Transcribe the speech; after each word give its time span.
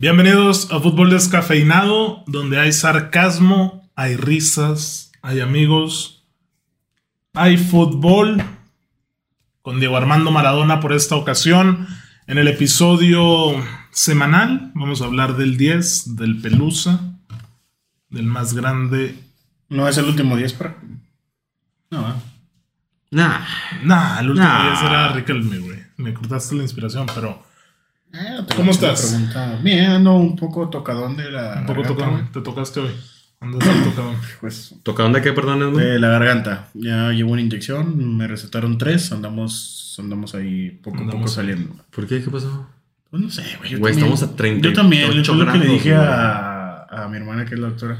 Bienvenidos 0.00 0.70
a 0.70 0.78
Fútbol 0.78 1.10
Descafeinado, 1.10 2.22
donde 2.28 2.60
hay 2.60 2.70
sarcasmo, 2.70 3.90
hay 3.96 4.14
risas, 4.14 5.10
hay 5.22 5.40
amigos, 5.40 6.24
hay 7.34 7.56
fútbol. 7.56 8.40
Con 9.60 9.80
Diego 9.80 9.96
Armando 9.96 10.30
Maradona 10.30 10.78
por 10.78 10.92
esta 10.92 11.16
ocasión. 11.16 11.88
En 12.28 12.38
el 12.38 12.46
episodio 12.46 13.56
semanal 13.90 14.70
vamos 14.76 15.02
a 15.02 15.06
hablar 15.06 15.36
del 15.36 15.56
10, 15.56 16.14
del 16.14 16.40
Pelusa, 16.40 17.00
del 18.08 18.26
más 18.26 18.54
grande. 18.54 19.18
¿No 19.68 19.88
es 19.88 19.98
el 19.98 20.04
último 20.04 20.36
10 20.36 20.52
para? 20.52 20.76
No, 21.90 22.08
¿eh? 22.08 22.14
Nah. 23.10 23.40
Nah, 23.82 24.20
el 24.20 24.30
último 24.30 24.46
Nah. 24.46 24.70
10 24.74 24.82
era 24.84 25.08
Riquelme, 25.08 25.58
güey. 25.58 25.78
Me 25.96 26.14
cortaste 26.14 26.54
la 26.54 26.62
inspiración, 26.62 27.06
pero 27.12 27.47
Eh, 28.12 28.42
te 28.48 28.54
¿Cómo 28.56 28.70
estás? 28.70 29.16
Bien, 29.62 29.84
ando 29.90 30.14
un 30.14 30.34
poco 30.36 30.68
tocadón 30.70 31.16
de 31.16 31.30
la 31.30 31.58
un 31.60 31.66
poco 31.66 31.82
garganta, 31.82 31.88
tocado. 31.94 32.10
güey. 32.12 32.32
Te 32.32 32.40
tocaste 32.40 32.80
hoy. 32.80 32.90
Andas 33.40 33.68
tocado. 33.84 34.14
Pues, 34.40 34.74
¿Tocadón 34.82 35.12
de 35.12 35.22
qué, 35.22 35.32
perdón, 35.32 35.74
de 35.76 35.98
la 35.98 36.08
garganta. 36.08 36.68
Ya 36.74 37.10
llevo 37.10 37.32
una 37.32 37.42
inyección, 37.42 38.16
me 38.16 38.26
recetaron 38.26 38.78
tres, 38.78 39.12
andamos, 39.12 39.96
andamos 39.98 40.34
ahí 40.34 40.70
poco 40.82 41.02
a 41.04 41.10
poco 41.10 41.28
saliendo. 41.28 41.76
¿Por 41.90 42.06
qué? 42.06 42.22
¿Qué 42.22 42.30
pasó? 42.30 42.68
Pues 43.10 43.22
no 43.22 43.30
sé, 43.30 43.42
güey. 43.58 43.70
yo 43.70 43.78
Güey, 43.78 43.94
también- 43.94 44.12
estamos 44.12 44.34
a 44.34 44.36
38 44.36 44.68
Yo 44.70 44.74
también, 44.82 45.24
fue 45.24 45.36
lo 45.36 45.52
que 45.52 45.58
le 45.58 45.66
dije 45.66 45.94
a, 45.94 46.84
a 46.84 47.08
mi 47.08 47.16
hermana, 47.16 47.44
que 47.44 47.54
es 47.54 47.60
la 47.60 47.68
doctora. 47.68 47.98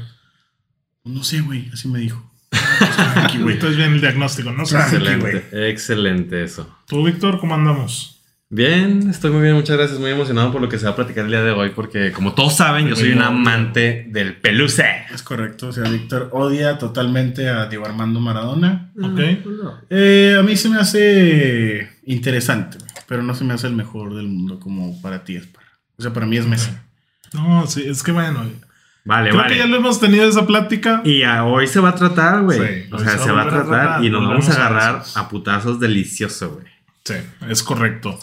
Pues 1.03 1.15
no 1.15 1.23
sé, 1.23 1.41
güey, 1.41 1.69
así 1.73 1.87
me 1.87 1.99
dijo. 1.99 2.29
Aquí, 3.15 3.37
güey. 3.39 3.55
Entonces 3.55 3.77
bien 3.77 3.93
el 3.93 4.01
diagnóstico, 4.01 4.51
¿no? 4.51 4.63
Excelente, 4.63 5.69
excelente 5.69 6.43
eso. 6.43 6.75
Tú, 6.87 7.03
Víctor, 7.03 7.39
¿cómo 7.39 7.55
andamos? 7.55 8.18
Bien, 8.51 9.07
estoy 9.11 9.29
muy 9.29 9.43
bien, 9.43 9.53
muchas 9.53 9.77
gracias. 9.77 9.99
Muy 9.99 10.09
emocionado 10.09 10.51
por 10.51 10.59
lo 10.59 10.67
que 10.69 10.79
se 10.79 10.85
va 10.85 10.91
a 10.91 10.95
platicar 10.95 11.25
el 11.25 11.29
día 11.29 11.43
de 11.43 11.51
hoy, 11.51 11.69
porque 11.69 12.11
como 12.11 12.33
todos 12.33 12.55
saben, 12.57 12.87
yo 12.87 12.95
soy 12.95 13.11
un 13.11 13.21
amante 13.21 14.07
del 14.09 14.37
peluce. 14.37 15.05
Es 15.13 15.21
correcto, 15.21 15.67
o 15.67 15.71
sea, 15.71 15.83
Víctor 15.87 16.29
odia 16.31 16.79
totalmente 16.79 17.47
a 17.47 17.67
Diego 17.67 17.85
Armando 17.85 18.19
Maradona. 18.19 18.91
Ok. 18.99 19.19
Eh, 19.91 20.35
a 20.39 20.41
mí 20.41 20.55
se 20.57 20.69
me 20.69 20.77
hace 20.79 21.89
interesante, 22.05 22.79
güey, 22.79 22.89
pero 23.07 23.21
no 23.21 23.35
se 23.35 23.43
me 23.43 23.53
hace 23.53 23.67
el 23.67 23.75
mejor 23.75 24.15
del 24.15 24.27
mundo 24.27 24.59
como 24.59 24.99
para 24.99 25.23
ti 25.23 25.35
es 25.35 25.45
para. 25.45 25.67
O 25.97 26.01
sea, 26.01 26.11
para 26.11 26.25
mí 26.25 26.37
es 26.37 26.47
Messi. 26.47 26.71
No, 27.33 27.67
sí, 27.67 27.83
es 27.87 28.01
que 28.01 28.11
bueno. 28.11 28.49
Vale, 29.05 29.29
Creo 29.29 29.41
vale. 29.41 29.53
que 29.53 29.59
ya 29.59 29.67
lo 29.67 29.77
hemos 29.77 29.99
tenido 29.99 30.27
esa 30.27 30.47
plática. 30.47 31.01
Y 31.05 31.21
a 31.21 31.43
hoy 31.43 31.67
se 31.67 31.79
va 31.79 31.89
a 31.89 31.95
tratar, 31.95 32.41
güey. 32.41 32.57
Sí, 32.57 32.89
o 32.91 32.97
sea, 32.97 33.11
se 33.19 33.25
se 33.25 33.31
va 33.31 33.41
a 33.41 33.43
a 33.43 33.47
a 33.47 33.49
tratar 33.49 33.67
tratar, 33.67 34.03
y 34.03 34.09
nos 34.09 34.27
vamos 34.27 34.49
a 34.49 34.53
a 34.53 34.55
agarrar 34.55 35.01
eso. 35.03 35.19
a 35.19 35.29
putazos 35.29 35.79
delicioso, 35.79 36.49
güey. 36.55 36.65
Sí, 37.05 37.13
es 37.47 37.61
correcto. 37.61 38.17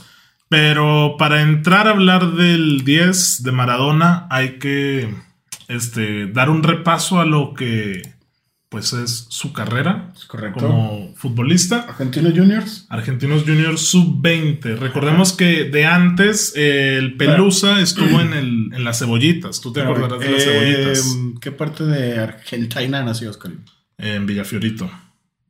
Pero 0.49 1.17
para 1.19 1.43
entrar 1.43 1.89
a 1.89 1.91
hablar 1.91 2.33
del 2.33 2.85
10 2.85 3.43
de 3.43 3.53
Maradona, 3.53 4.27
hay 4.31 4.59
que 4.59 5.13
este, 5.69 6.27
dar 6.29 6.51
un 6.51 6.63
repaso 6.63 7.21
a 7.21 7.25
lo 7.25 7.55
que 7.55 8.17
pues 8.69 8.93
es 8.93 9.27
su 9.31 9.53
carrera 9.53 10.13
Es 10.15 10.25
correcto. 10.25 10.59
como 10.61 11.15
futbolista. 11.15 11.87
Argentinos 11.89 12.33
Juniors. 12.37 12.87
Argentinos 12.89 13.45
Juniors 13.45 13.81
sub-20. 13.81 14.77
Recordemos 14.79 15.33
que 15.33 15.65
de 15.65 15.87
antes 15.87 16.53
eh, 16.57 16.97
el 16.99 17.17
Pelusa 17.17 17.81
estuvo 17.81 18.21
en, 18.21 18.33
el, 18.33 18.71
en 18.75 18.85
las 18.85 18.99
cebollitas. 18.99 19.61
Tú 19.61 19.73
te 19.73 19.81
Pero, 19.81 19.95
acordarás 19.95 20.21
de 20.21 20.31
las 20.31 20.43
eh, 20.43 20.47
cebollitas. 20.47 21.17
¿Qué 21.41 21.53
parte 21.53 21.85
de 21.85 22.19
Argentina 22.19 23.03
nació 23.03 23.31
Oscar? 23.31 23.53
En 23.99 24.27
Villafiorito. 24.27 24.91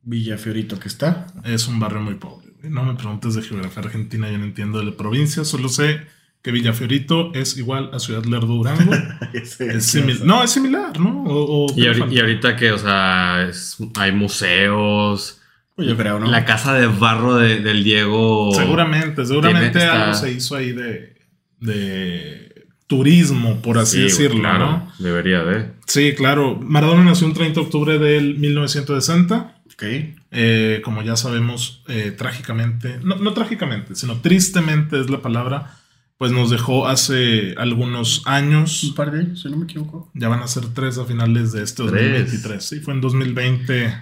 Villafiorito 0.03 0.79
que 0.79 0.87
está. 0.87 1.27
Es 1.43 1.67
un 1.67 1.79
barrio 1.79 2.01
muy 2.01 2.15
pobre. 2.15 2.46
No 2.69 2.83
me 2.83 2.93
preguntes 2.95 3.33
de 3.35 3.41
geografía 3.41 3.83
argentina, 3.83 4.29
yo 4.31 4.37
no 4.37 4.45
entiendo 4.45 4.79
de 4.79 4.85
la 4.85 4.91
provincia. 4.91 5.43
Solo 5.45 5.69
sé 5.69 6.01
que 6.41 6.51
Villafiorito 6.51 7.33
es 7.33 7.57
igual 7.57 7.89
a 7.93 7.99
Ciudad 7.99 8.23
Lerdo 8.25 8.47
Durango. 8.47 8.91
es 9.33 9.59
simil- 9.59 10.21
no, 10.23 10.43
es 10.43 10.51
similar, 10.51 10.99
¿no? 10.99 11.23
O- 11.25 11.65
o- 11.65 11.73
Y, 11.75 11.81
ahori- 11.83 12.11
y 12.11 12.19
ahorita 12.19 12.55
que, 12.55 12.71
o 12.71 12.77
sea, 12.77 13.47
es- 13.49 13.77
hay 13.99 14.11
museos. 14.11 15.41
Creo, 15.75 16.19
¿no? 16.19 16.31
La 16.31 16.43
casa 16.45 16.73
de 16.73 16.87
barro 16.87 17.35
de- 17.35 17.59
del 17.59 17.83
Diego. 17.83 18.51
Seguramente, 18.55 19.25
seguramente 19.25 19.83
algo 19.83 20.13
se 20.15 20.31
hizo 20.31 20.55
ahí 20.55 20.71
de, 20.71 21.15
de 21.59 22.46
turismo, 22.87 23.61
por 23.61 23.77
así 23.77 23.97
Sí, 23.97 24.03
decirlo, 24.03 24.39
claro, 24.39 24.65
¿no? 24.65 24.91
Debería 24.99 25.43
de. 25.43 25.71
Sí, 25.85 26.13
claro. 26.15 26.57
Maradona 26.61 27.03
nació 27.03 27.27
un 27.27 27.33
30 27.33 27.59
de 27.59 27.65
octubre 27.65 27.99
del 27.99 28.37
1960. 28.39 29.55
Ok. 29.73 29.83
Eh, 30.31 30.81
como 30.83 31.01
ya 31.03 31.15
sabemos, 31.15 31.83
eh, 31.87 32.13
trágicamente, 32.17 32.99
no, 33.03 33.15
no 33.17 33.33
trágicamente, 33.33 33.95
sino 33.95 34.17
tristemente 34.21 34.99
es 34.99 35.09
la 35.09 35.21
palabra, 35.21 35.77
pues 36.17 36.31
nos 36.31 36.49
dejó 36.49 36.87
hace 36.87 37.53
algunos 37.57 38.25
Un 38.25 38.33
años. 38.33 38.93
par 38.95 39.11
de 39.11 39.19
años, 39.19 39.41
si 39.41 39.49
no 39.49 39.57
me 39.57 39.65
equivoco. 39.65 40.09
Ya 40.15 40.29
van 40.29 40.41
a 40.41 40.47
ser 40.47 40.65
tres 40.73 40.97
a 40.97 41.05
finales 41.05 41.51
de 41.51 41.63
este 41.63 41.83
Tres. 41.83 41.91
2023. 41.93 42.65
Sí, 42.65 42.79
fue 42.79 42.93
en 42.95 43.01
2020, 43.01 43.93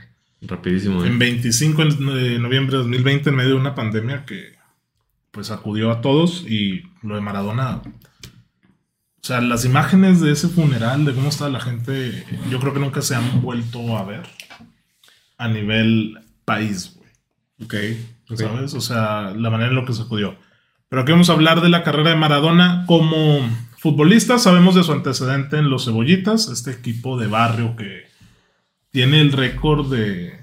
Rapidísimo. 0.44 1.04
¿eh? 1.04 1.08
en 1.08 1.20
25 1.20 1.86
de 1.86 2.40
noviembre 2.40 2.78
de 2.78 2.84
2020, 2.84 3.30
en 3.32 3.36
medio 3.36 3.50
de 3.52 3.56
una 3.56 3.76
pandemia 3.76 4.26
que 4.26 4.56
pues 5.32 5.52
acudió 5.52 5.92
a 5.92 6.00
todos 6.02 6.46
y 6.48 6.84
lo 7.04 7.16
de 7.16 7.22
Maradona. 7.22 7.82
O 9.26 9.28
sea, 9.28 9.42
las 9.42 9.66
imágenes 9.66 10.22
de 10.22 10.32
ese 10.32 10.50
funeral, 10.50 11.04
de 11.04 11.12
cómo 11.12 11.30
estaba 11.30 11.50
la 11.50 11.60
gente, 11.60 12.24
yo 12.52 12.60
creo 12.60 12.76
que 12.76 12.80
nunca 12.80 13.02
se 13.02 13.16
han 13.16 13.42
vuelto 13.42 13.98
a 13.98 14.04
ver 14.04 14.22
a 15.40 15.48
nivel 15.48 16.20
país, 16.46 16.96
güey. 16.96 17.10
Ok. 17.64 18.38
¿Sabes? 18.38 18.76
O 18.76 18.82
sea, 18.82 19.34
la 19.36 19.50
manera 19.50 19.72
en 19.72 19.78
la 19.78 19.84
que 19.84 19.94
se 19.94 20.04
acudió. 20.04 20.38
Pero 20.90 21.02
aquí 21.02 21.12
vamos 21.12 21.32
a 21.32 21.34
hablar 21.34 21.62
de 21.62 21.70
la 21.70 21.82
carrera 21.82 22.12
de 22.12 22.18
Maradona 22.18 22.84
como 22.86 23.40
futbolista. 23.80 24.38
Sabemos 24.38 24.76
de 24.76 24.84
su 24.84 24.92
antecedente 24.92 25.58
en 25.58 25.72
los 25.72 25.86
Cebollitas, 25.86 26.48
este 26.50 26.70
equipo 26.70 27.18
de 27.18 27.26
barrio 27.26 27.76
que 27.76 28.04
tiene 28.92 29.22
el 29.22 29.32
récord 29.32 29.92
de 29.92 30.40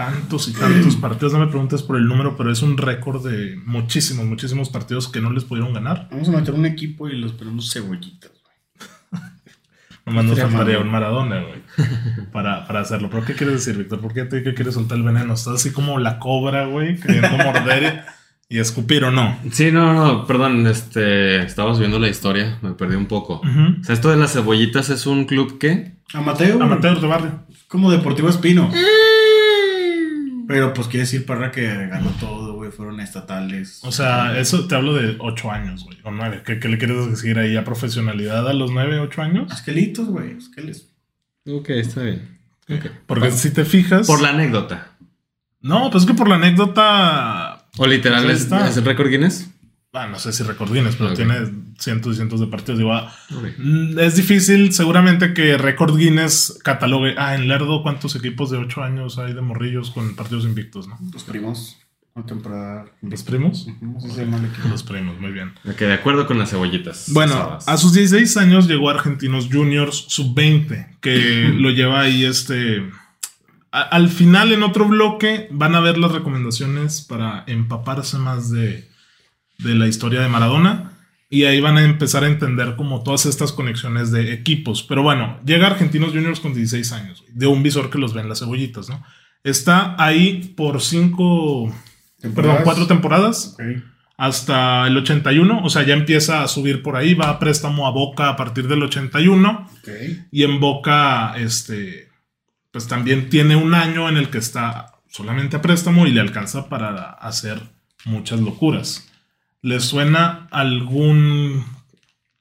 tantos 0.00 0.48
y 0.48 0.54
tantos 0.54 0.96
partidos. 0.96 1.34
No 1.34 1.40
me 1.40 1.48
preguntes 1.48 1.82
por 1.82 1.98
el 1.98 2.06
número, 2.06 2.34
pero 2.34 2.50
es 2.50 2.62
un 2.62 2.78
récord 2.78 3.22
de 3.22 3.60
muchísimos, 3.66 4.24
muchísimos 4.24 4.70
partidos 4.70 5.08
que 5.08 5.20
no 5.20 5.30
les 5.30 5.44
pudieron 5.44 5.74
ganar. 5.74 6.08
Vamos 6.10 6.30
a 6.30 6.32
meter 6.32 6.54
un 6.54 6.64
equipo 6.64 7.06
y 7.10 7.18
los 7.18 7.34
ponemos 7.34 7.70
cebollitas, 7.70 8.30
güey. 8.42 9.22
Nomás 10.06 10.24
nos 10.24 10.40
faltaría 10.40 10.78
un 10.78 10.90
Maradona, 10.90 11.42
güey, 11.42 11.60
para, 12.32 12.66
para 12.66 12.80
hacerlo. 12.80 13.10
¿Pero 13.10 13.26
qué 13.26 13.34
quieres 13.34 13.56
decir, 13.56 13.76
Víctor? 13.76 14.00
¿Por 14.00 14.14
qué 14.14 14.24
te 14.24 14.42
que 14.42 14.54
quieres 14.54 14.72
soltar 14.72 14.96
el 14.96 15.04
veneno? 15.04 15.34
Estás 15.34 15.56
así 15.56 15.70
como 15.70 15.98
la 15.98 16.18
cobra, 16.18 16.64
güey, 16.64 16.98
queriendo 16.98 17.36
morder 17.36 18.04
y 18.48 18.58
escupir 18.58 19.04
o 19.04 19.10
no. 19.10 19.38
Sí, 19.52 19.70
no, 19.70 19.92
no, 19.92 20.26
perdón, 20.26 20.66
este, 20.66 21.42
estabas 21.42 21.78
viendo 21.78 21.98
la 21.98 22.08
historia, 22.08 22.58
me 22.62 22.70
perdí 22.70 22.96
un 22.96 23.06
poco. 23.06 23.42
O 23.42 23.84
sea, 23.84 23.94
esto 23.94 24.10
de 24.10 24.16
las 24.16 24.32
cebollitas 24.32 24.88
es 24.88 25.06
un 25.06 25.26
club 25.26 25.58
que... 25.58 25.98
Amateur. 26.14 26.62
Amateur 26.62 26.98
de 27.02 27.06
barrio. 27.06 27.44
Como 27.68 27.90
Deportivo 27.90 28.30
Espino. 28.30 28.70
Pero 30.50 30.74
pues 30.74 30.88
quiere 30.88 31.04
decir, 31.04 31.24
Parra, 31.24 31.52
que 31.52 31.64
ganó 31.86 32.10
todo, 32.18 32.54
güey. 32.54 32.72
Fueron 32.72 32.98
estatales. 32.98 33.80
O 33.84 33.92
sea, 33.92 34.36
eso 34.38 34.66
te 34.66 34.74
hablo 34.74 34.94
de 34.94 35.14
8 35.20 35.50
años, 35.50 35.84
güey, 35.84 35.98
o 36.02 36.10
9. 36.10 36.42
¿Qué, 36.44 36.58
qué 36.58 36.68
le 36.68 36.76
quieres 36.76 37.08
decir 37.08 37.38
ahí 37.38 37.56
a 37.56 37.62
profesionalidad 37.62 38.48
a 38.48 38.52
los 38.52 38.72
9, 38.72 38.98
8 38.98 39.22
años? 39.22 39.52
Esquelitos, 39.52 40.08
güey. 40.08 40.36
Esqueles. 40.36 40.88
Ok, 41.46 41.70
está 41.70 42.02
bien. 42.02 42.38
Porque 43.06 43.30
si 43.30 43.50
te 43.50 43.64
fijas. 43.64 44.06
Por 44.06 44.20
la 44.20 44.30
anécdota. 44.30 44.96
No, 45.60 45.90
pues 45.90 46.02
es 46.04 46.10
que 46.10 46.14
por 46.14 46.28
la 46.28 46.36
anécdota. 46.36 47.66
O 47.78 47.86
literal, 47.86 48.24
Pues 48.24 48.50
es 48.52 48.76
el 48.76 48.84
récord 48.84 49.08
Guinness. 49.08 49.49
Ah, 49.92 50.06
no 50.06 50.18
sé 50.20 50.32
si 50.32 50.44
recordines, 50.44 50.94
pero 50.96 51.10
Ok. 51.10 51.16
tiene 51.16 51.34
cientos 51.78 52.12
y 52.12 52.16
cientos 52.16 52.38
de 52.38 52.46
partidos. 52.46 52.78
Digo, 52.78 52.92
ah, 52.92 53.12
mm, 53.58 53.98
es 53.98 54.14
difícil, 54.16 54.72
seguramente 54.72 55.34
que 55.34 55.58
Record 55.58 55.96
Guinness 55.96 56.60
catalogue. 56.62 57.14
Ah, 57.18 57.34
en 57.34 57.48
Lerdo, 57.48 57.82
¿cuántos 57.82 58.14
equipos 58.14 58.50
de 58.50 58.58
8 58.58 58.84
años 58.84 59.18
hay 59.18 59.32
de 59.32 59.40
morrillos 59.40 59.90
con 59.90 60.14
partidos 60.14 60.44
invictos, 60.44 60.86
no? 60.86 60.96
Los 61.12 61.24
primos. 61.24 61.76
Una 62.14 62.26
temporada. 62.26 62.86
¿Los 63.02 63.22
primos? 63.24 63.66
Llama 64.16 64.38
el 64.38 64.44
equipo. 64.46 64.68
Los 64.68 64.82
primos, 64.82 65.18
muy 65.20 65.32
bien. 65.32 65.52
Ok, 65.64 65.78
de 65.78 65.94
acuerdo 65.94 66.26
con 66.26 66.38
las 66.38 66.50
cebollitas. 66.50 67.06
Bueno, 67.12 67.58
a 67.64 67.76
sus 67.76 67.92
16 67.92 68.36
años 68.36 68.68
llegó 68.68 68.90
a 68.90 68.94
Argentinos 68.94 69.48
Juniors 69.50 70.06
sub-20, 70.08 70.98
que 71.00 71.48
lo 71.56 71.70
lleva 71.70 72.00
ahí 72.02 72.24
este... 72.24 72.88
a- 73.72 73.82
al 73.82 74.08
final, 74.08 74.52
en 74.52 74.62
otro 74.64 74.86
bloque, 74.86 75.48
van 75.52 75.74
a 75.76 75.80
ver 75.80 75.98
las 75.98 76.10
recomendaciones 76.12 77.00
para 77.00 77.44
empaparse 77.46 78.18
más 78.18 78.50
de, 78.50 78.89
de 79.62 79.74
la 79.74 79.86
historia 79.86 80.20
de 80.20 80.28
Maradona. 80.28 80.92
Y 81.32 81.44
ahí 81.44 81.60
van 81.60 81.76
a 81.78 81.84
empezar 81.84 82.24
a 82.24 82.26
entender 82.26 82.74
como 82.76 83.02
todas 83.04 83.24
estas 83.26 83.52
conexiones 83.52 84.10
de 84.10 84.32
equipos. 84.32 84.82
Pero 84.82 85.02
bueno, 85.04 85.38
llega 85.46 85.68
Argentinos 85.68 86.10
Juniors 86.12 86.40
con 86.40 86.54
16 86.54 86.90
años, 86.92 87.22
de 87.32 87.46
un 87.46 87.62
visor 87.62 87.88
que 87.88 87.98
los 87.98 88.14
ve 88.14 88.20
en 88.22 88.28
las 88.28 88.40
cebollitas, 88.40 88.88
¿no? 88.88 89.04
Está 89.44 89.94
ahí 90.02 90.52
por 90.56 90.80
cinco, 90.82 91.66
perdón, 92.20 92.34
Temporadas. 92.34 92.64
cuatro 92.64 92.86
temporadas 92.86 93.56
hasta 94.18 94.86
el 94.86 94.96
81, 94.98 95.62
o 95.64 95.70
sea, 95.70 95.82
ya 95.84 95.94
empieza 95.94 96.42
a 96.42 96.48
subir 96.48 96.82
por 96.82 96.96
ahí, 96.96 97.14
va 97.14 97.30
a 97.30 97.38
préstamo 97.38 97.86
a 97.86 97.90
Boca 97.90 98.28
a 98.28 98.36
partir 98.36 98.68
del 98.68 98.82
81 98.82 99.66
Ok. 99.78 99.88
y 100.30 100.42
en 100.42 100.60
Boca, 100.60 101.34
este, 101.38 102.08
pues 102.70 102.86
también 102.86 103.30
tiene 103.30 103.56
un 103.56 103.72
año 103.74 104.08
en 104.10 104.18
el 104.18 104.28
que 104.28 104.36
está 104.38 104.94
solamente 105.08 105.56
a 105.56 105.62
préstamo 105.62 106.06
y 106.06 106.10
le 106.12 106.20
alcanza 106.20 106.68
para 106.68 107.12
hacer 107.12 107.62
muchas 108.04 108.40
locuras. 108.40 109.09
¿Les 109.62 109.84
suena 109.84 110.48
algún 110.50 111.64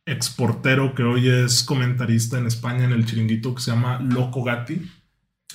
exportero 0.05 0.95
que 0.95 1.03
hoy 1.03 1.27
es 1.29 1.63
comentarista 1.63 2.37
en 2.37 2.47
España 2.47 2.85
en 2.85 2.93
el 2.93 3.05
chiringuito 3.05 3.53
que 3.55 3.61
se 3.61 3.71
llama 3.71 3.99
Loco 3.99 4.43
Gatti? 4.43 4.89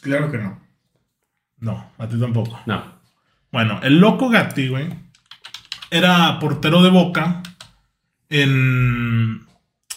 Claro 0.03 0.31
que 0.31 0.39
no. 0.39 0.61
No, 1.59 1.91
a 1.99 2.07
ti 2.09 2.19
tampoco. 2.21 2.61
No. 2.67 2.85
Bueno, 3.51 3.81
el 3.83 3.99
Loco 3.99 4.29
Gatti, 4.29 4.69
güey, 4.69 4.89
era 5.91 6.39
portero 6.39 6.83
de 6.83 6.91
Boca 6.91 7.43
en, 8.29 9.47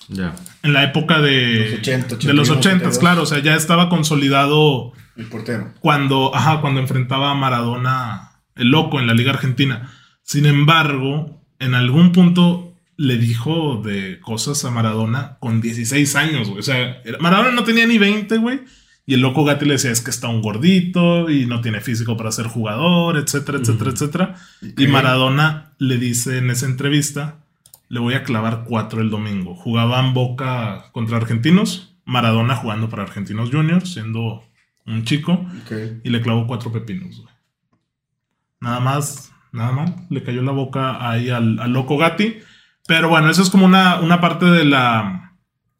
Ya. 0.07 0.33
en 0.63 0.73
la 0.73 0.83
época 0.83 1.19
de 1.19 1.71
Los 1.71 1.79
80, 1.79 2.15
de 2.27 2.33
los 2.33 2.49
81, 2.49 2.59
80, 2.59 2.75
82. 2.87 2.99
claro, 2.99 3.21
o 3.23 3.25
sea, 3.25 3.39
ya 3.39 3.55
estaba 3.55 3.89
consolidado 3.89 4.93
El 5.17 5.25
portero. 5.25 5.73
cuando, 5.81 6.33
ajá, 6.33 6.61
cuando 6.61 6.79
enfrentaba 6.79 7.31
a 7.31 7.35
Maradona, 7.35 8.31
el 8.55 8.69
loco, 8.69 8.99
en 8.99 9.07
la 9.07 9.13
Liga 9.13 9.31
Argentina. 9.33 9.91
Sin 10.23 10.45
embargo, 10.45 11.36
en 11.59 11.73
algún 11.73 12.11
punto 12.11 12.73
le 12.97 13.17
dijo 13.17 13.81
de 13.83 14.19
cosas 14.19 14.65
a 14.65 14.71
Maradona 14.71 15.37
con 15.39 15.61
16 15.61 16.15
años, 16.15 16.47
güey. 16.47 16.59
O 16.59 16.63
sea, 16.63 17.01
Maradona 17.19 17.51
no 17.51 17.63
tenía 17.63 17.85
ni 17.85 17.97
20, 17.97 18.37
güey. 18.37 18.61
Y 19.05 19.13
el 19.13 19.21
loco 19.21 19.45
Gatti 19.45 19.65
le 19.65 19.73
decía, 19.73 19.91
es 19.91 20.01
que 20.01 20.09
está 20.09 20.27
un 20.27 20.41
gordito 20.41 21.29
y 21.29 21.45
no 21.45 21.61
tiene 21.61 21.79
físico 21.79 22.17
para 22.17 22.31
ser 22.31 22.47
jugador, 22.47 23.17
etcétera, 23.17 23.59
etcétera, 23.59 23.91
etcétera. 23.91 24.35
Y. 24.77 24.87
Maradona 24.87 25.73
le 25.77 25.97
dice 25.97 26.39
en 26.39 26.49
esa 26.49 26.65
entrevista, 26.65 27.45
le 27.87 28.01
voy 28.01 28.15
a 28.15 28.23
clavar 28.23 28.65
cuatro 28.67 28.99
el 28.99 29.09
domingo. 29.09 29.55
Jugaban 29.55 30.13
Boca 30.13 30.89
contra 30.91 31.17
Argentinos, 31.17 31.95
Maradona 32.03 32.57
jugando 32.57 32.89
para 32.89 33.03
Argentinos 33.03 33.49
Juniors, 33.49 33.93
siendo 33.93 34.43
un 34.85 35.05
chico 35.05 35.45
y 36.03 36.09
le 36.09 36.21
clavó 36.21 36.45
cuatro 36.47 36.71
pepinos, 36.71 37.21
güey. 37.21 37.33
Nada 38.59 38.79
más, 38.79 39.31
nada 39.51 39.71
mal. 39.71 39.95
Le 40.09 40.23
cayó 40.23 40.41
la 40.41 40.51
boca 40.51 41.09
ahí 41.09 41.29
al, 41.29 41.59
al 41.59 41.71
loco 41.71 41.97
Gatti. 41.97 42.37
Pero 42.87 43.09
bueno, 43.09 43.29
eso 43.29 43.41
es 43.41 43.49
como 43.49 43.65
una, 43.65 43.99
una 43.99 44.21
parte 44.21 44.45
de 44.45 44.65
la, 44.65 45.33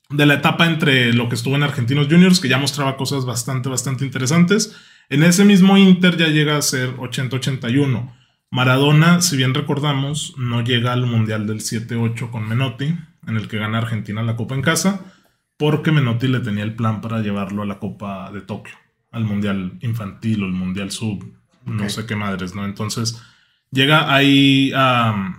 de 0.10 0.26
la 0.26 0.36
etapa 0.36 0.66
entre 0.66 1.14
lo 1.14 1.30
que 1.30 1.36
estuvo 1.36 1.56
en 1.56 1.64
Argentinos 1.64 2.08
Juniors, 2.08 2.40
que 2.40 2.50
ya 2.50 2.58
mostraba 2.58 2.98
cosas 2.98 3.26
bastante, 3.26 3.70
bastante 3.70 4.06
interesantes. 4.06 4.76
En 5.10 5.24
ese 5.24 5.46
mismo 5.46 5.78
Inter 5.78 6.18
ya 6.18 6.28
llega 6.28 6.58
a 6.58 6.62
ser 6.62 6.96
80-81. 6.98 8.14
Maradona, 8.50 9.22
si 9.22 9.38
bien 9.38 9.54
recordamos, 9.54 10.36
no 10.38 10.62
llega 10.64 10.94
al 10.94 11.06
Mundial 11.06 11.48
del 11.48 11.60
7-8 11.60 12.30
con 12.30 12.48
Menotti, 12.48 12.96
en 13.26 13.36
el 13.38 13.48
que 13.48 13.58
gana 13.58 13.80
Argentina 13.80 14.22
la 14.24 14.36
Copa 14.36 14.56
en 14.56 14.62
casa, 14.62 15.02
porque 15.58 15.92
Menotti 15.92 16.28
le 16.28 16.40
tenía 16.40 16.64
el 16.64 16.76
plan 16.76 17.02
para 17.02 17.22
llevarlo 17.22 17.64
a 17.64 17.66
la 17.66 17.80
Copa 17.80 18.32
de 18.32 18.42
Tokio, 18.42 18.76
al 19.12 19.26
Mundial 19.26 19.78
Infantil 19.82 20.44
o 20.44 20.46
el 20.46 20.54
Mundial 20.54 20.92
Sub, 20.92 21.26
no 21.66 21.90
sé 21.90 22.06
qué 22.06 22.16
madres, 22.16 22.56
¿no? 22.56 22.64
Entonces 22.64 23.22
llega 23.72 24.14
ahí 24.14 24.72
a, 24.76 25.36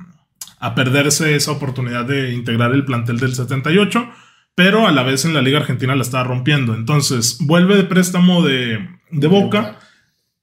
a 0.60 0.74
perderse 0.74 1.34
esa 1.34 1.52
oportunidad 1.52 2.04
de 2.04 2.32
integrar 2.32 2.72
el 2.72 2.84
plantel 2.84 3.18
del 3.18 3.34
78, 3.34 4.10
pero 4.54 4.86
a 4.86 4.92
la 4.92 5.02
vez 5.02 5.24
en 5.24 5.34
la 5.34 5.42
Liga 5.42 5.58
Argentina 5.58 5.94
la 5.94 6.02
estaba 6.02 6.24
rompiendo. 6.24 6.74
Entonces 6.74 7.38
vuelve 7.40 7.76
de 7.76 7.84
préstamo 7.84 8.42
de, 8.42 8.88
de 9.10 9.26
Boca. 9.26 9.78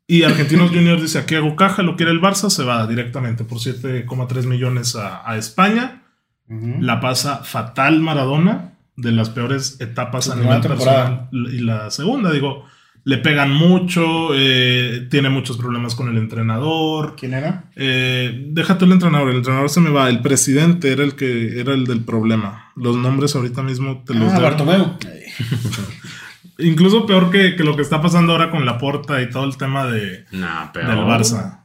Y 0.08 0.22
Argentinos 0.22 0.70
Juniors 0.70 1.02
dice, 1.02 1.18
aquí 1.18 1.34
hago 1.34 1.56
caja, 1.56 1.82
lo 1.82 1.96
quiere 1.96 2.12
el 2.12 2.22
Barça, 2.22 2.50
se 2.50 2.64
va 2.64 2.86
directamente 2.86 3.44
por 3.44 3.58
7,3 3.58 4.46
millones 4.46 4.96
a, 4.96 5.30
a 5.30 5.36
España. 5.38 6.04
La 6.48 7.00
pasa 7.00 7.44
fatal 7.44 8.02
Maradona, 8.02 8.78
de 8.96 9.12
las 9.12 9.32
peores 9.32 9.82
etapas 9.82 10.30
a 10.30 10.36
nivel 10.36 10.62
personal. 10.62 11.28
Y 11.32 11.60
la 11.60 11.90
segunda, 11.90 12.32
digo, 12.32 12.66
le 13.08 13.18
pegan 13.20 13.54
mucho, 13.54 14.30
eh, 14.34 15.08
tiene 15.12 15.30
muchos 15.30 15.58
problemas 15.58 15.94
con 15.96 16.10
el 16.10 16.18
entrenador. 16.18 17.16
¿Quién 17.16 17.36
era? 17.36 17.66
Eh, 17.76 18.48
déjate 18.50 18.86
el 18.86 18.92
entrenador, 18.94 19.30
el 19.30 19.38
entrenador 19.38 19.70
se 19.70 19.80
me 19.80 19.92
va, 19.92 20.10
el 20.10 20.22
presidente 20.22 20.92
era 20.92 21.04
el 21.04 21.16
que 21.16 21.60
era 21.60 21.74
el 21.74 21.86
del 21.86 22.04
problema. 22.04 22.72
Los 22.76 22.98
nombres 22.98 23.36
ahorita 23.36 23.62
mismo 23.62 24.04
te 24.06 24.16
los 24.16 24.32
Ah, 24.34 24.36
doy. 24.36 24.44
Bartomeu. 24.44 24.98
Incluso 26.58 27.06
peor 27.06 27.30
que, 27.32 27.56
que 27.56 27.64
lo 27.64 27.76
que 27.76 27.82
está 27.82 28.02
pasando 28.02 28.32
ahora 28.32 28.50
con 28.50 28.66
la 28.66 28.78
porta 28.78 29.22
y 29.22 29.30
todo 29.30 29.46
el 29.46 29.58
tema 29.58 29.86
de, 29.88 30.26
pero. 30.74 30.88
del 30.90 31.00
Barça. 31.00 31.64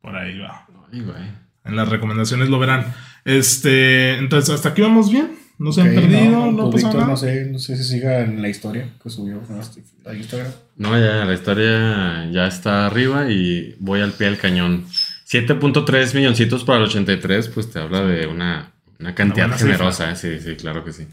Por 0.00 0.16
ahí 0.16 0.38
va. 0.38 0.66
Ay, 0.92 1.00
güey. 1.00 1.22
En 1.64 1.76
las 1.76 1.88
recomendaciones 1.88 2.48
lo 2.48 2.58
verán. 2.58 2.94
Este, 3.24 4.16
entonces, 4.16 4.54
hasta 4.54 4.70
aquí 4.70 4.80
vamos 4.80 5.10
bien. 5.10 5.37
No 5.58 5.72
se 5.72 5.80
han 5.80 5.94
perdido, 5.94 6.30
no, 6.30 6.52
no, 6.52 6.70
pues 6.70 6.84
nada. 6.84 7.04
no 7.04 7.16
sé, 7.16 7.46
no 7.46 7.58
sé 7.58 7.76
si 7.76 7.82
siga 7.82 8.20
en 8.20 8.40
la 8.40 8.48
historia 8.48 8.88
que 9.02 9.10
subió 9.10 9.42
a 10.06 10.14
Instagram. 10.14 10.52
No, 10.76 10.96
ya, 10.98 11.24
la 11.24 11.34
historia 11.34 12.30
ya 12.30 12.46
está 12.46 12.86
arriba 12.86 13.30
y 13.30 13.74
voy 13.80 14.00
al 14.00 14.12
pie 14.12 14.28
del 14.28 14.38
cañón. 14.38 14.86
7.3 15.28 16.14
milloncitos 16.14 16.62
para 16.64 16.78
el 16.78 16.84
83, 16.84 17.48
pues 17.48 17.70
te 17.70 17.80
habla 17.80 18.02
de 18.02 18.26
una, 18.28 18.72
una 19.00 19.14
cantidad 19.14 19.48
Una 19.48 19.58
generosa. 19.58 20.12
¿eh? 20.12 20.16
Sí, 20.16 20.38
sí, 20.38 20.54
claro 20.54 20.84
que 20.84 20.92
sí. 20.92 21.06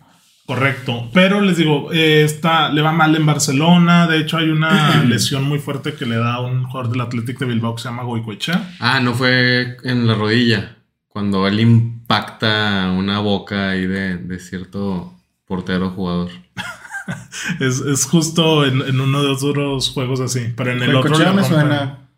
Correcto. 0.45 1.09
Pero 1.11 1.41
les 1.41 1.57
digo, 1.57 1.91
eh, 1.91 2.23
está, 2.23 2.69
le 2.69 2.81
va 2.81 2.91
mal 2.91 3.15
en 3.15 3.25
Barcelona. 3.25 4.05
De 4.05 4.19
hecho, 4.19 4.37
hay 4.37 4.49
una 4.49 5.03
lesión 5.07 5.43
muy 5.43 5.57
fuerte 5.57 5.93
que 5.93 6.05
le 6.05 6.17
da 6.17 6.35
a 6.35 6.41
un 6.41 6.65
jugador 6.65 6.91
del 6.91 7.01
Athletic 7.01 7.39
de 7.39 7.45
Bilbao 7.47 7.75
que 7.75 7.81
se 7.81 7.89
llama 7.89 8.03
Goicoechea. 8.03 8.75
Ah, 8.79 8.99
no 8.99 9.15
fue 9.15 9.77
en 9.83 10.05
la 10.05 10.13
rodilla. 10.13 10.74
Cuando 11.15 11.47
él 11.47 11.61
impacta 11.61 12.91
una 12.93 13.19
boca 13.19 13.69
ahí 13.69 13.85
de, 13.87 14.17
de 14.17 14.37
cierto 14.37 15.13
portero 15.45 15.91
jugador. 15.91 16.29
Es, 17.61 17.79
es 17.79 18.03
justo 18.05 18.65
en, 18.65 18.81
en 18.81 18.99
uno 18.99 19.21
de 19.21 19.29
los 19.29 19.43
otros 19.43 19.91
juegos 19.91 20.19
así. 20.19 20.51
Pero 20.57 20.71
en 20.71 20.83
el 20.83 20.89
El 20.89 20.95
otro. 20.97 21.33
me 21.33 21.43
suena. 21.45 22.09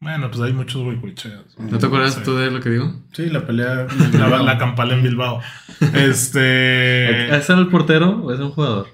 Bueno, 0.00 0.28
pues 0.30 0.42
hay 0.42 0.52
muchos 0.52 0.82
Goicoecheas. 0.82 1.56
¿No 1.58 1.78
te 1.78 1.86
acuerdas 1.86 2.14
Sí. 2.16 2.20
tú 2.22 2.34
de 2.36 2.50
lo 2.50 2.60
que 2.60 2.68
digo? 2.68 2.92
Sí, 3.12 3.30
la 3.30 3.46
pelea. 3.46 3.86
La, 4.12 4.42
la 4.42 4.58
campal 4.58 4.90
en 4.92 5.02
Bilbao. 5.02 5.40
Este. 5.94 7.34
¿Es 7.34 7.48
el 7.48 7.68
portero 7.68 8.24
o 8.24 8.32
es 8.34 8.40
un 8.40 8.50
jugador? 8.50 8.88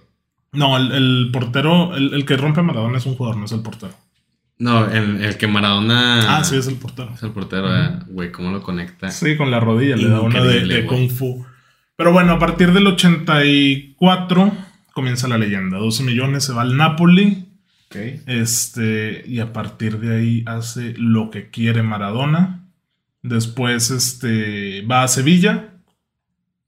No, 0.52 0.76
el, 0.76 0.92
el 0.92 1.30
portero, 1.32 1.96
el, 1.96 2.14
el 2.14 2.24
que 2.24 2.36
rompe 2.36 2.60
a 2.60 2.62
Maradona 2.62 2.98
es 2.98 3.06
un 3.06 3.16
jugador, 3.16 3.38
no 3.38 3.46
es 3.46 3.52
el 3.52 3.62
portero. 3.62 3.94
No, 4.62 4.88
el, 4.88 5.24
el 5.24 5.36
que 5.38 5.48
Maradona. 5.48 6.38
Ah, 6.38 6.44
sí, 6.44 6.54
es 6.54 6.68
el 6.68 6.76
portero. 6.76 7.10
Es 7.12 7.22
el 7.24 7.32
portero, 7.32 7.76
eh. 7.76 7.98
güey, 8.06 8.30
¿cómo 8.30 8.52
lo 8.52 8.62
conecta? 8.62 9.10
Sí, 9.10 9.36
con 9.36 9.50
la 9.50 9.58
rodilla 9.58 9.96
le 9.96 10.08
da 10.08 10.20
una 10.20 10.40
de. 10.40 10.86
Kung 10.86 11.10
Fu. 11.10 11.44
Pero 11.96 12.12
bueno, 12.12 12.34
a 12.34 12.38
partir 12.38 12.72
del 12.72 12.86
84 12.86 14.52
comienza 14.92 15.26
la 15.26 15.36
leyenda. 15.36 15.78
12 15.78 16.04
millones 16.04 16.44
se 16.44 16.52
va 16.52 16.62
al 16.62 16.76
Napoli. 16.76 17.48
Ok. 17.86 17.96
Este, 18.26 19.24
y 19.26 19.40
a 19.40 19.52
partir 19.52 19.98
de 19.98 20.14
ahí 20.16 20.44
hace 20.46 20.94
lo 20.96 21.30
que 21.30 21.50
quiere 21.50 21.82
Maradona. 21.82 22.68
Después 23.20 23.90
este, 23.90 24.82
va 24.82 25.02
a 25.02 25.08
Sevilla. 25.08 25.70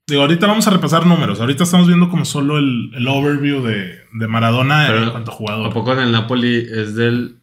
Digo, 0.09 0.23
ahorita 0.23 0.49
vamos 0.49 0.67
a 0.67 0.71
repasar 0.71 1.07
números. 1.07 1.39
Ahorita 1.39 1.63
estamos 1.63 1.87
viendo 1.87 2.11
como 2.11 2.25
solo 2.25 2.59
el, 2.59 2.91
el 2.93 3.07
overview 3.07 3.63
de, 3.63 4.01
de 4.15 4.27
Maradona 4.27 4.87
Pero, 4.89 5.05
en 5.05 5.11
cuanto 5.11 5.31
a 5.31 5.35
¿A 5.35 5.37
jugador. 5.37 5.73
poco 5.73 5.93
en 5.93 6.01
el 6.01 6.11
Napoli 6.11 6.57
es 6.57 6.97
del. 6.97 7.37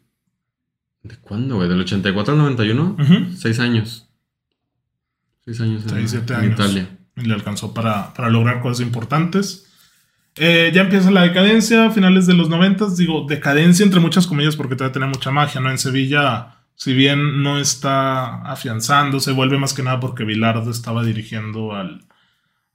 ¿De 1.03 1.17
cuándo, 1.17 1.55
güey? 1.55 1.67
¿Del 1.67 1.79
84 1.81 2.33
al 2.33 2.39
91? 2.39 2.95
Ujú. 2.99 3.33
Seis 3.35 3.59
años. 3.59 4.07
Seis 5.43 5.59
años 5.61 5.83
en, 5.83 5.89
Seis, 5.89 6.11
siete 6.11 6.33
en 6.33 6.39
años. 6.39 6.53
Italia. 6.53 6.97
Y 7.17 7.21
le 7.21 7.33
alcanzó 7.33 7.73
para, 7.73 8.13
para 8.13 8.29
lograr 8.29 8.61
cosas 8.61 8.85
importantes. 8.85 9.67
Eh, 10.37 10.71
ya 10.73 10.81
empieza 10.81 11.11
la 11.11 11.23
decadencia, 11.23 11.91
finales 11.91 12.25
de 12.25 12.33
los 12.35 12.49
noventas, 12.49 12.95
digo, 12.95 13.25
decadencia 13.27 13.83
entre 13.83 13.99
muchas 13.99 14.27
comillas 14.27 14.55
porque 14.55 14.75
todavía 14.75 14.93
tenía 14.93 15.09
mucha 15.09 15.29
magia, 15.31 15.59
¿no? 15.59 15.69
En 15.69 15.77
Sevilla, 15.77 16.55
si 16.75 16.93
bien 16.93 17.43
no 17.43 17.59
está 17.59 18.43
afianzando, 18.43 19.19
se 19.19 19.33
vuelve 19.33 19.57
más 19.57 19.73
que 19.73 19.83
nada 19.83 19.99
porque 19.99 20.23
Vilardo 20.23 20.71
estaba 20.71 21.03
dirigiendo 21.03 21.73
al, 21.75 22.05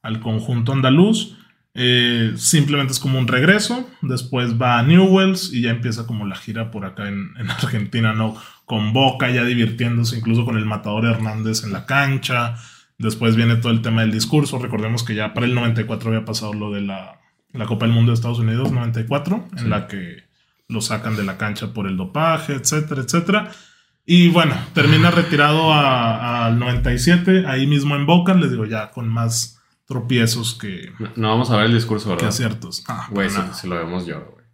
al 0.03 0.21
conjunto 0.21 0.73
andaluz. 0.73 1.39
Eh, 1.79 2.33
simplemente 2.37 2.95
es 2.95 2.99
como 3.01 3.19
un 3.19 3.29
regreso, 3.29 3.87
después 4.01 4.59
va 4.61 4.79
a 4.79 4.83
Newells 4.83 5.53
y 5.53 5.61
ya 5.61 5.71
empieza 5.71 6.07
como 6.07 6.25
la 6.25 6.35
gira 6.35 6.71
por 6.71 6.87
acá 6.87 7.07
en, 7.07 7.35
en 7.39 7.51
Argentina, 7.51 8.15
¿no? 8.15 8.35
Con 8.65 8.95
Boca 8.95 9.29
ya 9.31 9.45
divirtiéndose 9.45 10.17
incluso 10.17 10.45
con 10.47 10.57
el 10.57 10.65
matador 10.65 11.05
Hernández 11.05 11.65
en 11.65 11.73
la 11.73 11.85
cancha. 11.85 12.55
Después 12.99 13.37
viene 13.37 13.57
todo 13.57 13.73
el 13.73 13.83
tema 13.83 14.01
del 14.01 14.11
discurso. 14.11 14.59
Recordemos 14.59 15.05
que 15.05 15.15
ya 15.15 15.35
para 15.35 15.45
el 15.47 15.55
94 15.55 16.09
había 16.09 16.25
pasado 16.25 16.55
lo 16.55 16.73
de 16.73 16.81
la, 16.81 17.21
la 17.53 17.67
Copa 17.67 17.85
del 17.85 17.95
Mundo 17.95 18.11
de 18.11 18.15
Estados 18.15 18.39
Unidos, 18.39 18.73
94, 18.73 19.49
en 19.59 19.69
la 19.71 19.87
que 19.87 20.25
lo 20.69 20.81
sacan 20.81 21.15
de 21.15 21.25
la 21.25 21.37
cancha 21.37 21.75
por 21.75 21.87
el 21.87 21.97
dopaje, 21.99 22.55
etcétera, 22.55 23.03
etcétera. 23.03 23.51
Y 24.07 24.29
bueno, 24.29 24.55
termina 24.73 25.11
retirado 25.11 25.75
a- 25.75 26.47
al 26.47 26.59
97, 26.59 27.45
ahí 27.47 27.67
mismo 27.67 27.95
en 27.97 28.07
Boca, 28.07 28.33
les 28.35 28.51
digo 28.51 28.65
ya 28.65 28.91
con 28.93 29.09
más 29.09 29.56
tropiezos 29.87 30.55
que, 30.55 30.93
No, 30.99 31.11
no 31.17 31.29
vamos 31.31 31.51
a 31.51 31.57
ver 31.57 31.67
el 31.67 31.75
discurso, 31.75 32.07
que 32.09 32.15
¿verdad? 32.17 32.29
aciertos. 32.29 32.85
Ah, 32.89 33.07
Güey, 33.11 33.31
si, 33.31 33.39
si 33.55 33.69
lo 33.69 33.77
vemos 33.77 34.05
yo, 34.07 34.21
güey. 34.33 34.45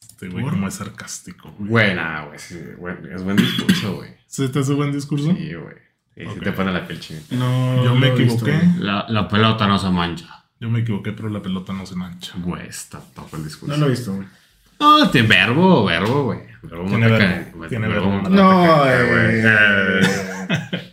este 0.00 0.28
güey 0.28 0.44
como 0.44 0.68
es 0.68 0.74
sarcástico. 0.74 1.50
güey. 1.58 1.68
Güey, 1.70 1.94
nada, 1.94 2.26
güey. 2.26 2.38
sí, 2.38 2.58
güey, 2.78 2.94
es 3.14 3.22
buen 3.22 3.36
discurso, 3.36 3.96
güey. 3.96 4.10
¿Sí 4.26 4.48
te 4.48 4.60
hace 4.60 4.72
buen 4.74 4.92
discurso? 4.92 5.26
Sí, 5.34 5.54
güey. 5.54 5.76
Sí, 6.14 6.22
sí 6.24 6.26
Ok. 6.38 6.42
te 6.44 6.52
pone 6.52 6.72
la 6.72 6.86
piel 6.86 7.00
chinita. 7.00 7.34
No, 7.36 7.84
Yo 7.84 7.94
me 7.94 8.10
visto, 8.12 8.46
equivoqué. 8.46 8.66
La, 8.80 9.06
la 9.08 9.28
pelota 9.28 9.66
no 9.66 9.78
se 9.78 9.88
mancha. 9.90 10.44
Yo 10.60 10.68
me 10.70 10.80
equivoqué, 10.80 11.12
pero 11.12 11.28
la 11.28 11.42
pelota 11.42 11.72
no 11.72 11.84
se 11.86 11.96
mancha. 11.96 12.34
Güey, 12.38 12.66
está 12.68 13.00
top 13.00 13.34
el 13.34 13.44
discurso. 13.44 13.74
No 13.74 13.80
lo 13.80 13.86
he 13.86 13.90
visto, 13.90 14.14
güey. 14.14 14.26
No, 14.78 15.10
verbo, 15.28 15.84
verbo, 15.84 16.24
güey. 16.24 16.40
Verbo 16.62 16.86
Tiene 16.86 17.08
verbo, 17.08 17.56
güey, 17.58 17.68
tiene 17.68 17.88
verbo. 17.88 18.22
No, 18.28 18.78
güey. 18.78 19.40
eh. 19.44 20.00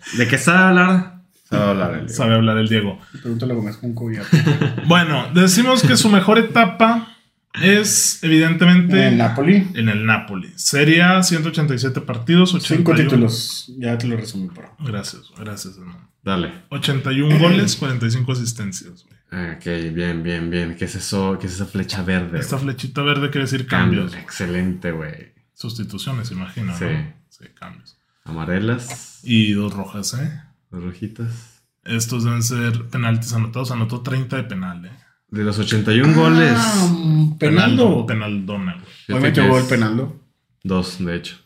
¿De 0.18 0.28
qué 0.28 0.38
sabe 0.38 0.60
hablar? 0.60 1.19
Sabe 1.50 1.64
hablar 1.70 1.92
el 1.94 2.00
Diego. 2.06 2.14
Sabe 2.14 2.36
hablar 2.36 2.58
el 2.58 2.68
Diego. 2.70 3.00
Pregúntale 3.22 3.54
a 3.54 3.56
Gómez 3.56 3.76
Junco 3.78 4.12
y 4.12 4.18
a 4.18 4.24
Bueno, 4.88 5.32
decimos 5.34 5.82
que 5.82 5.98
su 5.98 6.10
mejor 6.10 6.38
etapa 6.38 7.16
es 7.62 8.24
evidentemente 8.24 9.08
En 9.08 9.18
Napoli. 9.18 9.68
en 9.74 9.90
el 9.90 10.06
Napoli. 10.06 10.52
Sería 10.56 11.22
187 11.24 12.02
partidos, 12.02 12.54
81. 12.54 12.78
Cinco 12.78 12.96
títulos. 12.96 13.74
Ya 13.80 13.98
te 13.98 14.08
lo 14.08 14.16
resumí, 14.18 14.48
por 14.50 14.70
Gracias, 14.80 15.24
gracias, 15.38 15.78
hermano. 15.78 16.08
Dale. 16.24 16.52
81 16.70 17.38
goles, 17.40 17.76
45 17.78 18.32
asistencias. 18.32 19.06
güey. 19.06 19.20
Ah, 19.32 19.56
Ok, 19.58 19.66
bien, 19.94 20.22
bien, 20.24 20.50
bien. 20.50 20.76
¿Qué 20.78 20.86
es 20.86 20.96
eso? 20.96 21.38
¿Qué 21.40 21.48
es 21.48 21.54
esa 21.54 21.66
flecha 21.66 22.04
verde? 22.04 22.40
Esta 22.40 22.58
güey? 22.58 22.70
flechita 22.70 23.02
verde 23.02 23.30
quiere 23.32 23.46
decir 23.46 23.66
Cambios. 23.68 24.06
cambios. 24.12 24.24
Excelente, 24.24 24.92
güey. 24.92 25.34
Sustituciones, 25.54 26.32
imagino. 26.32 26.76
Sí. 26.78 26.86
¿no? 26.86 27.14
Sí, 27.30 27.46
cambios. 27.60 27.98
Amarelas, 28.24 29.20
Y 29.24 29.54
dos 29.54 29.74
rojas, 29.74 30.14
¿eh? 30.14 30.42
Dos 30.70 30.84
rojitas. 30.84 31.62
Estos 31.84 32.24
deben 32.24 32.44
ser 32.44 32.88
penaltis 32.90 33.34
anotados. 33.34 33.72
Anotó 33.72 34.02
30 34.02 34.36
de 34.38 34.44
penal, 34.44 34.86
¿eh? 34.86 34.92
De 35.30 35.44
los 35.44 35.60
81 35.60 36.14
goles, 36.14 36.54
Ah, 36.58 37.36
Penaldo. 37.40 38.06
Penaldona, 38.06 38.74
güey. 38.74 39.18
Hoy 39.18 39.24
metió 39.24 39.48
gol 39.48 39.64
Penaldo. 39.68 40.20
Dos, 40.64 41.04
de 41.04 41.16
hecho. 41.16 41.38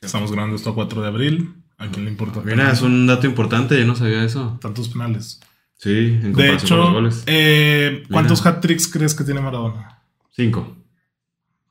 Estamos 0.00 0.32
grabando 0.32 0.56
esto 0.56 0.70
a 0.70 0.74
4 0.74 1.02
de 1.02 1.08
abril. 1.08 1.54
¿A 1.78 1.88
quién 1.88 2.04
le 2.06 2.10
importa? 2.10 2.40
Mira, 2.44 2.70
es 2.72 2.80
un 2.82 3.06
dato 3.06 3.26
importante, 3.26 3.78
yo 3.78 3.86
no 3.86 3.94
sabía 3.94 4.24
eso. 4.24 4.58
Tantos 4.62 4.88
penales. 4.88 5.40
Sí, 5.76 5.90
en 6.22 6.32
De 6.32 6.32
comparación 6.32 6.52
con 6.52 6.58
los 6.58 6.62
hecho, 6.62 6.92
goles. 6.92 7.24
eh, 7.26 8.02
¿cuántos 8.10 8.44
hat-tricks 8.46 8.88
crees 8.88 9.14
que 9.14 9.24
tiene 9.24 9.40
Maradona? 9.40 9.98
Cinco. 10.30 10.76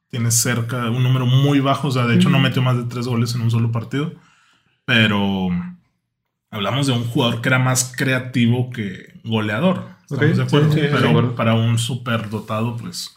Tiene 0.10 0.30
cerca, 0.32 0.90
un 0.92 1.02
número 1.02 1.26
muy 1.26 1.60
bajo. 1.62 1.88
O 1.88 1.92
sea, 1.92 2.06
de 2.06 2.16
hecho, 2.16 2.30
no 2.30 2.40
metió 2.40 2.62
más 2.62 2.78
de 2.78 2.84
tres 2.84 3.08
goles 3.08 3.34
en 3.36 3.42
un 3.42 3.52
solo 3.52 3.72
partido. 3.72 4.14
Pero 4.86 5.50
hablamos 6.52 6.88
de 6.88 6.94
un 6.94 7.06
jugador 7.06 7.42
que 7.42 7.50
era 7.50 7.60
más 7.60 7.94
creativo 7.96 8.70
que 8.70 9.20
goleador. 9.24 9.86
¿Estamos 10.04 10.24
Ok, 10.32 10.36
de 10.38 10.44
acuerdo? 10.44 10.68
sí, 10.72 10.76
sí, 10.76 10.82
de 10.82 10.88
Pero 10.90 11.10
acuerdo. 11.10 11.36
para 11.36 11.54
un 11.56 11.80
super 11.80 12.30
dotado, 12.30 12.78
pues 12.78 13.16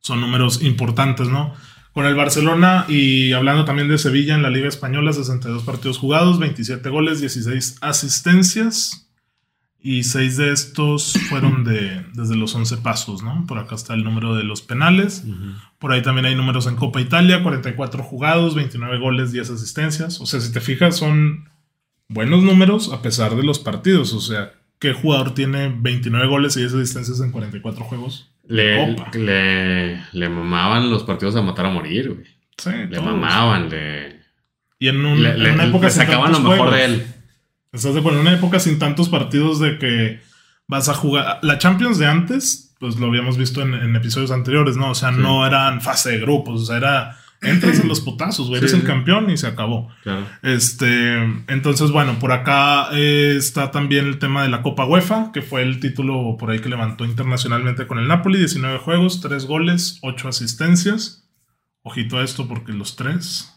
son 0.00 0.20
números 0.20 0.62
importantes, 0.62 1.28
¿no? 1.28 1.54
Con 1.92 2.04
el 2.06 2.14
Barcelona 2.14 2.84
y 2.88 3.32
hablando 3.32 3.64
también 3.64 3.88
de 3.88 3.96
Sevilla 3.96 4.34
en 4.34 4.42
la 4.42 4.50
Liga 4.50 4.68
Española, 4.68 5.12
62 5.14 5.62
partidos 5.64 5.96
jugados, 5.98 6.38
27 6.38 6.88
goles, 6.90 7.20
16 7.20 7.78
asistencias. 7.80 9.02
Y 9.78 10.02
6 10.02 10.36
de 10.36 10.52
estos 10.52 11.12
fueron 11.28 11.62
de, 11.62 12.04
desde 12.12 12.34
los 12.34 12.52
11 12.56 12.78
pasos, 12.78 13.22
¿no? 13.22 13.44
Por 13.46 13.58
acá 13.58 13.76
está 13.76 13.94
el 13.94 14.02
número 14.02 14.34
de 14.34 14.42
los 14.42 14.60
penales. 14.60 15.22
Por 15.78 15.92
ahí 15.92 16.02
también 16.02 16.26
hay 16.26 16.34
números 16.34 16.66
en 16.66 16.74
Copa 16.74 17.00
Italia, 17.00 17.40
44 17.44 18.02
jugados, 18.02 18.56
29 18.56 18.98
goles, 18.98 19.30
10 19.30 19.48
asistencias. 19.50 20.20
O 20.20 20.26
sea, 20.26 20.40
si 20.40 20.52
te 20.52 20.60
fijas, 20.60 20.96
son 20.96 21.48
buenos 22.08 22.42
números 22.42 22.92
a 22.92 23.02
pesar 23.02 23.34
de 23.36 23.42
los 23.42 23.58
partidos. 23.58 24.12
O 24.12 24.20
sea, 24.20 24.52
¿qué 24.78 24.92
jugador 24.92 25.34
tiene 25.34 25.72
29 25.76 26.26
goles 26.26 26.56
y 26.56 26.60
10 26.60 26.74
asistencias 26.74 27.20
en 27.20 27.32
44 27.32 27.84
juegos? 27.84 28.30
Le, 28.48 28.94
le, 29.14 30.00
le 30.12 30.28
mamaban 30.28 30.88
los 30.90 31.02
partidos 31.02 31.34
a 31.36 31.42
matar 31.42 31.66
a 31.66 31.70
morir, 31.70 32.12
güey. 32.14 32.26
Sí, 32.56 32.70
Le 32.70 32.88
todos. 32.96 33.04
mamaban, 33.06 33.68
le, 33.68 34.20
Y 34.78 34.88
en, 34.88 35.04
un- 35.04 35.22
le, 35.22 35.30
en 35.30 35.54
una 35.54 35.64
época 35.66 35.90
sin 35.90 36.02
sacaban 36.02 36.30
lo 36.30 36.36
tantos 36.38 36.52
mejor 36.52 36.68
juegos. 36.70 36.74
de 36.74 36.84
él. 36.84 37.06
¿Estás 37.72 37.92
de 37.94 38.00
acuerdo? 38.00 38.20
En 38.20 38.26
una 38.26 38.36
época 38.36 38.60
sin 38.60 38.78
tantos 38.78 39.08
partidos 39.08 39.58
de 39.60 39.78
que 39.78 40.20
vas 40.68 40.88
a 40.88 40.94
jugar. 40.94 41.40
La 41.42 41.58
Champions 41.58 41.98
de 41.98 42.06
antes, 42.06 42.74
pues 42.78 42.96
lo 42.96 43.08
habíamos 43.08 43.36
visto 43.36 43.60
en, 43.62 43.74
en 43.74 43.94
episodios 43.96 44.30
anteriores, 44.30 44.76
¿no? 44.76 44.90
O 44.90 44.94
sea, 44.94 45.10
Sí. 45.12 45.18
no 45.20 45.44
eran 45.46 45.80
fase 45.82 46.12
de 46.12 46.20
grupos, 46.20 46.62
o 46.62 46.64
sea, 46.66 46.76
era. 46.76 47.18
Entras 47.42 47.80
en 47.80 47.88
los 47.88 48.00
putazos, 48.00 48.48
güey. 48.48 48.60
Sí, 48.60 48.66
Eres 48.66 48.74
el 48.74 48.84
campeón 48.84 49.30
y 49.30 49.36
se 49.36 49.46
acabó. 49.46 49.88
Claro. 50.02 50.26
Este, 50.42 51.14
entonces, 51.48 51.90
bueno, 51.90 52.18
por 52.18 52.32
acá 52.32 52.88
eh, 52.92 53.34
está 53.36 53.70
también 53.70 54.06
el 54.06 54.18
tema 54.18 54.42
de 54.42 54.48
la 54.48 54.62
Copa 54.62 54.86
UEFA, 54.86 55.32
que 55.32 55.42
fue 55.42 55.62
el 55.62 55.80
título 55.80 56.36
por 56.38 56.50
ahí 56.50 56.60
que 56.60 56.68
levantó 56.68 57.04
internacionalmente 57.04 57.86
con 57.86 57.98
el 57.98 58.08
Napoli, 58.08 58.38
19 58.38 58.78
juegos, 58.78 59.20
3 59.20 59.46
goles, 59.46 59.98
8 60.02 60.28
asistencias. 60.28 61.26
Ojito 61.82 62.18
a 62.18 62.24
esto 62.24 62.48
porque 62.48 62.72
los 62.72 62.96
tres. 62.96 63.52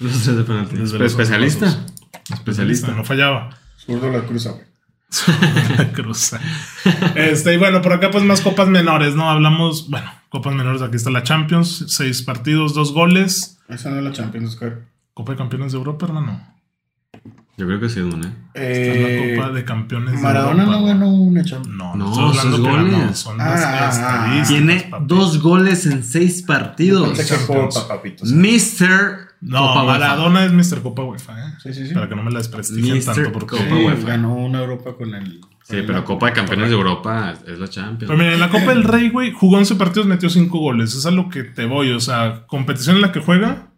Los 0.00 0.24
tres 0.24 0.36
de 0.36 0.42
penalti. 0.42 0.76
Especialista. 1.04 1.86
Especialista. 2.32 2.92
No 2.92 3.04
fallaba. 3.04 3.56
Zurdo 3.76 4.10
la 4.10 4.24
cruza, 4.24 4.50
güey. 4.50 4.73
La 5.78 5.92
cruza. 5.92 6.40
Este, 7.14 7.54
y 7.54 7.56
bueno, 7.56 7.80
por 7.82 7.92
acá 7.92 8.10
pues 8.10 8.24
más 8.24 8.40
copas 8.40 8.68
menores, 8.68 9.14
¿no? 9.14 9.30
Hablamos, 9.30 9.88
bueno, 9.90 10.10
copas 10.28 10.54
menores, 10.54 10.82
aquí 10.82 10.96
está 10.96 11.10
la 11.10 11.22
Champions, 11.22 11.84
6 11.88 12.22
partidos, 12.22 12.74
2 12.74 12.92
goles. 12.92 13.58
Esa 13.68 13.90
no 13.90 13.98
es 13.98 14.04
la 14.04 14.12
Champions, 14.12 14.50
Oscar. 14.50 14.80
Copa 15.14 15.32
de 15.32 15.38
Campeones 15.38 15.72
de 15.72 15.78
Europa, 15.78 16.06
hermano. 16.06 16.40
Yo 17.56 17.66
creo 17.66 17.78
que 17.78 17.88
sí, 17.88 18.00
Edmond, 18.00 18.24
¿eh? 18.24 18.28
Está 18.54 19.00
la 19.00 19.08
Eh, 19.08 19.36
Copa 19.36 19.50
de 19.52 19.64
Campeones 19.64 20.20
Maradona 20.20 20.64
de 20.64 20.70
no 20.72 20.84
ganó 20.84 21.08
una 21.14 21.44
Champions. 21.44 21.76
No, 21.76 21.94
No, 21.94 22.04
no, 22.06 22.32
estoy 22.32 22.48
hablando 22.50 22.72
ganó, 22.72 22.98
goles. 22.98 23.18
son 23.18 23.40
Ah, 23.40 23.90
ah, 23.92 24.42
Tiene 24.48 24.88
papi. 24.90 25.04
dos 25.06 25.40
goles 25.40 25.86
en 25.86 26.02
seis 26.02 26.42
partidos. 26.42 27.16
Pensé 27.16 27.36
Copa. 29.46 29.58
No, 29.60 29.66
Copa 29.68 30.28
UEFA. 30.28 30.44
Es 30.44 30.52
Mr. 30.72 30.82
Copa 30.82 31.02
UEFA, 31.04 31.32
¿eh? 31.48 31.52
Sí, 31.62 31.74
sí, 31.74 31.86
sí. 31.88 31.94
Para 31.94 32.08
que 32.08 32.14
no 32.16 32.22
me 32.22 32.30
la 32.30 32.38
desprestigien 32.38 33.04
tanto 33.04 33.32
porque... 33.32 33.56
Copa 33.56 33.64
Sí, 33.68 33.84
UEFA. 33.84 34.08
ganó 34.08 34.34
una 34.34 34.60
Europa 34.60 34.94
con 34.96 35.14
el. 35.14 35.40
Sí, 35.62 35.76
pero 35.86 36.04
Copa 36.04 36.26
de 36.26 36.32
Campeones 36.34 36.68
de 36.68 36.74
Europa 36.74 37.34
es 37.46 37.58
la 37.58 37.68
Champions. 37.68 38.00
Pero 38.10 38.16
mira, 38.18 38.34
en 38.34 38.40
la 38.40 38.50
Copa 38.50 38.66
del 38.74 38.84
Rey, 38.84 39.08
güey, 39.08 39.32
jugó 39.32 39.56
11 39.56 39.76
partidos, 39.76 40.06
metió 40.06 40.28
5 40.28 40.58
goles. 40.58 40.94
Es 40.94 41.06
a 41.06 41.10
lo 41.10 41.28
que 41.30 41.42
te 41.44 41.64
voy. 41.64 41.90
O 41.92 42.00
sea, 42.00 42.44
competición 42.46 42.96
en 42.96 43.02
la 43.02 43.12
que 43.12 43.20
juega, 43.20 43.68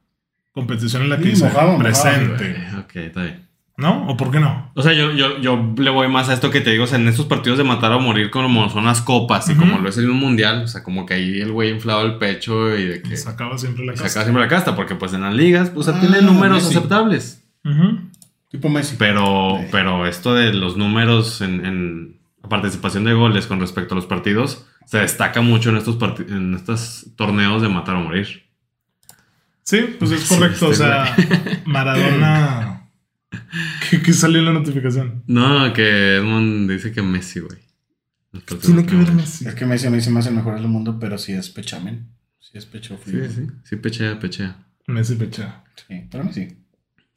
competición 0.52 1.02
en 1.02 1.10
la 1.10 1.18
que 1.18 1.24
Sí, 1.24 1.28
dice 1.30 1.44
mojado, 1.44 1.72
mojado, 1.78 1.82
presente. 1.84 2.50
Eh, 2.50 2.68
ok, 2.80 2.96
está 2.96 3.22
bien. 3.22 3.45
¿No? 3.78 4.06
¿O 4.08 4.16
por 4.16 4.30
qué 4.30 4.40
no? 4.40 4.70
O 4.74 4.80
sea, 4.82 4.94
yo, 4.94 5.12
yo, 5.12 5.38
yo 5.38 5.74
le 5.76 5.90
voy 5.90 6.08
más 6.08 6.30
a 6.30 6.32
esto 6.32 6.50
que 6.50 6.62
te 6.62 6.70
digo, 6.70 6.84
o 6.84 6.86
sea, 6.86 6.98
en 6.98 7.08
estos 7.08 7.26
partidos 7.26 7.58
de 7.58 7.64
matar 7.64 7.92
o 7.92 8.00
morir 8.00 8.30
como 8.30 8.70
son 8.70 8.86
las 8.86 9.02
copas 9.02 9.50
y 9.50 9.54
como 9.54 9.78
lo 9.78 9.88
es 9.90 9.98
en 9.98 10.08
un 10.08 10.16
mundial, 10.18 10.62
o 10.62 10.66
sea, 10.66 10.82
como 10.82 11.04
que 11.04 11.12
ahí 11.12 11.40
el 11.42 11.52
güey 11.52 11.70
inflaba 11.72 12.00
el 12.02 12.16
pecho 12.16 12.74
y 12.74 12.84
de 12.86 13.02
que 13.02 13.12
Y 13.12 13.16
sacaba 13.18 13.58
siempre 13.58 13.84
la 13.84 13.92
y 13.92 13.96
casa. 13.96 14.08
sacaba 14.08 14.24
siempre 14.24 14.42
la 14.44 14.48
casta, 14.48 14.74
porque 14.74 14.94
pues 14.94 15.12
en 15.12 15.20
las 15.22 15.34
ligas, 15.34 15.68
pues, 15.68 15.86
o 15.86 15.90
sea, 15.92 15.98
Ah, 15.98 16.00
tiene 16.00 16.22
números 16.22 16.62
Messi. 16.64 16.76
aceptables. 16.78 17.42
Tipo 18.50 18.68
Messi. 18.70 18.96
Pero, 18.98 19.58
Sí. 19.60 19.68
pero 19.70 20.06
esto 20.06 20.34
de 20.34 20.54
los 20.54 20.78
números 20.78 21.42
en, 21.42 21.66
en 21.66 22.16
la 22.42 22.48
participación 22.48 23.04
de 23.04 23.12
goles 23.12 23.46
con 23.46 23.60
respecto 23.60 23.92
a 23.94 23.96
los 23.96 24.06
partidos 24.06 24.64
se 24.86 24.98
destaca 25.00 25.42
mucho 25.42 25.68
en 25.68 25.76
estos, 25.76 25.98
en 26.30 26.54
estos 26.54 27.08
torneos 27.16 27.60
de 27.60 27.68
matar 27.68 27.96
o 27.96 28.00
morir. 28.00 28.44
Sí, 29.64 29.80
pues 29.98 30.12
es 30.12 30.20
Sí, 30.22 30.34
correcto. 30.34 30.70
este 30.70 30.84
o 30.84 30.86
sea, 30.86 31.14
Maradona. 31.66 32.75
¿Qué, 33.90 34.02
qué 34.02 34.12
salió 34.12 34.38
en 34.40 34.44
la 34.46 34.52
notificación? 34.52 35.22
No, 35.26 35.72
que 35.72 36.16
Edmond 36.16 36.70
dice 36.70 36.92
que 36.92 37.02
Messi, 37.02 37.40
güey. 37.40 37.58
Tiene 38.60 38.82
de 38.82 38.86
que 38.88 38.96
ver. 38.96 39.12
Messi. 39.12 39.46
Es 39.48 39.54
que 39.54 39.64
Messi 39.66 39.86
a 39.86 39.90
mí 39.90 40.00
se 40.00 40.10
me 40.10 40.18
hace 40.20 40.28
el 40.28 40.34
mejor 40.36 40.54
del 40.54 40.68
mundo, 40.68 40.98
pero 41.00 41.16
sí 41.18 41.32
es 41.32 41.48
pechamen. 41.50 42.08
Sí 42.38 42.58
es 42.58 42.66
pecho 42.66 42.96
Sí, 43.04 43.10
frío. 43.10 43.30
sí, 43.30 43.46
sí, 43.64 43.76
pechea, 43.76 44.18
pechea. 44.20 44.56
Messi 44.86 45.16
Pecha. 45.16 45.64
Sí, 45.88 46.02
para 46.10 46.22
mí 46.24 46.32
sí. 46.32 46.46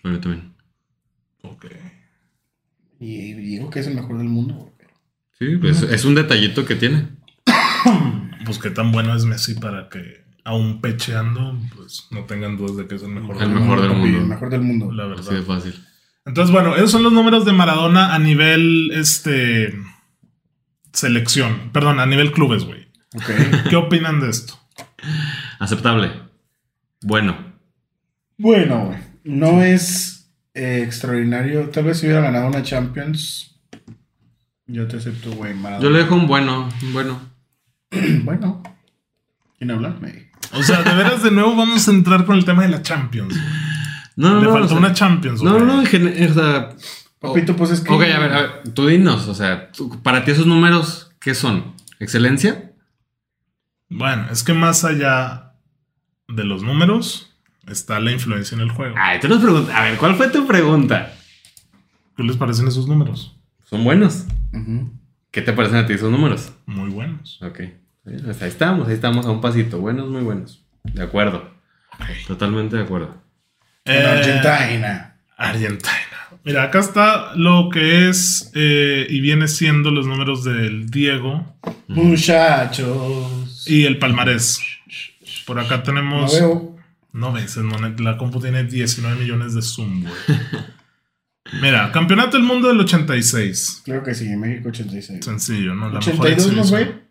Para 0.02 0.16
mí 0.16 0.22
también. 0.22 0.54
Ok. 1.44 1.66
Y 3.00 3.34
digo 3.34 3.70
que 3.70 3.80
es 3.80 3.88
el 3.88 3.96
mejor 3.96 4.18
del 4.18 4.28
mundo, 4.28 4.56
güey, 4.56 4.74
Sí, 5.38 5.58
pues 5.58 5.84
es 5.84 6.04
un 6.06 6.16
detallito 6.16 6.66
que 6.66 6.76
tiene. 6.76 7.08
Pues 8.46 8.58
qué 8.58 8.72
tan 8.72 8.92
bueno 8.92 9.16
es 9.16 9.26
Messi 9.26 9.54
para 9.56 9.90
que, 9.90 10.24
aún 10.44 10.82
pecheando, 10.82 11.60
pues 11.76 12.08
no 12.10 12.24
tengan 12.26 12.58
dudas 12.58 12.78
de 12.78 12.88
que 12.88 12.96
es 12.96 13.04
el 13.04 13.10
mejor. 13.10 13.36
El 13.36 13.50
del 13.52 13.60
mejor 13.60 13.82
del 13.82 13.90
papi, 13.92 14.00
mundo. 14.02 14.18
El 14.20 14.26
mejor 14.26 14.50
del 14.50 14.62
mundo. 14.62 14.92
La 14.92 15.04
Así 15.14 15.24
de 15.26 15.40
verdad. 15.42 15.46
fácil. 15.56 15.76
Entonces, 16.26 16.52
bueno, 16.54 16.76
esos 16.76 16.92
son 16.92 17.04
los 17.04 17.12
números 17.14 17.46
de 17.46 17.54
Maradona 17.54 18.14
a 18.14 18.20
nivel, 18.20 18.92
este, 18.94 19.74
selección. 20.94 21.72
Perdón, 21.72 22.00
a 22.00 22.06
nivel 22.06 22.32
clubes, 22.32 22.66
güey. 22.66 22.88
Ok. 23.16 23.30
¿Qué 23.70 23.76
opinan 23.76 24.20
de 24.20 24.30
esto? 24.30 24.60
Aceptable. 25.60 26.12
Bueno. 27.02 27.36
bueno, 28.38 28.86
güey. 28.88 29.00
No 29.24 29.62
es 29.64 30.32
eh, 30.54 30.82
extraordinario. 30.86 31.70
Tal 31.70 31.86
vez 31.86 32.00
si 32.00 32.06
hubiera 32.06 32.22
ganado 32.22 32.48
una 32.48 32.64
Champions. 32.64 33.60
Yo 34.68 34.88
te 34.88 34.98
acepto, 34.98 35.32
güey. 35.32 35.54
Maradona. 35.54 35.84
Yo 35.84 35.90
le 35.90 36.00
dejo 36.00 36.16
un 36.16 36.28
bueno, 36.28 36.70
un 36.84 36.94
bueno. 36.94 37.20
Bueno. 38.24 38.62
¿Quién 39.58 39.72
habla? 39.72 39.90
Me- 40.00 40.30
O 40.54 40.62
sea, 40.64 40.84
de 40.84 40.94
veras, 40.94 41.24
de 41.24 41.32
nuevo 41.32 41.56
vamos 41.56 41.88
a 41.88 41.92
entrar 41.92 42.26
con 42.26 42.38
el 42.38 42.46
tema 42.46 42.62
de 42.64 42.70
la 42.70 42.82
Champions. 42.82 43.36
No, 44.20 44.34
no, 44.34 44.40
Le 44.42 44.46
no. 44.48 44.52
faltó 44.52 44.66
o 44.66 44.70
sea, 44.70 44.78
una 44.78 44.94
Champions, 44.94 45.42
No, 45.42 45.54
güey. 45.54 45.66
no, 45.66 45.80
en 45.80 45.86
gen- 45.88 46.30
o 46.30 46.34
sea. 46.34 46.76
Papito, 47.20 47.56
pues 47.56 47.72
es 47.72 47.80
que. 47.82 47.92
Ok, 47.94 48.02
a 48.04 48.20
ver, 48.20 48.34
a 48.34 48.42
ver, 48.42 48.64
tú 48.74 48.88
dinos, 48.88 49.28
o 49.28 49.34
sea, 49.36 49.72
tú- 49.72 50.02
para 50.04 50.26
ti 50.26 50.32
esos 50.32 50.46
números, 50.46 51.12
¿qué 51.22 51.34
son? 51.34 51.74
¿Excelencia? 52.00 52.74
Bueno, 53.90 54.28
es 54.32 54.44
que 54.44 54.54
más 54.54 54.84
allá 54.84 55.54
de 56.28 56.44
los 56.44 56.64
números 56.64 57.34
está 57.68 58.00
la 58.00 58.12
influencia 58.12 58.56
en 58.56 58.62
el 58.62 58.72
juego. 58.72 58.96
Ay, 58.98 59.20
tú 59.20 59.28
nos 59.28 59.42
preguntas. 59.42 59.74
A 59.76 59.84
ver, 59.84 59.98
¿cuál 59.98 60.16
fue 60.16 60.30
tu 60.30 60.46
pregunta? 60.46 61.14
¿Qué 62.16 62.24
les 62.24 62.36
parecen 62.38 62.68
esos 62.68 62.88
números? 62.88 63.36
Son 63.70 63.84
buenos. 63.84 64.26
Ujú. 64.54 64.92
¿Qué 65.32 65.42
te 65.42 65.54
parecen 65.54 65.78
a 65.78 65.86
ti 65.86 65.94
esos 65.94 66.12
números? 66.12 66.52
Muy 66.66 66.90
buenos. 66.90 67.40
Ok. 67.42 67.60
Pues 68.04 68.42
ahí 68.42 68.50
estamos, 68.50 68.88
ahí 68.88 68.94
estamos 68.96 69.26
a 69.26 69.32
un 69.32 69.42
pasito. 69.42 69.80
Buenos, 69.80 70.10
muy 70.10 70.22
buenos. 70.24 70.64
De 70.84 71.04
acuerdo. 71.04 71.50
Totalmente 72.28 72.76
de 72.78 72.84
acuerdo. 72.84 73.16
En 73.86 73.96
Eh, 73.96 74.06
Argentina. 74.06 75.16
Argentina. 75.38 75.92
Mira, 76.44 76.64
acá 76.64 76.80
está 76.80 77.36
lo 77.36 77.70
que 77.70 78.10
es 78.10 78.52
eh, 78.56 79.06
y 79.10 79.20
viene 79.22 79.48
siendo 79.48 79.92
los 79.92 80.08
números 80.08 80.44
del 80.44 80.90
Diego 80.90 81.56
Muchachos. 81.88 83.66
y 83.68 83.86
el 83.86 83.98
palmarés. 84.00 84.60
Por 85.46 85.60
acá 85.60 85.78
No 85.78 85.84
tenemos. 85.84 86.34
veo. 86.34 86.76
No 87.12 87.32
ves, 87.34 87.58
no, 87.58 87.78
la 87.80 88.18
compu 88.18 88.40
tiene 88.40 88.64
19 88.66 89.20
millones 89.20 89.56
de 89.56 89.62
zoom, 89.64 90.04
güey. 90.04 90.14
Mira, 91.62 91.92
campeonato 91.92 92.38
del 92.38 92.46
mundo 92.46 92.68
del 92.68 92.80
86. 92.82 93.82
Creo 93.84 94.04
que 94.04 94.14
sí, 94.14 94.28
México 94.36 94.70
86. 94.70 95.26
Sencillo, 95.26 95.74
¿no? 95.74 95.90
La 95.90 96.00
mejor 96.00 96.14
82 96.28 96.54
no 96.54 96.64
fue. 96.64 97.04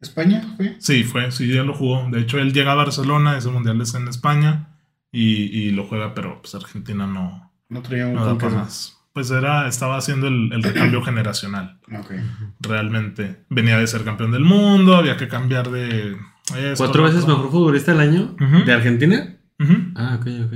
¿España 0.00 0.42
fue? 0.56 0.74
Sí, 0.80 1.04
fue, 1.04 1.30
sí, 1.30 1.46
ya 1.46 1.62
lo 1.62 1.72
jugó. 1.72 2.08
De 2.10 2.20
hecho, 2.20 2.38
él 2.40 2.52
llega 2.52 2.72
a 2.72 2.74
Barcelona, 2.74 3.38
ese 3.38 3.48
mundial 3.48 3.80
es 3.80 3.94
en 3.94 4.08
España 4.08 4.70
y, 5.14 5.44
y 5.44 5.70
lo 5.70 5.84
juega, 5.86 6.12
pero 6.12 6.40
pues 6.42 6.54
Argentina 6.56 7.06
no, 7.06 7.52
No 7.68 7.82
traía 7.82 8.06
un 8.08 8.14
no 8.14 8.34
más. 8.34 8.98
Pues 9.12 9.30
era, 9.30 9.68
estaba 9.68 9.96
haciendo 9.96 10.26
el, 10.26 10.52
el 10.52 10.60
recambio 10.60 11.00
generacional. 11.02 11.78
Ok. 11.96 12.14
Realmente. 12.58 13.44
Venía 13.48 13.78
de 13.78 13.86
ser 13.86 14.02
campeón 14.02 14.32
del 14.32 14.42
mundo, 14.42 14.96
había 14.96 15.16
que 15.16 15.28
cambiar 15.28 15.70
de. 15.70 16.16
esto, 16.48 16.74
¿Cuatro 16.78 17.04
veces 17.04 17.22
otro. 17.22 17.36
mejor 17.36 17.52
futbolista 17.52 17.92
del 17.92 18.00
año? 18.00 18.36
¿De 18.66 18.72
Argentina? 18.72 19.36
Ujú. 19.60 19.74
Ah, 19.94 20.18
ok, 20.20 20.26
ok. 20.46 20.54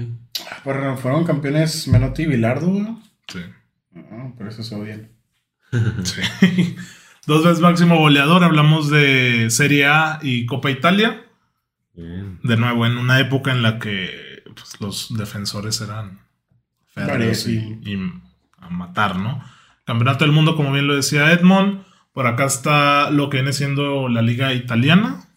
Pero 0.64 0.96
fueron 0.96 1.24
campeones 1.24 1.86
Menotti 1.86 2.22
y 2.22 2.26
Bilardo, 2.26 2.66
güey. 2.66 2.96
Sí. 3.28 3.38
Ah, 4.10 4.32
por 4.36 4.48
eso 4.48 4.62
se 4.64 4.74
odian. 4.74 5.08
Sí. 6.02 6.74
Dos 7.28 7.44
veces 7.44 7.60
máximo 7.60 7.96
goleador. 7.98 8.42
Hablamos 8.42 8.90
de 8.90 9.50
Serie 9.50 9.86
A 9.86 10.18
y 10.20 10.46
Copa 10.46 10.70
Italia. 10.70 11.22
Bien. 11.94 12.40
De 12.42 12.56
nuevo, 12.56 12.86
en 12.86 12.96
una 12.96 13.20
época 13.20 13.52
en 13.52 13.62
la 13.62 13.78
que 13.78 14.27
pues, 14.60 14.80
los 14.80 15.16
defensores 15.16 15.80
eran 15.80 16.20
férreos 16.86 17.46
y, 17.46 17.78
y 17.84 18.12
a 18.58 18.70
matar, 18.70 19.16
¿no? 19.16 19.42
Campeonato 19.84 20.24
del 20.24 20.32
Mundo, 20.32 20.56
como 20.56 20.72
bien 20.72 20.86
lo 20.86 20.94
decía 20.94 21.32
Edmond. 21.32 21.82
Por 22.12 22.26
acá 22.26 22.44
está 22.44 23.10
lo 23.10 23.30
que 23.30 23.38
viene 23.38 23.52
siendo 23.52 24.08
la 24.08 24.22
Liga 24.22 24.52
Italiana, 24.52 25.28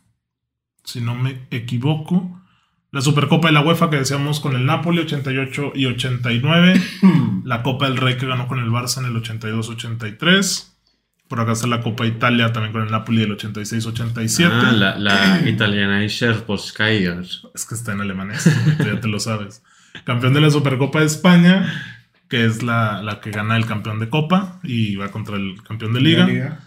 si 0.84 1.00
no 1.00 1.16
me 1.16 1.48
equivoco. 1.52 2.42
La 2.92 3.00
Supercopa 3.00 3.48
de 3.48 3.54
la 3.54 3.62
UEFA 3.62 3.90
que 3.90 3.98
decíamos 3.98 4.42
con 4.42 4.56
el 4.56 4.66
Napoli, 4.66 5.00
88 5.00 5.72
y 5.76 5.86
89. 5.86 6.82
La 7.46 7.64
Copa 7.64 7.86
del 7.88 7.98
Rey 7.98 8.18
que 8.18 8.28
ganó 8.28 8.48
con 8.50 8.60
el 8.60 8.70
Barça 8.70 8.98
en 9.00 9.06
el 9.06 9.22
82-83. 9.22 10.71
Por 11.32 11.40
acá 11.40 11.54
está 11.54 11.66
la 11.66 11.80
Copa 11.80 12.06
Italia 12.06 12.52
también 12.52 12.74
con 12.74 12.84
el 12.84 12.92
Napoli 12.92 13.22
del 13.22 13.38
86-87. 13.38 14.50
Ah, 14.52 14.72
la, 14.74 15.00
la 15.00 15.42
italiana 15.50 16.06
Polskaya. 16.46 17.22
Es 17.56 17.66
que 17.66 17.74
está 17.74 17.94
en 17.94 18.02
alemán 18.02 18.32
esto, 18.32 18.50
ya 18.80 19.00
te 19.00 19.08
lo 19.08 19.18
sabes. 19.18 19.64
Campeón 20.04 20.34
de 20.34 20.42
la 20.42 20.50
Supercopa 20.50 21.00
de 21.00 21.06
España, 21.06 21.72
que 22.28 22.44
es 22.46 22.64
la, 22.64 23.02
la 23.02 23.22
que 23.22 23.32
gana 23.32 23.56
el 23.56 23.66
campeón 23.66 24.00
de 24.00 24.10
Copa 24.10 24.60
y 24.62 24.98
va 24.98 25.10
contra 25.10 25.38
el 25.38 25.64
campeón 25.66 25.94
de 25.94 26.02
Liga. 26.02 26.60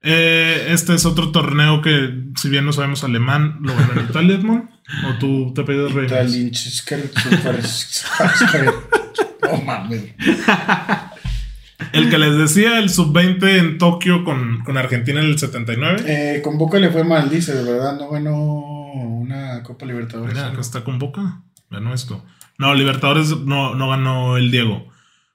Eh, 0.00 0.68
este 0.70 0.94
es 0.94 1.04
otro 1.04 1.30
torneo 1.30 1.82
que, 1.82 2.30
si 2.34 2.48
bien 2.48 2.64
no 2.64 2.72
sabemos 2.72 3.04
alemán, 3.04 3.58
lo 3.60 3.74
ganó 3.76 3.92
en 3.92 4.06
Italia, 4.08 4.36
Edmond. 4.36 4.70
¿O 5.06 5.18
tú 5.18 5.52
te? 5.54 5.64
Talinchisker, 6.08 7.10
Super- 7.12 8.72
No 9.42 9.58
mames. 9.66 10.14
El 11.92 12.10
que 12.10 12.18
les 12.18 12.36
decía, 12.36 12.78
el 12.78 12.90
sub-20 12.90 13.58
en 13.58 13.78
Tokio 13.78 14.24
con, 14.24 14.62
con 14.64 14.76
Argentina 14.76 15.20
en 15.20 15.26
el 15.26 15.38
79. 15.38 16.02
Eh, 16.06 16.42
con 16.42 16.58
Boca 16.58 16.78
le 16.78 16.90
fue 16.90 17.04
mal, 17.04 17.30
dice, 17.30 17.54
de 17.54 17.62
verdad, 17.62 17.96
no 17.96 18.10
ganó 18.10 18.34
una 18.98 19.62
Copa 19.62 19.86
Libertadores. 19.86 20.34
Mira, 20.34 20.48
acá 20.48 20.60
está 20.60 20.82
con 20.82 20.98
Boca. 20.98 21.42
Ganó 21.70 21.94
esto. 21.94 22.24
No, 22.58 22.74
Libertadores 22.74 23.30
no, 23.38 23.74
no 23.74 23.88
ganó 23.88 24.36
el 24.36 24.50
Diego. 24.50 24.88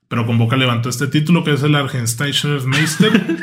Pero 0.10 0.26
con 0.26 0.38
Boca 0.38 0.58
levantó 0.58 0.90
este 0.90 1.08
título 1.08 1.44
que 1.44 1.54
es 1.54 1.64
el 1.64 1.76
Argentinian 1.76 2.68
Meister. 2.68 3.38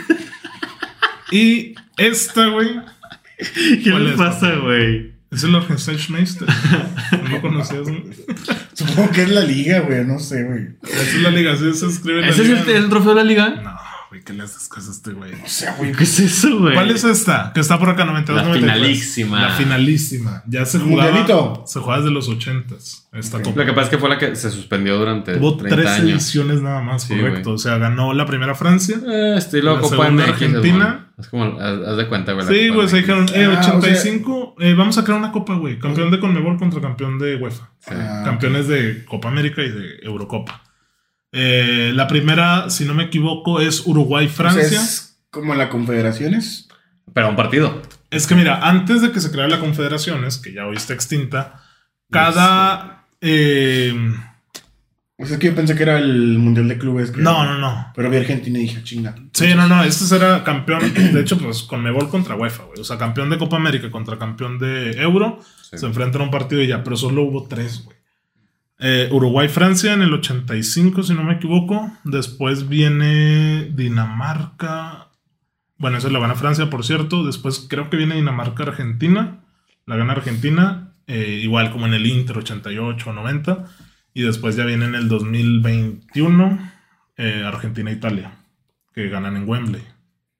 y 1.32 1.74
esta, 1.96 2.48
güey, 2.48 2.80
¿Qué 3.82 3.90
¿Cuál 3.90 4.10
le 4.10 4.16
pasa, 4.16 4.56
güey? 4.56 5.14
es 5.30 5.42
el 5.42 5.54
Argentinian 5.54 6.12
Meister. 6.12 6.48
¿No 7.30 7.40
conocías? 7.40 7.82
güey? 7.82 8.04
Supongo 8.80 9.10
que 9.10 9.22
es 9.24 9.28
la 9.28 9.42
liga, 9.42 9.80
güey, 9.80 10.06
no 10.06 10.18
sé, 10.18 10.42
güey. 10.42 10.68
Esa 10.82 11.02
es 11.02 11.14
la 11.16 11.30
liga, 11.30 11.52
así 11.52 11.70
se 11.74 11.86
escribe 11.86 12.20
en 12.20 12.26
la 12.26 12.32
¿Ese 12.32 12.50
es 12.50 12.66
el 12.66 12.88
trofeo 12.88 13.10
de 13.10 13.16
la 13.16 13.24
liga? 13.24 13.48
No, 13.50 13.78
güey, 14.10 14.22
¿qué 14.22 14.32
le 14.32 14.42
haces 14.42 14.68
caso 14.68 14.90
a 14.90 14.92
este 14.92 15.12
güey? 15.12 15.32
O 15.32 15.46
sea, 15.48 15.76
güey. 15.76 15.92
¿Qué 15.92 16.02
es 16.04 16.18
eso, 16.20 16.58
güey? 16.58 16.74
¿Cuál 16.74 16.90
es 16.90 17.04
esta? 17.04 17.52
Que 17.54 17.60
está 17.60 17.78
por 17.78 17.88
acá, 17.88 18.04
92, 18.04 18.42
La 18.42 18.48
93. 18.48 18.74
finalísima. 18.76 19.40
La 19.40 19.50
finalísima. 19.54 20.42
Ya 20.46 20.66
se 20.66 20.78
jugaba. 20.78 21.10
Mundialito. 21.12 21.62
Se 21.66 21.78
jugaba 21.80 22.02
desde 22.02 22.12
los 22.12 22.28
80s. 22.28 23.06
Esta 23.12 23.38
Ok. 23.38 23.44
copa. 23.44 23.60
Lo 23.60 23.66
que 23.66 23.72
pasa 23.72 23.84
es 23.84 23.88
que 23.90 23.98
fue 23.98 24.08
la 24.08 24.18
que 24.18 24.36
se 24.36 24.50
suspendió 24.50 24.98
durante 24.98 25.36
Tuvo 25.36 25.56
30 25.56 25.76
tres 25.76 25.88
años. 25.90 26.10
ediciones 26.10 26.60
nada 26.60 26.80
más, 26.82 27.04
Sí, 27.04 27.14
correcto. 27.16 27.42
güey. 27.50 27.54
O 27.54 27.58
sea, 27.58 27.78
ganó 27.78 28.12
la 28.12 28.26
primera 28.26 28.54
Francia. 28.54 28.98
Eh, 29.08 29.34
estilo 29.38 29.74
La 29.76 29.80
Copa 29.80 29.96
segunda 29.96 30.24
MX. 30.26 30.32
Argentina. 30.32 31.06
Es 31.18 31.28
como, 31.28 31.44
haz, 31.60 31.78
haz 31.86 31.96
de 31.96 32.08
cuenta, 32.08 32.32
güey. 32.32 32.46
Sí, 32.46 32.68
güey, 32.70 32.88
se 32.88 32.96
dijeron, 32.98 33.26
eh, 33.34 33.44
Ah, 33.46 33.72
o 33.74 33.76
85, 33.78 34.54
eh, 34.58 34.74
vamos 34.74 34.96
a 34.98 35.04
crear 35.04 35.18
una 35.18 35.32
copa, 35.32 35.54
güey. 35.54 35.78
Campeón 35.78 36.10
de 36.10 36.18
Conmebol 36.18 36.56
contra 36.58 36.80
campeón 36.80 37.18
de 37.18 37.36
UEFA. 37.36 37.70
Sí. 37.80 37.90
Ah, 37.94 38.22
Campeones 38.24 38.68
de 38.68 39.04
Copa 39.04 39.28
América 39.28 39.62
y 39.62 39.68
de 39.70 39.98
Eurocopa. 40.02 40.62
Eh, 41.32 41.92
la 41.94 42.06
primera, 42.08 42.70
si 42.70 42.84
no 42.84 42.94
me 42.94 43.04
equivoco, 43.04 43.60
es 43.60 43.80
o 43.80 43.82
sea, 43.84 43.90
Uruguay-Francia. 43.92 44.62
es... 44.62 44.72
es 44.72 45.16
como 45.30 45.54
la 45.54 45.68
Confederaciones. 45.68 46.68
Pero 47.14 47.28
un 47.28 47.36
partido. 47.36 47.80
que 48.26 48.34
mira, 48.34 48.66
antes 48.68 49.02
de 49.02 49.12
que 49.12 49.20
se 49.20 49.30
creara 49.30 49.48
la 49.50 49.60
Confederaciones, 49.60 50.38
que 50.38 50.52
ya 50.52 50.66
hoy 50.66 50.76
está 50.76 50.92
extinta, 50.94 51.62
cada... 52.10 53.06
eh, 53.20 53.94
O 55.18 55.24
sea, 55.26 55.34
es 55.34 55.40
que 55.40 55.48
yo 55.48 55.54
pensé 55.54 55.76
que 55.76 55.82
era 55.84 55.98
el 55.98 56.38
Mundial 56.38 56.66
de 56.68 56.78
Clubes. 56.78 57.10
que- 57.12 57.20
no, 57.20 57.44
no, 57.44 57.58
no. 57.58 57.92
Pero 57.94 58.10
vi 58.10 58.16
Argentina 58.16 58.58
y 58.58 58.62
dije, 58.62 58.82
chinga. 58.82 59.14
Sí, 59.32 59.54
no, 59.54 59.68
no, 59.68 59.84
este 59.84 60.04
será 60.06 60.42
campeón, 60.42 60.92
de 60.94 61.20
hecho, 61.20 61.38
pues 61.38 61.62
con 61.62 61.82
Mebol 61.82 62.08
contra 62.08 62.34
UEFA, 62.36 62.64
güey. 62.64 62.80
O 62.80 62.84
sea, 62.84 62.98
campeón 62.98 63.30
de 63.30 63.38
Copa 63.38 63.56
América 63.56 63.90
contra 63.90 64.18
campeón 64.18 64.58
de 64.58 64.92
Euro. 65.00 65.38
Sí. 65.70 65.78
Se 65.78 65.86
enfrentan 65.86 66.22
a 66.22 66.24
un 66.24 66.30
partido 66.30 66.62
y 66.62 66.66
ya, 66.66 66.82
pero 66.82 66.96
solo 66.96 67.22
hubo 67.22 67.46
tres, 67.46 67.84
güey. 67.84 67.96
Eh, 68.82 69.08
Uruguay-Francia 69.12 69.92
en 69.92 70.00
el 70.00 70.12
85, 70.14 71.02
si 71.02 71.12
no 71.14 71.22
me 71.22 71.34
equivoco. 71.34 71.92
Después 72.04 72.68
viene 72.68 73.66
Dinamarca. 73.74 75.08
Bueno, 75.76 75.98
esa 75.98 76.08
la 76.08 76.18
gana 76.18 76.34
Francia, 76.34 76.70
por 76.70 76.84
cierto. 76.84 77.24
Después 77.24 77.66
creo 77.68 77.90
que 77.90 77.96
viene 77.98 78.16
Dinamarca-Argentina. 78.16 79.44
La 79.86 79.96
gana 79.96 80.12
Argentina. 80.12 80.94
eh, 81.06 81.40
igual 81.42 81.72
como 81.72 81.86
en 81.86 81.94
el 81.94 82.06
Inter 82.06 82.38
88 82.38 83.10
o 83.10 83.12
90. 83.12 83.64
Y 84.14 84.22
después 84.22 84.56
ya 84.56 84.64
viene 84.64 84.86
en 84.86 84.94
el 84.94 85.08
2021 85.08 86.72
eh, 87.16 87.42
Argentina-Italia. 87.44 88.32
Que 88.94 89.08
ganan 89.08 89.36
en 89.36 89.48
Wembley. 89.48 89.82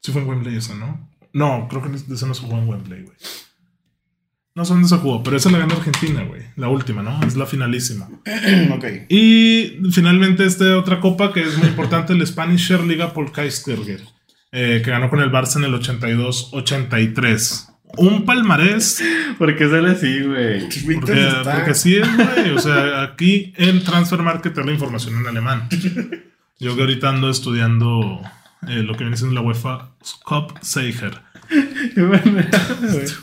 Sí 0.01 0.13
fue 0.13 0.23
en 0.23 0.29
Wembley 0.29 0.57
esa, 0.57 0.75
¿no? 0.75 1.11
No, 1.33 1.69
creo 1.69 1.83
que 1.83 1.95
esa 1.95 2.27
no 2.27 2.35
se 2.35 2.43
jugó 2.43 2.59
en 2.59 2.69
Wembley, 2.69 3.03
güey. 3.03 3.17
No 4.61 4.67
sé 4.67 4.75
dónde 4.75 4.89
se 4.89 4.99
jugó, 4.99 5.23
pero 5.23 5.39
esa 5.39 5.51
la 5.51 5.57
gana 5.57 5.75
Argentina, 5.75 6.23
güey. 6.23 6.43
La 6.57 6.69
última, 6.69 7.03
¿no? 7.03 7.19
Es 7.27 7.35
la 7.35 7.47
finalísima. 7.47 8.11
ok. 8.71 8.85
Y 9.09 9.79
finalmente 9.91 10.45
esta 10.45 10.77
otra 10.77 11.01
copa 11.01 11.33
que 11.33 11.41
es 11.41 11.57
muy 11.57 11.69
importante, 11.69 12.13
el 12.13 12.27
Spanish 12.27 12.71
Liga 12.83 13.15
Paul 13.15 13.33
Kaiskerger, 13.33 14.03
eh, 14.53 14.83
que 14.85 14.91
ganó 14.91 15.09
con 15.09 15.21
el 15.21 15.33
Barça 15.33 15.57
en 15.57 15.65
el 15.65 15.73
82-83. 15.73 17.71
Un 17.97 18.27
palmarés, 18.27 19.03
¿Por 19.39 19.57
qué 19.57 19.67
sale 19.67 19.93
así, 19.93 20.21
güey? 20.21 20.69
porque, 21.01 21.33
porque 21.43 21.71
así 21.71 21.97
es, 21.97 22.07
güey. 22.15 22.51
O 22.51 22.59
sea, 22.59 23.01
aquí 23.03 23.55
en 23.57 23.83
Transfer 23.83 24.21
Market 24.21 24.53
te 24.53 24.63
la 24.63 24.73
información 24.73 25.21
en 25.21 25.27
alemán. 25.27 25.71
Yo 26.59 26.77
que 26.77 26.83
ahorita 26.83 27.09
ando 27.09 27.31
estudiando 27.31 28.21
eh, 28.69 28.83
lo 28.83 28.93
que 28.93 29.05
viene 29.05 29.17
siendo 29.17 29.35
la 29.35 29.41
UEFA 29.41 29.93
Cup 30.27 30.59
Seiger. 30.61 31.30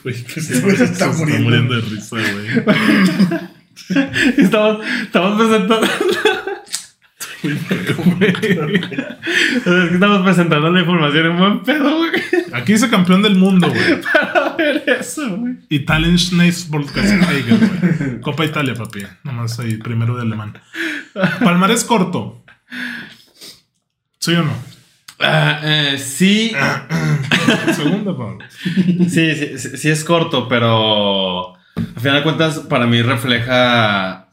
Güey, 0.04 0.24
que 0.24 0.42
se, 0.42 0.84
está 0.84 1.12
muriendo. 1.14 1.44
muriendo 1.44 1.76
de 1.76 1.82
risa, 1.82 2.16
güey. 2.16 2.48
Estamos, 4.38 4.86
estamos 5.04 5.38
presentando. 5.38 5.88
estamos 9.94 10.24
presentando 10.24 10.72
la 10.72 10.80
información 10.82 11.26
en 11.28 11.38
buen 11.38 11.62
pedo, 11.64 11.96
güey. 11.98 12.10
Aquí 12.54 12.74
dice 12.74 12.90
campeón 12.90 13.22
del 13.22 13.36
mundo, 13.36 13.70
güey. 13.70 14.02
Para 14.02 14.56
ver 14.56 14.84
eso, 14.88 15.38
güey. 15.38 15.58
Italian 15.70 16.18
Schneisbolkaseiger, 16.18 17.58
güey. 17.58 18.20
Copa 18.20 18.44
Italia, 18.44 18.74
papi. 18.74 19.04
Nomás 19.24 19.58
ahí, 19.60 19.78
primero 19.78 20.16
de 20.16 20.24
alemán. 20.24 20.60
Palmarés 21.44 21.84
corto. 21.86 22.44
¿Sí 24.20 24.34
o 24.34 24.42
no? 24.44 24.77
Ah, 25.20 25.62
eh, 25.64 25.98
sí, 25.98 26.54
Segunda, 27.76 28.16
Pablo. 28.16 28.40
sí, 29.10 29.36
sí, 29.36 29.58
sí, 29.58 29.90
es 29.90 30.04
corto, 30.04 30.48
pero 30.48 31.56
a 31.56 32.00
final 32.00 32.18
de 32.18 32.24
cuentas 32.24 32.60
para 32.60 32.86
mí 32.86 33.02
refleja 33.02 34.30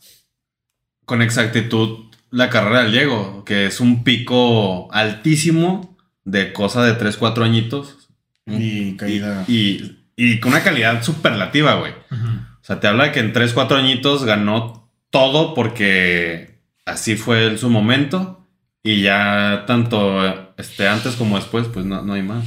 con 1.04 1.22
exactitud 1.22 2.10
la 2.30 2.50
carrera 2.50 2.82
del 2.82 2.92
Diego, 2.92 3.44
que 3.44 3.66
es 3.66 3.80
un 3.80 4.04
pico 4.04 4.92
altísimo 4.92 5.96
de 6.24 6.52
cosa 6.52 6.84
de 6.84 6.94
3, 6.94 7.16
4 7.16 7.44
añitos. 7.44 8.08
Y 8.46 8.96
caída. 8.96 9.44
Y, 9.46 9.98
y 10.16 10.40
con 10.40 10.52
una 10.52 10.62
calidad 10.62 11.02
superlativa, 11.02 11.74
güey. 11.74 11.92
O 12.10 12.64
sea, 12.66 12.80
te 12.80 12.88
habla 12.88 13.04
de 13.04 13.12
que 13.12 13.20
en 13.20 13.32
3, 13.32 13.52
4 13.52 13.76
añitos 13.76 14.24
ganó 14.24 14.90
todo 15.10 15.54
porque 15.54 16.58
así 16.86 17.16
fue 17.16 17.46
en 17.46 17.58
su 17.58 17.70
momento. 17.70 18.43
Y 18.84 19.00
ya 19.02 19.64
tanto 19.66 20.22
este, 20.58 20.86
antes 20.86 21.16
como 21.16 21.36
después, 21.36 21.66
pues 21.68 21.84
no, 21.86 22.02
no 22.02 22.12
hay 22.12 22.22
más. 22.22 22.44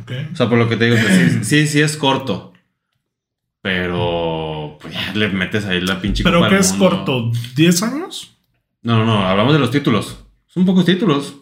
Ok. 0.00 0.12
O 0.32 0.36
sea, 0.36 0.48
por 0.48 0.56
lo 0.58 0.68
que 0.68 0.76
te 0.76 0.84
digo, 0.86 0.96
que 0.96 1.02
sí, 1.30 1.38
sí, 1.44 1.66
sí 1.66 1.80
es 1.82 1.96
corto. 1.96 2.52
Pero 3.62 4.78
pues 4.80 4.92
ya 4.92 5.12
le 5.14 5.28
metes 5.28 5.64
ahí 5.64 5.80
la 5.80 6.00
pinche 6.00 6.22
¿Pero 6.22 6.46
qué 6.48 6.58
es 6.58 6.70
Mundo. 6.72 6.88
corto? 6.90 7.30
¿10 7.56 7.82
años? 7.82 8.36
No, 8.82 8.98
no, 8.98 9.06
no, 9.06 9.26
hablamos 9.26 9.54
de 9.54 9.58
los 9.58 9.70
títulos. 9.70 10.18
Son 10.46 10.66
pocos 10.66 10.84
títulos. 10.84 11.34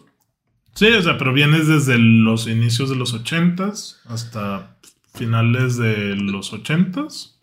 Sí, 0.73 0.87
o 0.87 1.01
sea, 1.01 1.17
pero 1.17 1.33
vienes 1.33 1.67
desde 1.67 1.97
los 1.99 2.47
inicios 2.47 2.89
de 2.89 2.95
los 2.95 3.13
80s 3.13 3.97
hasta 4.05 4.77
finales 5.13 5.77
de 5.77 6.15
los 6.15 6.53
80s. 6.53 7.33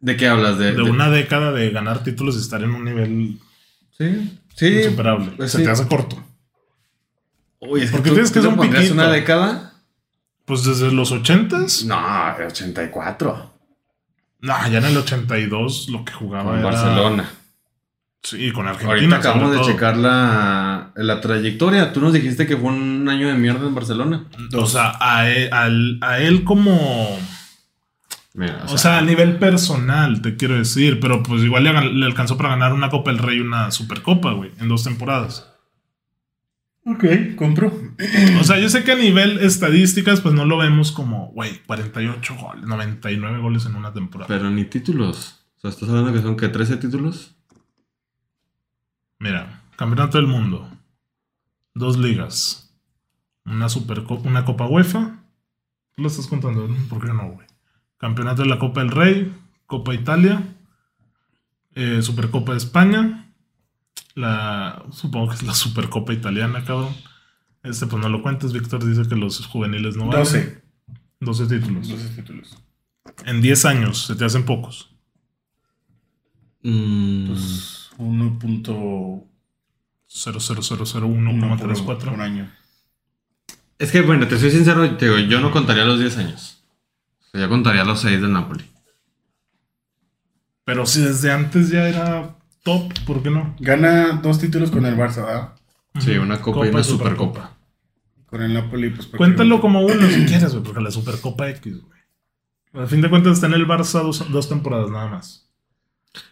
¿De 0.00 0.16
qué 0.16 0.28
hablas? 0.28 0.58
De, 0.58 0.66
De 0.72 0.82
de- 0.84 0.90
una 0.90 1.10
década 1.10 1.52
de 1.52 1.70
ganar 1.70 2.02
títulos 2.04 2.36
y 2.36 2.38
estar 2.38 2.62
en 2.62 2.70
un 2.70 2.84
nivel 2.84 3.38
Sí, 3.98 4.38
sí. 4.68 4.78
insuperable. 4.78 5.32
pues 5.36 5.50
Se 5.52 5.58
sí. 5.58 5.64
te 5.64 5.70
hace 5.70 5.86
corto. 5.88 6.22
Uy, 7.60 7.82
es 7.82 7.90
que 7.90 7.96
Porque 7.96 8.10
tú- 8.10 8.14
tienes 8.14 8.30
que 8.32 8.40
ser 8.40 8.48
un 8.50 8.58
piquito. 8.60 8.92
una 8.94 9.10
década? 9.10 9.72
Pues 10.46 10.64
desde 10.64 10.90
los 10.92 11.12
80s. 11.12 11.84
No, 11.84 12.46
84. 12.46 13.50
No, 14.40 14.68
ya 14.70 14.78
en 14.78 14.84
el 14.86 14.96
82 14.96 15.88
lo 15.90 16.04
que 16.04 16.12
jugaba 16.12 16.50
Con 16.52 16.58
era... 16.60 16.70
Barcelona. 16.70 17.30
Sí, 18.22 18.52
con 18.52 18.66
Argentina. 18.66 18.92
Ahorita 18.92 19.16
acabamos 19.16 19.44
sobre 19.44 19.56
de 19.58 19.62
todo. 19.62 19.72
checar 19.72 19.96
la, 19.96 20.92
la 20.94 21.20
trayectoria. 21.20 21.92
Tú 21.92 22.00
nos 22.00 22.12
dijiste 22.12 22.46
que 22.46 22.56
fue 22.56 22.68
un 22.70 23.08
año 23.08 23.28
de 23.28 23.34
mierda 23.34 23.66
en 23.66 23.74
Barcelona. 23.74 24.24
O 24.54 24.66
sea, 24.66 24.92
a 25.00 25.28
él, 25.30 25.50
al- 25.52 25.98
a 26.02 26.18
él 26.18 26.44
como... 26.44 27.18
Mira, 28.34 28.64
O 28.68 28.78
sea, 28.78 28.98
a 28.98 29.02
nivel 29.02 29.38
personal, 29.38 30.22
te 30.22 30.36
quiero 30.36 30.56
decir. 30.56 31.00
Pero 31.00 31.22
pues 31.22 31.42
igual 31.42 31.64
le 31.64 32.06
alcanzó 32.06 32.36
para 32.36 32.50
ganar 32.50 32.72
una 32.72 32.88
Copa 32.90 33.10
del 33.10 33.18
Rey 33.18 33.38
y 33.38 33.40
una 33.40 33.70
Supercopa, 33.70 34.32
güey. 34.32 34.52
En 34.58 34.68
dos 34.68 34.84
temporadas. 34.84 35.46
Ok, 36.86 37.04
compro. 37.36 37.72
O 38.40 38.44
sea, 38.44 38.58
yo 38.58 38.68
sé 38.70 38.84
que 38.84 38.92
a 38.92 38.96
nivel 38.96 39.38
estadísticas, 39.40 40.20
pues 40.22 40.34
no 40.34 40.44
lo 40.46 40.56
vemos 40.56 40.92
como, 40.92 41.26
güey, 41.32 41.60
48 41.66 42.36
goles, 42.36 42.64
99 42.66 43.38
goles 43.38 43.66
en 43.66 43.74
una 43.76 43.92
temporada. 43.92 44.28
pero 44.28 44.48
ni 44.50 44.64
títulos. 44.64 45.44
O 45.56 45.60
sea, 45.60 45.70
estás 45.70 45.88
hablando 45.90 46.12
que 46.12 46.22
son 46.22 46.36
que 46.36 46.48
13 46.48 46.78
títulos. 46.78 47.36
Mira, 49.18 49.62
campeonato 49.76 50.16
del 50.16 50.26
mundo, 50.26 50.70
dos 51.74 51.98
ligas, 51.98 52.74
una 53.44 53.68
supercopa, 53.68 54.26
una 54.26 54.46
Copa 54.46 54.66
UEFA. 54.66 55.18
¿Tú 55.94 56.02
lo 56.02 56.08
estás 56.08 56.26
contando? 56.28 56.66
¿Por 56.88 57.04
qué 57.04 57.12
no, 57.12 57.28
güey? 57.32 57.46
Campeonato 58.00 58.42
de 58.42 58.48
la 58.48 58.58
Copa 58.58 58.80
del 58.80 58.90
Rey, 58.90 59.32
Copa 59.66 59.94
Italia, 59.94 60.42
eh, 61.74 62.00
Supercopa 62.00 62.52
de 62.52 62.58
España, 62.58 63.30
la 64.14 64.82
supongo 64.90 65.28
que 65.28 65.34
es 65.36 65.42
la 65.42 65.52
Supercopa 65.52 66.14
italiana, 66.14 66.64
cabrón. 66.64 66.94
Este 67.62 67.86
pues 67.86 68.02
no 68.02 68.08
lo 68.08 68.22
cuentes, 68.22 68.54
Víctor 68.54 68.82
dice 68.84 69.06
que 69.06 69.16
los 69.16 69.44
juveniles 69.46 69.96
no 69.96 70.06
valen. 70.06 70.20
12. 70.24 70.62
12 71.20 71.46
títulos. 71.46 71.88
12 71.88 72.08
títulos. 72.16 72.56
En 73.26 73.42
10 73.42 73.64
años 73.66 74.06
se 74.06 74.14
te 74.14 74.24
hacen 74.24 74.46
pocos. 74.46 74.94
Mm, 76.62 77.26
Pues 77.26 77.90
1.1 77.98 79.26
00001,34. 80.08 82.10
por 82.10 82.20
año. 82.20 82.50
es 83.78 83.92
que, 83.92 84.00
bueno, 84.00 84.26
te 84.26 84.38
soy 84.38 84.50
sincero, 84.50 84.96
te 84.96 85.04
digo, 85.06 85.18
yo 85.18 85.40
no 85.40 85.50
contaría 85.50 85.84
los 85.84 86.00
10 86.00 86.16
años. 86.16 86.59
O 87.32 87.38
sea, 87.38 87.40
yo 87.42 87.48
contaría 87.48 87.84
los 87.84 88.00
6 88.00 88.20
del 88.20 88.32
Napoli. 88.32 88.64
Pero 90.64 90.84
si 90.86 91.00
desde 91.00 91.30
antes 91.30 91.70
ya 91.70 91.88
era 91.88 92.36
top, 92.64 92.92
¿por 93.06 93.22
qué 93.22 93.30
no? 93.30 93.54
Gana 93.60 94.20
dos 94.22 94.38
títulos 94.38 94.70
con 94.70 94.84
el 94.84 94.96
Barça, 94.96 95.24
¿verdad? 95.24 95.52
Sí, 95.98 96.16
una 96.16 96.40
copa, 96.40 96.66
y 96.66 96.70
una 96.70 96.82
Supercopa. 96.82 97.40
supercopa. 97.40 97.56
Con 98.26 98.42
el 98.42 98.54
Napoli, 98.54 98.90
pues. 98.90 99.06
Cuéntalo 99.06 99.60
como 99.60 99.80
uno 99.84 100.08
si 100.08 100.24
quieres, 100.26 100.52
güey, 100.52 100.64
porque 100.64 100.80
la 100.80 100.90
Supercopa 100.90 101.48
X, 101.50 101.82
güey. 101.82 102.00
A 102.84 102.86
fin 102.86 103.00
de 103.00 103.10
cuentas 103.10 103.34
está 103.34 103.46
en 103.46 103.54
el 103.54 103.66
Barça 103.66 104.02
dos, 104.02 104.30
dos 104.30 104.48
temporadas 104.48 104.90
nada 104.90 105.08
más. 105.08 105.48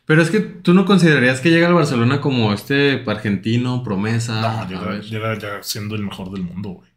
Pero 0.06 0.22
es 0.22 0.30
que 0.30 0.40
tú 0.40 0.74
no 0.74 0.84
considerarías 0.84 1.40
que 1.40 1.50
llega 1.50 1.68
al 1.68 1.74
Barcelona 1.74 2.20
como 2.20 2.52
este 2.52 3.04
argentino, 3.06 3.82
promesa. 3.82 4.40
No, 4.40 4.68
llega, 4.68 5.00
llega 5.00 5.38
ya 5.38 5.62
siendo 5.62 5.94
el 5.94 6.02
mejor 6.02 6.30
del 6.30 6.42
mundo, 6.42 6.70
güey. 6.70 6.87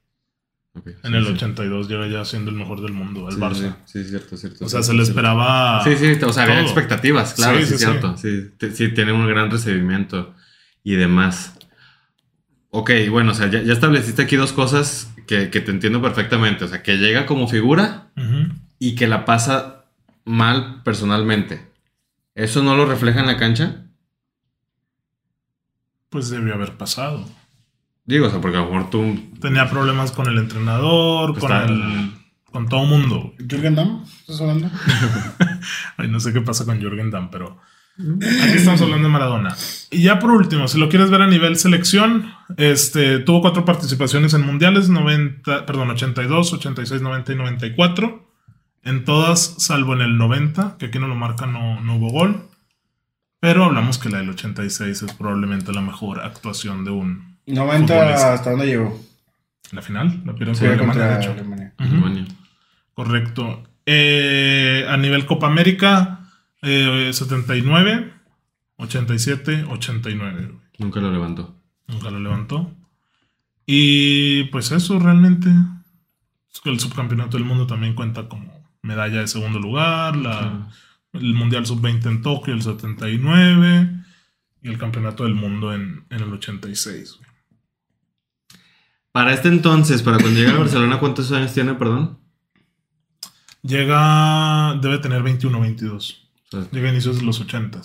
En 0.74 0.84
sí, 1.12 1.18
el 1.18 1.26
sí. 1.26 1.32
82 1.34 1.90
llega 1.90 2.08
ya 2.08 2.24
siendo 2.24 2.50
el 2.50 2.56
mejor 2.58 2.82
del 2.82 2.94
mundo, 2.94 3.28
el 3.28 3.36
Sí, 3.36 3.42
Barça. 3.42 3.76
Sí, 3.86 4.04
sí, 4.04 4.10
cierto, 4.10 4.38
cierto. 4.38 4.66
O 4.66 4.70
sea, 4.70 4.82
sí, 4.82 4.86
se 4.88 4.92
sí, 4.94 4.98
le 4.98 5.04
sí. 5.06 5.12
esperaba. 5.12 5.84
Sí, 5.84 5.96
sí, 5.98 6.18
o 6.24 6.32
sea, 6.34 6.44
había 6.44 6.62
expectativas, 6.62 7.34
claro, 7.34 7.58
Sí, 7.60 7.66
sí, 7.66 7.72
sí, 7.74 7.78
sí. 7.78 7.86
cierto. 7.86 8.18
Sí, 8.18 8.52
sí, 8.74 8.90
tiene 8.94 9.12
un 9.12 9.28
gran 9.28 9.52
recibimiento 9.52 10.34
y 10.84 10.96
demás. 10.96 11.58
Ok, 12.70 12.92
bueno, 13.10 13.32
o 13.32 13.36
sea, 13.36 13.48
ya, 13.50 13.62
ya 13.62 13.74
estableciste 13.74 14.22
aquí 14.22 14.38
dos 14.38 14.54
cosas 14.54 15.14
que, 15.28 15.50
que 15.50 15.60
te 15.60 15.72
entiendo 15.72 16.02
perfectamente. 16.02 16.64
O 16.64 16.68
sea, 16.70 16.82
que 16.82 16.98
llega 16.98 17.26
como 17.26 17.48
figura 17.50 18.12
y 18.80 18.96
que 18.96 19.08
la 19.08 19.26
pasa 19.26 19.86
mal 20.24 20.82
personalmente. 20.84 21.68
¿Eso 22.34 22.64
no 22.64 22.78
lo 22.78 22.86
refleja 22.86 23.20
en 23.20 23.28
la 23.28 23.36
cancha? 23.36 23.88
Pues 26.10 26.30
debió 26.30 26.54
haber 26.54 26.78
pasado. 26.78 27.26
Digo, 28.12 28.28
o 28.28 28.30
sea, 28.30 28.42
porque 28.42 28.58
a 28.58 28.62
lo 28.62 28.68
mejor 28.72 28.90
tú... 28.90 29.30
Tenía 29.40 29.70
problemas 29.70 30.12
con 30.12 30.28
el 30.28 30.38
entrenador, 30.38 31.32
Pues 31.32 31.42
con 31.46 31.52
está- 31.52 31.66
el. 31.72 32.12
con 32.52 32.68
todo 32.68 32.84
mundo. 32.86 33.34
¿Jürgen 33.40 33.76
Damm? 33.76 34.04
¿Estás 34.04 34.42
hablando? 34.42 34.70
Ay, 35.98 36.08
no 36.10 36.20
sé 36.20 36.34
qué 36.34 36.42
pasa 36.42 36.66
con 36.66 36.80
Jürgen 36.80 37.10
Damm, 37.12 37.30
pero 37.32 37.58
aquí 37.98 38.58
estamos 38.58 38.82
hablando 38.82 39.08
de 39.08 39.14
Maradona. 39.14 39.56
Y 39.92 40.04
ya 40.04 40.20
por 40.20 40.32
último, 40.32 40.68
si 40.68 40.78
lo 40.80 40.90
quieres 40.90 41.10
ver 41.10 41.22
a 41.22 41.28
nivel 41.28 41.56
selección, 41.58 42.34
este 42.58 43.20
tuvo 43.20 43.42
cuatro 43.42 43.64
participaciones 43.66 44.34
en 44.34 44.46
mundiales, 44.46 44.90
90, 44.90 45.66
perdón, 45.66 45.92
82, 45.92 46.54
86, 46.54 47.02
90 47.02 47.34
y 47.34 47.36
94. 47.36 48.28
En 48.84 49.06
todas, 49.06 49.56
salvo 49.60 49.94
en 49.94 50.02
el 50.02 50.18
90, 50.18 50.78
que 50.80 50.88
aquí 50.88 50.98
no 51.00 51.08
lo 51.08 51.16
marca, 51.16 51.46
no, 51.46 51.80
no 51.82 51.96
hubo 51.98 52.10
gol. 52.10 52.48
Pero 53.40 53.64
hablamos 53.66 53.98
que 54.00 54.10
la 54.10 54.18
del 54.20 54.30
86 54.32 55.02
es 55.04 55.14
probablemente 55.14 55.72
la 55.72 55.82
mejor 55.82 56.20
actuación 56.22 56.84
de 56.84 56.92
un... 56.92 57.31
90 57.48 57.94
Futbolista. 57.94 58.34
hasta 58.34 58.50
dónde 58.52 58.66
llegó. 58.68 59.00
La 59.72 59.82
final, 59.82 60.22
la 60.26 60.36
pierden 60.36 60.56
Sí, 60.56 60.66
con 60.66 60.74
Alemania, 60.74 61.06
de 61.08 61.22
hecho. 61.22 61.32
Alemania. 61.32 61.74
Ujú. 61.80 61.88
Alemania. 61.90 62.26
Correcto. 62.94 63.64
Eh, 63.86 64.86
a 64.90 64.98
nivel 64.98 65.26
Copa 65.26 65.48
América, 65.48 66.30
eh, 66.62 67.10
79, 67.14 68.14
87, 68.78 69.66
89. 69.70 70.42
güey. 70.48 70.60
Nunca 70.78 71.00
lo 71.00 71.12
levantó. 71.12 71.56
Nunca 71.88 72.10
lo 72.12 72.20
levantó. 72.20 72.72
Y 73.66 74.46
pues 74.46 74.72
eso 74.72 75.00
realmente. 75.00 75.50
Es 76.54 76.60
que 76.60 76.70
El 76.70 76.80
subcampeonato 76.80 77.38
del 77.38 77.46
mundo 77.46 77.66
también 77.68 77.94
cuenta 77.96 78.28
como 78.28 78.52
medalla 78.82 79.22
de 79.22 79.28
segundo 79.28 79.60
lugar. 79.60 80.16
La, 80.18 80.68
El 81.14 81.34
Mundial 81.34 81.66
Sub-20 81.66 82.06
en 82.08 82.22
Tokio, 82.22 82.54
el 82.54 82.62
79. 82.62 83.90
Y 84.64 84.70
el 84.70 84.78
campeonato 84.78 85.24
del 85.24 85.34
mundo 85.36 85.74
en, 85.74 86.04
en 86.10 86.22
el 86.22 86.34
86. 86.34 87.16
güey. 87.18 87.31
Para 89.12 89.34
este 89.34 89.50
entonces, 89.50 90.02
para 90.04 90.18
cuando 90.18 90.40
llega 90.40 90.52
al 90.52 90.58
Barcelona, 90.60 91.00
¿cuántos 91.00 91.32
años 91.32 91.54
tiene, 91.54 91.74
perdón? 91.74 92.18
Llega. 93.62 94.76
Debe 94.82 94.98
tener 95.00 95.22
21, 95.24 95.60
22. 95.60 96.30
O 96.46 96.62
sea, 96.62 96.72
Llega 96.72 96.90
a 96.90 96.92
inicios 96.92 97.18
de 97.20 97.24
los 97.26 97.40
80. 97.40 97.82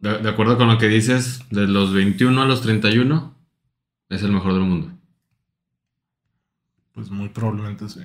de, 0.00 0.18
de 0.18 0.28
acuerdo 0.28 0.56
con 0.58 0.68
lo 0.68 0.78
que 0.78 0.88
dices, 0.88 1.40
de 1.50 1.66
los 1.66 1.92
21 1.92 2.42
a 2.42 2.46
los 2.46 2.62
31, 2.62 3.34
es 4.08 4.22
el 4.22 4.32
mejor 4.32 4.54
del 4.54 4.62
mundo. 4.62 4.92
Pues 6.92 7.10
muy 7.10 7.28
probablemente 7.28 7.88
sí. 7.88 8.00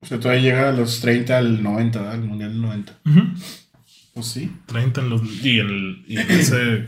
O 0.00 0.06
sea, 0.06 0.18
todavía 0.20 0.42
llega 0.42 0.68
a 0.68 0.72
los 0.72 1.00
30 1.00 1.36
al 1.36 1.62
90, 1.62 1.98
¿verdad? 2.00 2.14
El 2.16 2.22
Mundial 2.24 2.52
del 2.52 2.62
90. 2.62 2.98
Ujú. 3.04 3.20
Pues 4.14 4.26
sí. 4.26 4.50
30 4.66 5.00
en 5.02 5.10
los. 5.10 5.22
Y 5.44 5.60
en, 5.60 5.66
el- 5.68 6.04
y 6.08 6.16
en 6.18 6.30
ese 6.30 6.86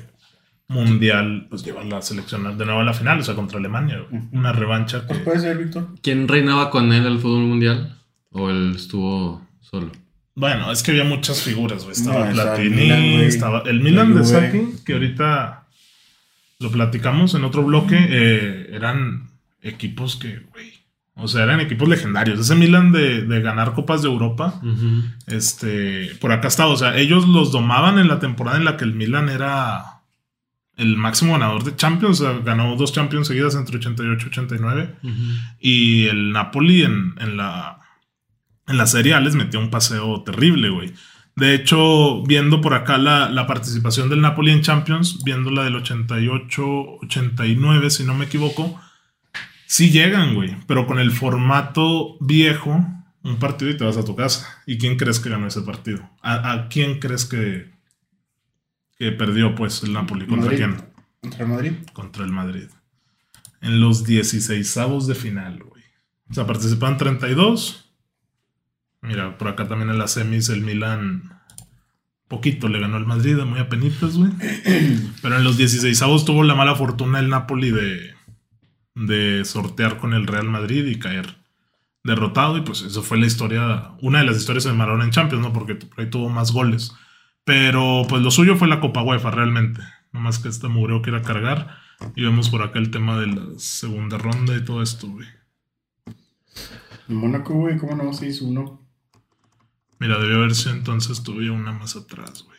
mundial, 0.71 1.47
pues 1.51 1.65
llevan 1.65 1.89
la 1.91 2.01
selección 2.01 2.57
de 2.57 2.65
nuevo 2.65 2.81
a 2.81 2.85
la 2.85 2.95
final, 2.95 3.19
o 3.21 3.23
sea, 3.23 3.35
contra 3.35 3.59
Alemania. 3.59 3.99
Una 4.33 4.53
revancha 4.53 5.01
que. 5.03 5.09
Pues 5.09 5.19
puede 5.21 5.41
ser, 5.41 5.59
Víctor. 5.59 5.89
¿Quién 6.03 6.29
reinaba 6.29 6.71
con 6.71 6.93
él 6.93 7.05
el 7.07 7.19
fútbol 7.19 7.43
mundial? 7.45 7.99
¿O 8.31 8.49
él 8.51 8.73
estuvo 8.77 9.47
solo? 9.61 9.91
Bueno, 10.37 10.71
es 10.71 10.83
que 10.83 10.93
había 10.93 11.05
muchas 11.05 11.43
figuras, 11.43 11.83
güey. 11.83 11.93
Estaba 11.97 12.25
No, 12.27 12.31
estaba 12.31 12.57
el 12.57 12.69
Platini, 12.71 12.83
Milan, 12.83 13.01
güey. 13.01 13.25
estaba 13.27 13.63
el 13.67 13.81
Milan 13.81 14.15
La 14.15 14.21
de. 14.21 14.27
Saki, 14.27 14.61
que 14.87 14.93
ahorita 14.95 15.67
lo 16.61 16.71
platicamos 16.71 17.35
en 17.35 17.45
otro 17.45 17.63
bloque. 17.65 17.99
eh, 17.99 18.71
eran 18.73 19.29
equipos 19.63 20.17
que, 20.17 20.39
güey. 20.53 20.71
O 21.17 21.27
sea, 21.29 21.43
eran 21.43 21.61
equipos 21.61 21.89
legendarios. 21.89 22.39
Ese 22.41 22.55
Milan 22.55 22.93
de, 22.93 23.23
de 23.27 23.41
ganar 23.43 23.75
Copas 23.75 24.01
de 24.03 24.09
Europa. 24.09 24.61
Este, 25.27 26.13
por 26.21 26.33
acá 26.33 26.49
está, 26.49 26.67
o 26.69 26.77
sea, 26.77 26.97
ellos 26.97 27.27
los 27.29 27.53
domaban 27.53 27.99
en 27.99 28.09
la 28.09 28.21
temporada 28.21 28.57
en 28.57 28.65
la 28.65 28.77
que 28.77 28.85
el 28.85 28.95
Milan 28.95 29.29
era 29.29 30.00
el 30.81 30.97
máximo 30.97 31.35
ganador 31.35 31.63
de 31.63 31.77
Champions, 31.77 32.21
ganó 32.45 32.75
dos 32.77 32.93
Champions 32.93 33.29
seguidas 33.29 33.55
entre 33.55 33.77
88 33.77 34.27
y 34.27 34.31
89, 34.31 34.97
y 35.61 36.07
el 36.07 36.33
Napoli 36.33 36.83
en, 36.83 37.15
en 37.19 37.37
la, 37.37 37.79
en 38.67 38.79
la 38.79 38.87
Serie 38.87 39.13
A 39.15 39.21
les 39.21 39.35
metió 39.35 39.61
un 39.61 39.69
paseo 39.71 40.23
terrible, 40.23 40.71
güey. 40.71 40.95
De 41.37 41.55
hecho, 41.55 42.23
viendo 42.25 42.63
por 42.63 42.75
acá 42.75 42.99
la, 42.99 43.29
la 43.29 43.47
participación 43.47 44.09
del 44.09 44.23
Napoli 44.23 44.53
en 44.53 44.63
Champions, 44.63 45.23
viendo 45.23 45.51
la 45.51 45.65
del 45.65 45.77
88-89, 45.77 47.91
si 47.91 48.05
no 48.05 48.15
me 48.15 48.25
equivoco, 48.25 48.81
sí 49.67 49.91
llegan, 49.91 50.35
güey, 50.35 50.57
pero 50.67 50.87
con 50.87 50.99
el 50.99 51.11
formato 51.11 52.17
viejo, 52.21 52.87
un 53.23 53.39
partido 53.39 53.71
y 53.71 53.77
te 53.77 53.85
vas 53.85 53.99
a 53.99 54.05
tu 54.05 54.17
casa. 54.17 54.63
¿Y 54.67 54.79
quién 54.79 54.97
crees 54.97 55.21
que 55.21 55.29
ganó 55.29 55.47
ese 55.47 55.61
partido? 55.61 56.09
¿A, 56.23 56.53
a 56.53 56.69
quién 56.69 57.01
crees 57.01 57.27
que, 57.27 57.71
que 59.01 59.13
perdió, 59.13 59.55
pues, 59.55 59.83
el 59.83 59.95
Napoli? 59.95 60.27
¿Contra 60.27 60.51
Madrid. 60.51 60.59
quién? 60.59 60.85
Contra 61.23 61.43
el 61.43 61.49
Madrid. 61.49 61.73
Contra 61.95 62.25
el 62.25 62.33
Madrid. 62.33 62.69
En 63.63 63.81
los 63.81 64.05
16 64.05 64.75
de 65.07 65.15
final, 65.15 65.59
güey. 65.65 65.83
O 66.31 66.35
sea, 66.35 66.47
participaban 66.47 66.99
32. 66.99 67.95
Mira, 69.01 69.39
por 69.39 69.49
acá 69.49 69.67
también 69.67 69.89
en 69.89 69.99
las 69.99 70.13
semis 70.13 70.51
el 70.51 70.61
Milan 70.61 71.41
poquito 72.29 72.69
le 72.69 72.79
ganó 72.79 72.99
al 72.99 73.07
Madrid, 73.07 73.37
muy 73.39 73.59
apenitas, 73.59 74.19
güey. 74.19 74.33
Pero 75.23 75.37
en 75.37 75.45
los 75.45 75.57
16 75.57 75.99
tuvo 76.27 76.45
la 76.45 76.55
mala 76.55 76.75
fortuna 76.75 77.21
el 77.21 77.31
Napoli 77.31 77.71
de, 77.71 78.15
de 78.95 79.47
sortear 79.47 79.97
con 79.97 80.13
el 80.13 80.27
Real 80.27 80.49
Madrid 80.49 80.85
y 80.85 80.99
caer 80.99 81.39
derrotado. 82.05 82.59
Y 82.59 82.61
pues 82.61 82.83
eso 82.83 83.03
fue 83.03 83.19
la 83.19 83.27
historia, 83.27 83.93
una 84.03 84.19
de 84.19 84.27
las 84.27 84.37
historias 84.37 84.65
de 84.65 84.75
Maradona 84.75 85.05
en 85.05 85.11
Champions, 85.11 85.43
¿no? 85.43 85.55
Porque 85.55 85.75
por 85.75 85.99
ahí 85.99 86.11
tuvo 86.11 86.29
más 86.29 86.53
goles. 86.53 86.93
Pero 87.45 88.05
pues 88.09 88.23
lo 88.23 88.31
suyo 88.31 88.57
fue 88.57 88.69
la 88.69 88.81
Copa 88.81 89.03
UEFA, 89.03 89.31
realmente. 89.31 89.81
No 90.13 90.21
más 90.21 90.39
que 90.39 90.49
este 90.49 90.69
mureo 90.69 91.03
quiera 91.03 91.23
cargar. 91.23 91.79
Y 92.17 92.23
vemos 92.23 92.49
por 92.49 92.63
acá 92.63 92.79
el 92.79 92.91
tema 92.91 93.19
de 93.19 93.27
la 93.29 93.43
segunda 93.59 94.19
ronda 94.19 94.57
y 94.57 94.65
todo 94.65 94.83
esto, 94.83 95.09
güey. 95.09 95.29
En 97.09 97.17
Mónaco, 97.17 97.55
güey, 97.55 97.77
¿cómo 97.77 97.97
no 97.97 98.13
se 98.13 98.29
hizo 98.29 98.47
uno? 98.47 98.81
Mira, 99.99 100.19
debió 100.19 100.37
haber 100.37 100.55
sido 100.55 100.75
entonces 100.75 101.23
todavía 101.23 101.53
una 101.53 101.73
más 101.73 101.97
atrás, 101.97 102.45
güey. 102.45 102.59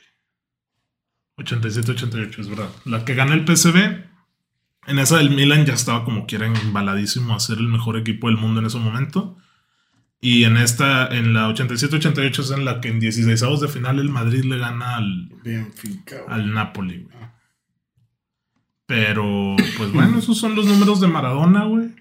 87-88, 1.38 2.40
es 2.40 2.50
verdad. 2.50 2.70
La 2.86 3.04
que 3.04 3.16
gana 3.16 3.34
el 3.34 3.46
PSV, 3.46 3.78
en 4.88 5.00
esa 5.00 5.18
del 5.18 5.32
Milan 5.32 5.66
ya 5.66 5.74
estaba 5.74 6.04
como 6.04 6.26
quiera 6.28 6.48
embaladísimo 6.48 7.34
a 7.34 7.40
ser 7.40 7.58
el 7.58 7.68
mejor 7.68 7.98
equipo 7.98 8.28
del 8.28 8.38
mundo 8.38 8.60
en 8.60 8.68
ese 8.68 8.78
momento. 8.78 9.38
Y 10.24 10.44
en 10.44 10.56
esta, 10.58 11.08
en 11.08 11.34
la 11.34 11.50
87-88 11.50 12.40
es 12.40 12.52
en 12.52 12.64
la 12.64 12.80
que 12.80 12.90
en 12.90 13.00
16 13.00 13.60
de 13.60 13.68
final 13.68 13.98
el 13.98 14.10
Madrid 14.10 14.44
le 14.44 14.60
gana 14.60 14.98
al, 14.98 15.30
Benfica, 15.44 16.18
al 16.28 16.54
Napoli, 16.54 17.00
güey. 17.04 17.22
Pero, 18.86 19.56
pues 19.78 19.92
bueno, 19.94 20.20
esos 20.20 20.38
son 20.38 20.56
los 20.56 20.68
números 20.68 21.02
de 21.02 21.08
Maradona, 21.08 21.64
güey. 21.64 21.96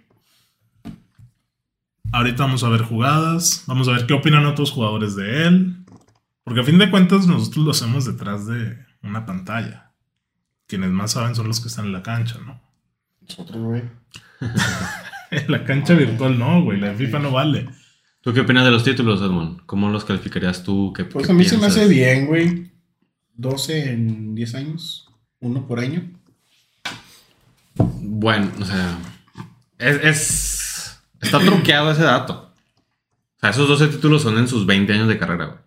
Ahorita 2.13 2.43
vamos 2.43 2.65
a 2.65 2.69
ver 2.69 2.83
jugadas. 2.83 3.63
Vamos 3.67 3.89
a 3.89 3.93
ver 3.93 4.07
qué 4.07 4.13
opinan 4.13 4.45
otros 4.45 4.71
jugadores 4.71 5.17
de 5.17 5.47
él. 5.47 5.77
Porque 6.45 6.61
a 6.61 6.65
fin 6.65 6.79
de 6.79 6.91
cuentas 6.91 7.27
nosotros 7.27 7.65
lo 7.65 7.71
hacemos 7.71 8.05
detrás 8.05 8.47
de 8.47 8.77
una 9.03 9.25
pantalla. 9.25 9.93
Quienes 10.67 10.91
más 10.91 11.13
saben 11.13 11.35
son 11.35 11.47
los 11.47 11.61
que 11.61 11.69
están 11.69 11.87
en 11.87 11.93
la 11.93 12.03
cancha, 12.03 12.39
¿no? 12.45 12.61
Nosotros, 13.23 13.63
güey. 13.63 13.83
En 15.31 15.53
la 15.53 15.63
cancha 15.63 15.95
virtual 15.95 16.41
no, 16.41 16.61
güey. 16.61 16.81
La 16.81 16.93
FIFA 16.93 17.21
no 17.21 17.31
vale. 17.31 17.69
¿Tú 18.23 18.33
qué 18.35 18.41
opinas 18.41 18.65
de 18.65 18.71
los 18.71 18.85
títulos, 18.85 19.21
Edmond? 19.23 19.61
¿Cómo 19.67 19.89
los 19.89 20.05
calificarías 20.05 20.63
tú? 20.63 20.93
¿Qué, 20.95 21.05
Pues 21.05 21.27
qué 21.27 21.33
a 21.33 21.35
mí 21.35 21.45
se 21.45 21.55
me 21.57 21.61
piensas? 21.61 21.79
hace 21.83 21.89
bien, 21.89 22.27
güey. 22.27 22.71
12 23.35 23.93
en 23.93 24.35
10 24.35 24.55
años. 24.57 25.09
Uno 25.41 25.67
por 25.67 25.81
año. 25.81 26.11
Bueno, 27.75 28.51
o 28.61 28.65
sea, 28.65 28.99
es, 29.79 29.97
es- 30.05 31.01
está 31.21 31.39
truqueado 31.41 31.91
ese 31.93 32.03
dato. 32.03 32.53
O 33.37 33.41
sea, 33.41 33.51
esos 33.51 33.67
12 33.69 33.89
títulos 33.89 34.21
son 34.23 34.37
en 34.37 34.49
sus 34.49 34.67
20 34.67 34.93
años 34.93 35.09
de 35.09 35.19
carrera, 35.19 35.47
güey. 35.47 35.59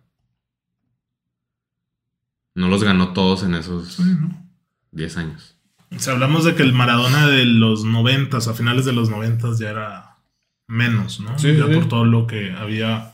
No 2.55 2.67
los 2.67 2.83
ganó 2.83 3.13
todos 3.13 3.41
en 3.43 3.55
esos 3.55 3.93
Sí, 3.93 4.03
¿no? 4.03 4.47
10 4.91 5.17
años. 5.17 5.55
O 5.95 5.99
sea, 5.99 6.13
hablamos 6.13 6.43
de 6.45 6.53
que 6.53 6.61
el 6.61 6.73
Maradona 6.73 7.27
de 7.27 7.45
los 7.45 7.83
noventas, 7.83 8.47
a 8.47 8.53
finales 8.53 8.85
de 8.85 8.93
los 8.93 9.09
noventas 9.09 9.57
ya 9.57 9.71
era 9.71 10.12
menos, 10.73 11.19
¿no? 11.19 11.38
Sí, 11.39 11.55
ya 11.55 11.67
sí. 11.67 11.73
por 11.73 11.88
todo 11.88 12.05
lo 12.05 12.27
que 12.27 12.51
había 12.51 13.13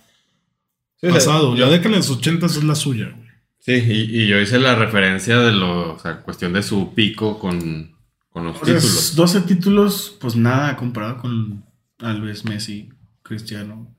pasado. 1.01 1.55
La 1.55 1.67
década 1.67 1.91
de 1.91 1.97
los 1.97 2.09
ochentas 2.09 2.55
es 2.57 2.63
la 2.63 2.75
suya, 2.75 3.09
güey. 3.15 3.29
Sí, 3.59 3.73
y, 3.73 4.21
y 4.23 4.27
yo 4.27 4.39
hice 4.39 4.57
la 4.59 4.75
referencia 4.75 5.37
de 5.39 5.51
lo, 5.51 5.93
o 5.95 5.99
sea, 5.99 6.21
cuestión 6.21 6.53
de 6.53 6.63
su 6.63 6.93
pico 6.95 7.37
con, 7.39 7.93
con 8.29 8.45
los 8.45 8.55
O 8.61 8.65
sea, 8.65 8.75
títulos. 8.75 9.15
12 9.15 9.41
títulos, 9.41 10.17
pues 10.19 10.35
nada 10.35 10.75
comparado 10.77 11.17
con 11.17 11.63
Alves, 11.99 12.45
Messi, 12.45 12.89
Cristiano. 13.21 13.93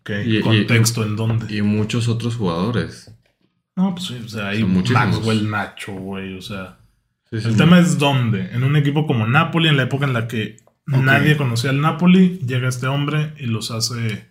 Ok, 0.00 0.10
Y- 0.24 0.38
y- 0.38 0.40
contexto 0.40 1.02
en 1.04 1.16
dónde. 1.16 1.54
Y 1.54 1.60
muchos 1.62 2.08
otros 2.08 2.36
jugadores. 2.36 3.12
no, 3.76 3.94
pues 3.94 4.06
sí, 4.06 4.16
o 4.24 4.28
sea, 4.28 4.48
hay. 4.48 4.64
Maxwell 4.64 5.50
Nacho, 5.50 5.92
güey, 5.92 6.38
o 6.38 6.42
sea. 6.42 6.78
Sí, 7.30 7.40
sí, 7.40 7.46
El 7.46 7.52
sí. 7.52 7.58
tema 7.58 7.78
es 7.80 7.98
dónde. 7.98 8.50
En 8.52 8.62
un 8.64 8.76
equipo 8.76 9.06
como 9.06 9.26
Napoli, 9.26 9.68
en 9.68 9.76
la 9.76 9.82
época 9.84 10.06
en 10.06 10.12
la 10.14 10.26
que 10.28 10.56
Nadie 10.98 11.36
conocía 11.36 11.70
al 11.70 11.80
Napoli, 11.80 12.38
llega 12.46 12.68
este 12.68 12.86
hombre 12.86 13.34
y 13.38 13.46
los 13.46 13.70
hace 13.70 13.94
de 13.94 14.28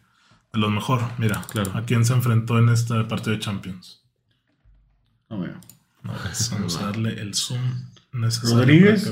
los 0.54 0.72
mejor. 0.72 1.02
Mira, 1.18 1.42
Claro. 1.52 1.72
a 1.76 1.84
quién 1.84 2.06
se 2.06 2.14
enfrentó 2.14 2.60
en 2.60 2.70
este 2.70 3.04
partido 3.06 3.32
de 3.34 3.40
Champions. 3.40 4.02
No. 5.30 5.38
No, 6.02 6.14
pues, 6.24 6.50
vamos 6.52 6.78
a 6.78 6.86
darle 6.86 7.20
el 7.22 7.34
zoom 7.36 7.60
necesario. 8.14 8.58
Rodríguez. 8.58 9.12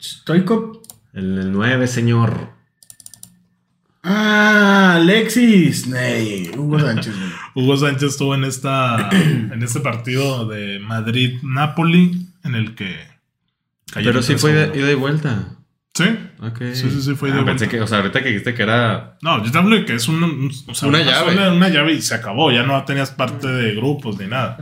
Stoikov. 0.00 0.80
El, 1.12 1.38
el 1.38 1.52
9, 1.52 1.86
señor. 1.86 2.50
Ah, 4.02 4.94
Alexis. 4.96 5.86
Ney, 5.86 6.50
Hugo 6.56 6.78
Sánchez, 6.78 7.14
güey. 7.16 7.30
Hugo 7.66 7.76
Sánchez 7.76 8.10
estuvo 8.10 8.34
en 8.34 8.44
esta 8.44 9.08
en 9.12 9.62
este 9.62 9.80
partido 9.80 10.46
de 10.46 10.78
Madrid-Napoli 10.78 12.28
en 12.44 12.54
el 12.54 12.74
que 12.74 12.96
cayó 13.92 14.10
Pero 14.10 14.22
sí 14.22 14.36
fue 14.36 14.52
3-1. 14.52 14.72
de 14.72 14.78
ida 14.80 14.90
y 14.92 14.94
vuelta. 14.94 15.48
Sí. 15.94 16.04
Ok. 16.40 16.58
Sí, 16.72 16.90
sí, 16.90 17.02
sí, 17.02 17.14
fue 17.14 17.30
Ah, 17.30 17.34
pensé 17.44 17.66
vuelta. 17.66 17.68
que, 17.68 17.80
o 17.80 17.86
sea, 17.86 17.98
ahorita 17.98 18.20
que 18.22 18.28
dijiste 18.30 18.52
que 18.54 18.62
era. 18.64 19.16
No, 19.22 19.44
yo 19.44 19.50
te 19.52 19.58
hablo 19.58 19.76
de 19.76 19.84
que 19.84 19.94
es 19.94 20.08
un, 20.08 20.22
un- 20.24 20.50
o 20.68 20.74
sea, 20.74 20.88
Una 20.88 20.98
una, 21.00 21.10
llave. 21.10 21.34
sola- 21.34 21.52
una 21.52 21.68
llave 21.68 21.92
y 21.92 22.02
se 22.02 22.14
acabó. 22.16 22.50
Ya 22.50 22.64
no 22.64 22.84
tenías 22.84 23.12
parte 23.12 23.46
de 23.46 23.74
grupos 23.76 24.18
ni 24.18 24.26
nada. 24.26 24.58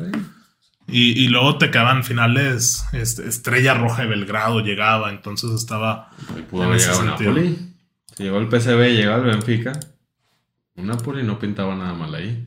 Y, 0.88 1.12
y 1.24 1.28
luego 1.28 1.56
te 1.56 1.70
quedaban 1.70 2.04
finales. 2.04 2.84
este, 2.92 3.26
Estrella 3.26 3.72
Roja 3.74 4.02
de 4.02 4.08
Belgrado 4.08 4.60
llegaba, 4.60 5.10
entonces 5.10 5.50
estaba. 5.52 6.10
Ahí 6.36 6.42
pudo 6.42 6.64
haber 6.64 6.78
llegado. 6.80 7.02
Napoli. 7.04 7.58
Si 8.14 8.24
llegó 8.24 8.38
el 8.38 8.48
PSV, 8.50 8.94
llegó 8.94 9.14
el 9.14 9.22
Benfica. 9.22 9.72
Un 10.74 10.86
Napoli 10.88 11.22
no 11.22 11.38
pintaba 11.38 11.74
nada 11.74 11.94
mal 11.94 12.14
ahí. 12.14 12.46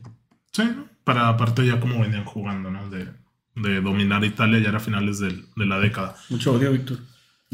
Sí, 0.52 0.62
¿no? 0.64 0.86
Para 1.02 1.26
aparte 1.28 1.66
ya 1.66 1.80
como 1.80 2.00
venían 2.00 2.24
jugando, 2.24 2.70
¿no? 2.70 2.88
De, 2.88 3.08
de 3.56 3.80
dominar 3.80 4.24
Italia 4.24 4.60
ya 4.60 4.68
era 4.68 4.78
finales 4.80 5.18
del- 5.18 5.44
de 5.56 5.66
la 5.66 5.80
década. 5.80 6.14
Mucho 6.28 6.52
odio, 6.52 6.70
Víctor. 6.70 6.98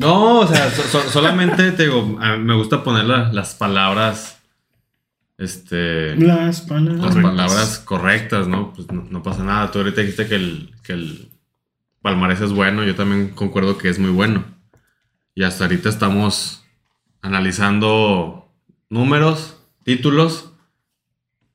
No, 0.03 0.41
o 0.41 0.47
sea, 0.47 0.71
so- 0.71 0.83
so- 0.83 1.09
solamente 1.11 1.73
te 1.73 1.85
digo, 1.85 2.19
a 2.21 2.37
mí 2.37 2.45
me 2.45 2.55
gusta 2.55 2.83
poner 2.85 3.05
la- 3.05 3.33
las 3.33 3.55
palabras. 3.55 4.38
Este. 5.38 6.15
Las 6.17 6.61
palabras. 6.61 7.01
las 7.15 7.17
palabras 7.25 7.79
correctas, 7.85 8.47
¿no? 8.49 8.73
Pues 8.73 8.91
no, 8.93 9.07
no 9.11 9.23
pasa 9.23 9.43
nada. 9.45 9.71
Tú 9.71 9.79
ahorita 9.79 10.01
dijiste 10.03 10.29
que 10.29 10.35
el, 10.37 10.75
que 10.85 10.93
el 10.93 11.31
palmarés 12.01 12.41
es 12.41 12.53
bueno. 12.53 12.85
Yo 12.85 12.95
también 12.95 13.31
concuerdo 13.31 13.79
que 13.79 13.88
es 13.88 13.99
muy 13.99 14.11
bueno. 14.11 14.45
Y 15.35 15.43
hasta 15.45 15.65
ahorita 15.65 15.88
estamos 15.88 16.65
analizando 17.23 18.53
números, 18.91 19.57
títulos. 19.85 20.53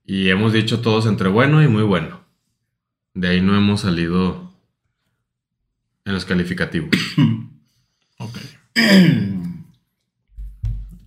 Y 0.05 0.29
hemos 0.29 0.53
dicho 0.53 0.79
todos 0.81 1.05
entre 1.05 1.29
bueno 1.29 1.61
y 1.61 1.67
muy 1.67 1.83
bueno. 1.83 2.21
De 3.13 3.27
ahí 3.29 3.41
no 3.41 3.55
hemos 3.55 3.81
salido 3.81 4.53
en 6.05 6.13
los 6.13 6.25
calificativos. 6.25 6.89
Ok. 8.17 8.37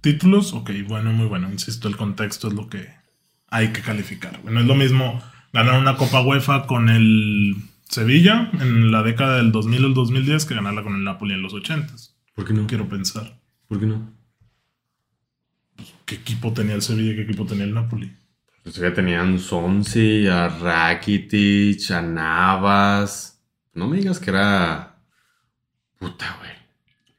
Títulos, 0.01 0.55
ok, 0.55 0.70
bueno, 0.88 1.12
muy 1.12 1.27
bueno. 1.27 1.51
Insisto, 1.51 1.88
el 1.88 1.96
contexto 1.96 2.49
es 2.49 2.55
lo 2.55 2.68
que 2.68 2.88
hay 3.49 3.73
que 3.73 3.83
calificar. 3.83 4.42
No 4.44 4.61
es 4.61 4.66
lo 4.66 4.75
mismo 4.75 5.23
ganar 5.53 5.79
una 5.79 5.96
Copa 5.96 6.23
UEFA 6.23 6.66
con 6.66 6.88
el 6.88 7.57
Sevilla 7.88 8.51
en 8.61 8.92
la 8.92 9.03
década 9.03 9.37
del 9.37 9.53
2000 9.53 9.85
al 9.85 9.94
2010 9.94 10.44
que 10.46 10.55
ganarla 10.55 10.83
con 10.83 10.94
el 10.94 11.05
Napoli 11.05 11.35
en 11.35 11.42
los 11.42 11.53
80. 11.53 11.92
¿Por 12.35 12.46
qué 12.46 12.55
no? 12.55 12.66
Quiero 12.66 12.88
pensar. 12.88 13.40
¿Por 13.66 13.81
qué 13.81 13.87
no? 13.87 14.14
¿Qué 16.05 16.14
equipo 16.16 16.53
tenía 16.53 16.75
el 16.75 16.83
Sevilla 16.83 17.12
y 17.12 17.16
qué 17.16 17.23
equipo 17.23 17.46
tenía 17.46 17.64
el 17.64 17.75
Napoli? 17.75 18.12
Pues 18.62 18.77
ya 18.77 18.92
tenían 18.92 19.38
Sonsi, 19.38 20.27
a 20.29 20.49
Rakitic, 20.49 21.90
a 21.90 22.03
Navas. 22.03 23.42
No 23.75 23.88
me 23.88 23.96
digas 23.96 24.18
que 24.18 24.31
era. 24.31 25.03
Puta, 25.99 26.37
güey. 26.38 26.49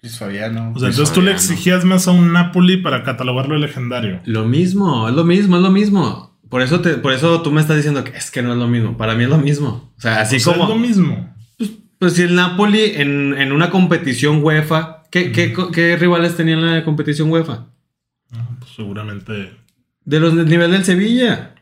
Luis 0.02 0.18
Fabiano. 0.18 0.72
O 0.76 0.80
sea, 0.80 0.88
Luis 0.88 0.98
entonces 0.98 1.14
tú 1.14 1.22
le 1.22 1.32
exigías 1.32 1.86
más 1.86 2.08
a 2.08 2.12
un 2.12 2.34
Napoli 2.34 2.78
para 2.78 3.04
catalogarlo 3.04 3.56
de 3.56 3.62
legendario. 3.62 4.22
Lo 4.26 4.46
mismo, 4.46 5.08
es 5.08 5.16
lo 5.16 5.24
mismo, 5.24 5.58
es 5.58 5.62
lo 5.62 5.72
mismo. 5.72 6.38
Por 6.50 6.62
eso, 6.62 6.82
te, 6.82 6.96
por 6.96 7.14
eso 7.14 7.42
tú 7.42 7.52
me 7.52 7.62
estás 7.62 7.78
diciendo 7.78 8.04
que 8.04 8.18
es 8.18 8.30
que 8.32 8.42
no 8.42 8.52
es 8.54 8.58
lo 8.58 8.68
mismo. 8.68 8.98
Para 8.98 9.16
mí 9.16 9.24
es 9.24 9.30
lo 9.30 9.38
mismo. 9.38 9.94
O 9.98 10.02
sea, 10.02 10.22
así 10.22 10.38
O 10.38 10.40
sea, 10.40 10.54
como. 10.54 10.64
es 10.66 10.70
lo 10.70 10.76
mismo. 10.76 11.36
Pues 12.00 12.14
si 12.14 12.24
el 12.24 12.36
Napoli 12.36 12.94
en, 12.96 13.38
en 13.38 13.52
una 13.52 13.70
competición 13.70 14.44
UEFA. 14.44 15.04
¿qué, 15.12 15.32
qué, 15.32 15.54
qué 15.72 15.98
rivales 15.98 16.36
tenían 16.36 16.60
en 16.60 16.74
la 16.74 16.84
competición 16.84 17.30
UEFA? 17.30 17.68
Ah, 18.34 18.48
pues 18.60 18.72
seguramente. 18.76 19.54
De 20.04 20.20
los 20.20 20.36
del 20.36 20.50
nivel 20.50 20.72
del 20.72 20.84
Sevilla. 20.84 21.54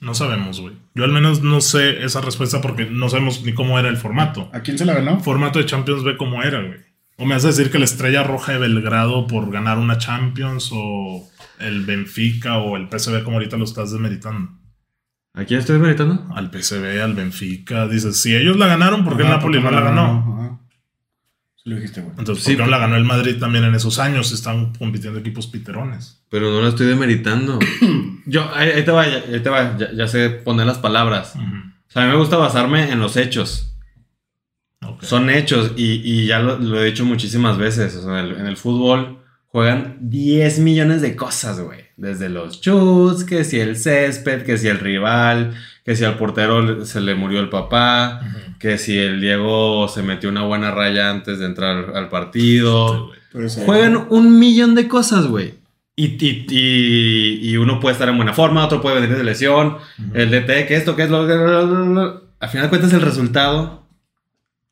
No 0.00 0.14
sabemos, 0.14 0.60
güey. 0.60 0.74
Yo 0.94 1.04
al 1.04 1.12
menos 1.12 1.42
no 1.42 1.60
sé 1.60 2.04
esa 2.04 2.20
respuesta 2.20 2.60
porque 2.60 2.86
no 2.86 3.08
sabemos 3.08 3.42
ni 3.42 3.54
cómo 3.54 3.78
era 3.78 3.88
el 3.88 3.96
formato. 3.96 4.50
¿A 4.52 4.60
quién 4.60 4.76
se 4.76 4.84
la 4.84 4.94
ganó? 4.94 5.20
Formato 5.20 5.58
de 5.58 5.66
Champions 5.66 6.04
B 6.04 6.16
cómo 6.16 6.42
era, 6.42 6.60
güey. 6.60 6.80
O 7.16 7.24
me 7.24 7.34
vas 7.34 7.44
a 7.44 7.48
decir 7.48 7.70
que 7.70 7.78
la 7.78 7.84
Estrella 7.84 8.22
Roja 8.22 8.52
de 8.52 8.58
Belgrado 8.58 9.26
por 9.26 9.50
ganar 9.50 9.78
una 9.78 9.98
Champions 9.98 10.70
o 10.72 11.28
el 11.60 11.84
Benfica 11.84 12.58
o 12.58 12.76
el 12.76 12.88
PSV 12.88 13.22
como 13.22 13.36
ahorita 13.36 13.56
lo 13.56 13.64
estás 13.64 13.92
desmeritando. 13.92 14.50
¿A 15.34 15.44
quién 15.44 15.60
estoy 15.60 15.78
meditando? 15.78 16.26
Al 16.34 16.50
PSV, 16.50 17.00
al 17.02 17.14
Benfica. 17.14 17.88
Dices, 17.88 18.20
si 18.20 18.34
ellos 18.34 18.58
la 18.58 18.66
ganaron, 18.66 19.04
¿por 19.04 19.16
qué 19.16 19.22
el 19.22 19.30
Napoli 19.30 19.60
¿por 19.60 19.72
no 19.72 19.80
la 19.80 19.84
ganó? 19.84 20.41
Lo 21.64 21.76
dijiste, 21.76 22.00
güey. 22.00 22.14
Entonces, 22.18 22.44
Sí, 22.44 22.52
¿por 22.52 22.58
qué 22.58 22.64
no 22.64 22.70
la 22.70 22.78
ganó 22.78 22.96
el 22.96 23.04
Madrid 23.04 23.38
también 23.38 23.64
en 23.64 23.74
esos 23.74 23.98
años? 23.98 24.32
Están 24.32 24.74
compitiendo 24.74 25.20
equipos 25.20 25.46
piterones. 25.46 26.22
Pero 26.28 26.50
no 26.50 26.60
la 26.60 26.70
estoy 26.70 26.86
demeritando. 26.86 27.58
Yo, 28.26 28.50
ahí, 28.54 28.70
ahí 28.70 28.84
te 28.84 28.90
va, 28.90 29.06
ya, 29.06 29.22
ahí 29.32 29.40
te 29.40 29.50
va, 29.50 29.76
ya, 29.76 29.92
ya 29.92 30.08
sé 30.08 30.30
poner 30.30 30.66
las 30.66 30.78
palabras. 30.78 31.34
O 31.36 31.90
sea, 31.92 32.02
a 32.02 32.06
mí 32.06 32.12
me 32.12 32.18
gusta 32.18 32.36
basarme 32.36 32.90
en 32.90 32.98
los 32.98 33.16
hechos. 33.16 33.68
Son 35.00 35.30
hechos 35.30 35.72
y, 35.76 36.00
y 36.02 36.26
ya 36.26 36.40
lo, 36.40 36.58
lo 36.58 36.80
he 36.82 36.86
dicho 36.86 37.04
muchísimas 37.04 37.58
veces. 37.58 37.94
O 37.96 38.02
sea, 38.02 38.20
en 38.20 38.26
el, 38.26 38.36
en 38.40 38.46
el 38.46 38.56
fútbol 38.56 39.22
juegan 39.46 39.98
10 40.00 40.58
millones 40.60 41.02
de 41.02 41.14
cosas, 41.14 41.60
güey. 41.60 41.81
Desde 41.96 42.28
los 42.28 42.60
chutes, 42.60 43.24
que 43.24 43.44
si 43.44 43.60
el 43.60 43.76
césped, 43.76 44.42
que 44.44 44.56
si 44.58 44.68
el 44.68 44.78
rival, 44.78 45.54
que 45.84 45.94
si 45.94 46.04
al 46.04 46.16
portero 46.16 46.84
se 46.86 47.00
le 47.00 47.14
murió 47.14 47.40
el 47.40 47.48
papá, 47.48 48.20
Ujú. 48.22 48.58
que 48.58 48.78
si 48.78 48.98
el 48.98 49.20
Diego 49.20 49.88
se 49.88 50.02
metió 50.02 50.30
una 50.30 50.42
buena 50.42 50.70
raya 50.70 51.10
antes 51.10 51.38
de 51.38 51.46
entrar 51.46 51.92
al 51.94 52.08
partido. 52.08 53.10
Sí. 53.48 53.60
Juegan 53.64 54.06
un 54.10 54.38
millón 54.38 54.74
de 54.74 54.88
cosas, 54.88 55.26
güey. 55.26 55.54
Y, 55.94 56.06
y, 56.24 56.46
y- 56.50 57.50
y 57.50 57.56
uno 57.58 57.78
puede 57.78 57.92
estar 57.92 58.08
en 58.08 58.16
buena 58.16 58.32
forma, 58.32 58.64
otro 58.64 58.80
puede 58.80 59.00
venir 59.00 59.16
de 59.16 59.24
lesión. 59.24 59.76
Ujú. 59.98 60.10
El 60.14 60.30
DT, 60.30 60.66
que 60.66 60.76
esto, 60.76 60.96
que 60.96 61.02
es 61.04 61.10
lo 61.10 61.26
que. 61.26 61.32
Al 61.34 62.48
final 62.48 62.66
de 62.66 62.68
cuentas, 62.70 62.92
el 62.94 63.02
resultado 63.02 63.86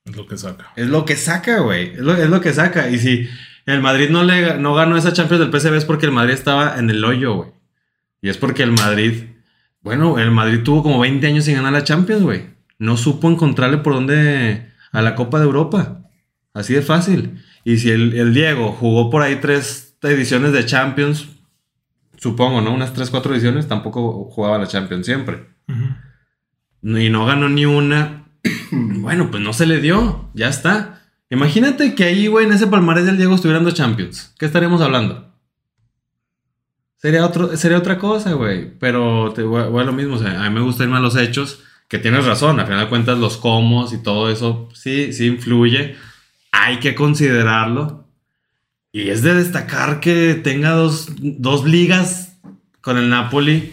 Es 0.07 0.17
lo 0.17 0.27
que 0.27 0.37
saca. 0.39 0.73
es 0.77 0.89
lo 0.89 1.05
que 1.05 1.17
saca, 1.17 1.59
güey. 1.61 1.91
Es 1.93 1.99
lo, 2.01 2.15
es 2.15 2.29
lo 2.31 2.41
que 2.41 2.53
saca. 2.53 2.89
Y 2.91 2.99
si 2.99 3.29
el 3.67 3.81
Madrid 3.81 4.11
no, 4.11 4.25
le, 4.25 4.59
no 4.59 4.75
ganó 4.75 4.97
esa 4.97 5.13
Champions 5.13 5.41
del 5.41 5.61
PSV 5.61 5.75
es 5.77 5.85
porque 5.85 6.07
el 6.07 6.13
Madrid 6.13 6.35
estaba 6.35 6.79
en 6.79 6.91
el 6.91 7.05
hoyo, 7.05 7.35
güey. 7.35 7.51
Y 8.23 8.29
es 8.29 8.37
porque 8.37 8.63
el 8.63 8.73
Madrid. 8.73 9.25
Bueno, 9.83 10.19
el 10.19 10.31
Madrid 10.31 10.63
tuvo 10.63 10.83
como 10.83 11.01
20 11.01 11.27
años 11.27 11.45
sin 11.45 11.57
ganar 11.57 11.73
la 11.73 11.85
Champions, 11.85 12.23
güey. 12.23 12.45
No 12.79 12.97
supo 12.97 13.31
encontrarle 13.31 13.79
por 13.79 13.95
dónde. 13.95 14.71
a 14.93 15.03
la 15.03 15.15
Copa 15.15 15.39
de 15.39 15.45
Europa. 15.45 16.03
Así 16.53 16.75
de 16.75 16.83
fácil. 16.83 17.43
Y 17.65 17.79
si 17.79 17.91
el, 17.91 18.15
el 18.15 18.35
Diego 18.35 18.73
jugó 18.73 19.11
por 19.11 19.23
ahí 19.23 19.37
tres 19.41 19.97
ediciones 20.03 20.53
de 20.53 20.67
Champions, 20.67 21.29
supongo, 22.17 22.61
¿no? 22.61 22.73
Unas 22.73 22.93
tres, 22.93 23.11
cuatro 23.11 23.35
ediciones, 23.35 23.69
tampoco 23.69 24.25
jugaba 24.31 24.59
la 24.59 24.67
Champions 24.67 25.07
siempre. 25.07 25.47
Y 26.83 27.11
no 27.11 27.27
ganó 27.27 27.49
ni 27.49 27.67
una. 27.67 28.27
bueno, 28.73 29.31
pues 29.31 29.43
no 29.43 29.53
se 29.53 29.67
le 29.67 29.81
dio. 29.81 30.31
Ya 30.35 30.49
está. 30.49 31.00
Imagínate 31.31 31.95
que 31.95 32.05
ahí, 32.05 32.27
güey, 32.27 32.47
en 32.47 32.53
ese 32.53 32.67
palmarés 32.67 33.07
del 33.07 33.17
Diego 33.17 33.37
estuvieran 33.37 33.65
dos 33.65 33.75
Champions. 33.75 34.35
¿Qué 34.37 34.47
estaríamos 34.47 34.81
hablando? 34.81 35.33
Sería, 36.97 37.25
otro, 37.25 37.57
sería 37.57 37.79
otra 37.79 37.99
cosa, 37.99 38.33
güey. 38.33 38.77
Pero 38.79 39.33
te 39.33 39.43
voy, 39.43 39.69
voy 39.71 39.83
a 39.83 39.87
lo 39.87 39.93
mismo. 39.93 40.17
O 40.17 40.19
sea, 40.19 40.45
a 40.45 40.51
mí 40.51 40.55
me 40.55 40.61
gusta 40.61 40.83
irme 40.83 40.97
a 40.97 41.01
los 41.01 41.17
hechos. 41.17 41.63
Que 41.89 41.99
tienes 41.99 42.27
razón. 42.27 42.59
Al 42.61 42.67
final 42.67 42.85
de 42.85 42.89
cuentas, 42.89 43.19
los 43.19 43.37
comos 43.37 43.93
y 43.93 44.03
todo 44.03 44.29
eso 44.29 44.69
sí, 44.75 45.13
sí 45.13 45.27
influye. 45.27 45.97
Hay 46.53 46.79
que 46.79 46.95
considerarlo. 46.95 48.09
Y 48.93 49.11
es 49.11 49.23
de 49.23 49.35
destacar 49.35 50.01
que 50.01 50.35
tenga 50.35 50.71
dos, 50.71 51.09
dos 51.19 51.65
ligas 51.65 52.39
con 52.81 52.99
el 52.99 53.09
Napoli 53.09 53.73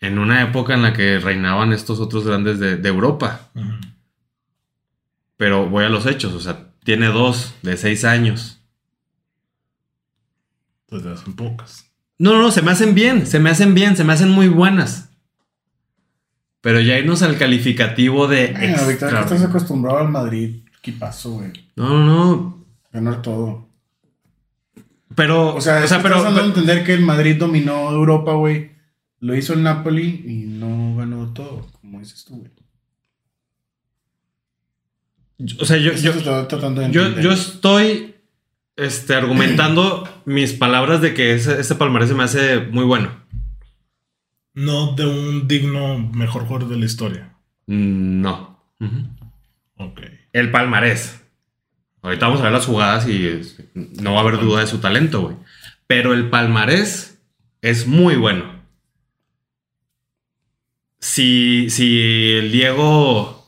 en 0.00 0.18
una 0.18 0.42
época 0.42 0.74
en 0.74 0.82
la 0.82 0.92
que 0.92 1.20
reinaban 1.20 1.72
estos 1.72 2.00
otros 2.00 2.26
grandes 2.26 2.58
de, 2.58 2.76
de 2.76 2.88
Europa. 2.88 3.50
Pero 5.36 5.68
voy 5.68 5.84
a 5.84 5.88
los 5.88 6.06
hechos, 6.06 6.34
o 6.34 6.40
sea, 6.40 6.71
tiene 6.84 7.06
dos 7.06 7.54
de 7.62 7.76
seis 7.76 8.04
años. 8.04 8.60
Pues 10.86 11.02
te 11.02 11.10
hacen 11.10 11.34
pocas. 11.34 11.86
No, 12.18 12.32
no, 12.32 12.42
no, 12.42 12.50
se 12.50 12.62
me 12.62 12.70
hacen 12.70 12.94
bien, 12.94 13.26
se 13.26 13.38
me 13.38 13.50
hacen 13.50 13.74
bien, 13.74 13.96
se 13.96 14.04
me 14.04 14.12
hacen 14.12 14.30
muy 14.30 14.48
buenas. 14.48 15.08
Pero 16.60 16.80
ya 16.80 16.98
irnos 16.98 17.22
al 17.22 17.38
calificativo 17.38 18.28
de 18.28 18.52
que 18.54 18.70
extra. 18.70 19.20
estás 19.20 19.42
acostumbrado 19.42 19.98
al 19.98 20.08
Madrid. 20.10 20.62
¿Qué 20.80 20.92
pasó, 20.92 21.32
güey? 21.32 21.50
No, 21.76 21.88
no, 21.88 22.04
no. 22.06 22.64
Ganar 22.92 23.22
todo. 23.22 23.68
Pero, 25.16 25.54
O 25.56 25.60
sea, 25.60 25.82
es 25.84 25.90
que 25.92 25.98
pero, 25.98 26.16
estás 26.16 26.24
dando 26.24 26.40
a 26.40 26.42
pero- 26.44 26.54
entender 26.54 26.84
que 26.84 26.94
el 26.94 27.02
Madrid 27.02 27.36
dominó 27.38 27.90
Europa, 27.90 28.32
güey. 28.34 28.70
Lo 29.20 29.36
hizo 29.36 29.52
el 29.54 29.62
Napoli 29.62 30.24
y 30.26 30.46
no 30.46 30.96
ganó 30.96 31.32
todo, 31.32 31.66
como 31.80 32.00
dices 32.00 32.24
tú, 32.24 32.36
güey. 32.38 32.50
O 35.60 35.64
sea, 35.64 35.76
yo, 35.78 35.92
yo, 35.92 36.12
estoy 36.12 36.46
tratando 36.46 36.80
de 36.80 36.90
yo, 36.90 37.02
entender. 37.02 37.24
yo 37.24 37.32
estoy 37.32 38.14
este, 38.76 39.14
argumentando 39.14 40.08
mis 40.24 40.52
palabras 40.52 41.00
de 41.00 41.14
que 41.14 41.34
ese, 41.34 41.60
ese 41.60 41.74
palmarés 41.74 42.08
se 42.08 42.14
me 42.14 42.22
hace 42.24 42.60
muy 42.60 42.84
bueno. 42.84 43.10
No 44.54 44.94
de 44.94 45.06
un 45.06 45.48
digno 45.48 45.98
mejor 45.98 46.46
jugador 46.46 46.68
de 46.68 46.76
la 46.78 46.84
historia. 46.84 47.34
No. 47.66 48.62
Ok. 49.76 50.00
El 50.32 50.50
palmarés. 50.50 51.20
Ahorita 52.02 52.26
vamos 52.26 52.40
a 52.40 52.44
ver 52.44 52.52
las 52.52 52.66
jugadas 52.66 53.08
y 53.08 53.26
es- 53.26 53.56
no 53.74 54.12
va 54.14 54.18
a 54.18 54.22
haber 54.22 54.38
duda 54.40 54.60
de 54.60 54.66
su 54.66 54.78
talento, 54.78 55.22
güey. 55.22 55.36
Pero 55.86 56.12
el 56.14 56.28
palmarés 56.30 57.20
es 57.62 57.86
muy 57.86 58.16
bueno. 58.16 58.44
Si, 60.98 61.68
si 61.70 62.32
el 62.32 62.52
Diego 62.52 63.41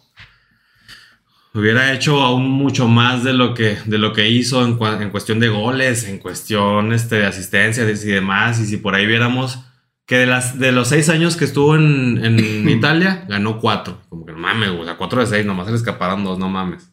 hubiera 1.55 1.93
hecho 1.93 2.21
aún 2.21 2.51
mucho 2.51 2.88
más 2.88 3.23
de 3.25 3.33
lo 3.33 3.55
que, 3.55 3.79
de 3.85 3.99
lo 3.99 4.12
que 4.12 4.29
hizo 4.29 4.64
en, 4.64 4.77
en 5.01 5.11
cuestión 5.11 5.38
de 5.38 5.49
goles, 5.49 6.05
en 6.05 6.19
cuestión 6.19 6.93
este, 6.93 7.17
de 7.17 7.27
asistencia 7.27 7.85
y 7.85 8.11
demás, 8.11 8.61
y 8.61 8.67
si 8.67 8.77
por 8.77 8.95
ahí 8.95 9.07
viéramos 9.07 9.61
que 10.05 10.19
de, 10.19 10.27
las, 10.27 10.59
de 10.59 10.73
los 10.73 10.88
seis 10.88 11.09
años 11.09 11.37
que 11.37 11.45
estuvo 11.45 11.77
en, 11.77 12.23
en 12.25 12.69
Italia, 12.69 13.25
ganó 13.29 13.59
cuatro. 13.59 14.03
Como 14.09 14.27
que 14.27 14.33
no 14.33 14.38
mames, 14.38 14.71
güey, 14.71 14.83
o 14.83 14.85
sea, 14.85 14.97
cuatro 14.97 15.21
de 15.21 15.27
seis, 15.27 15.47
nomás 15.47 15.67
se 15.67 15.73
le 15.73 15.79
escaparon 15.79 16.25
dos, 16.25 16.38
no 16.38 16.49
mames. 16.49 16.90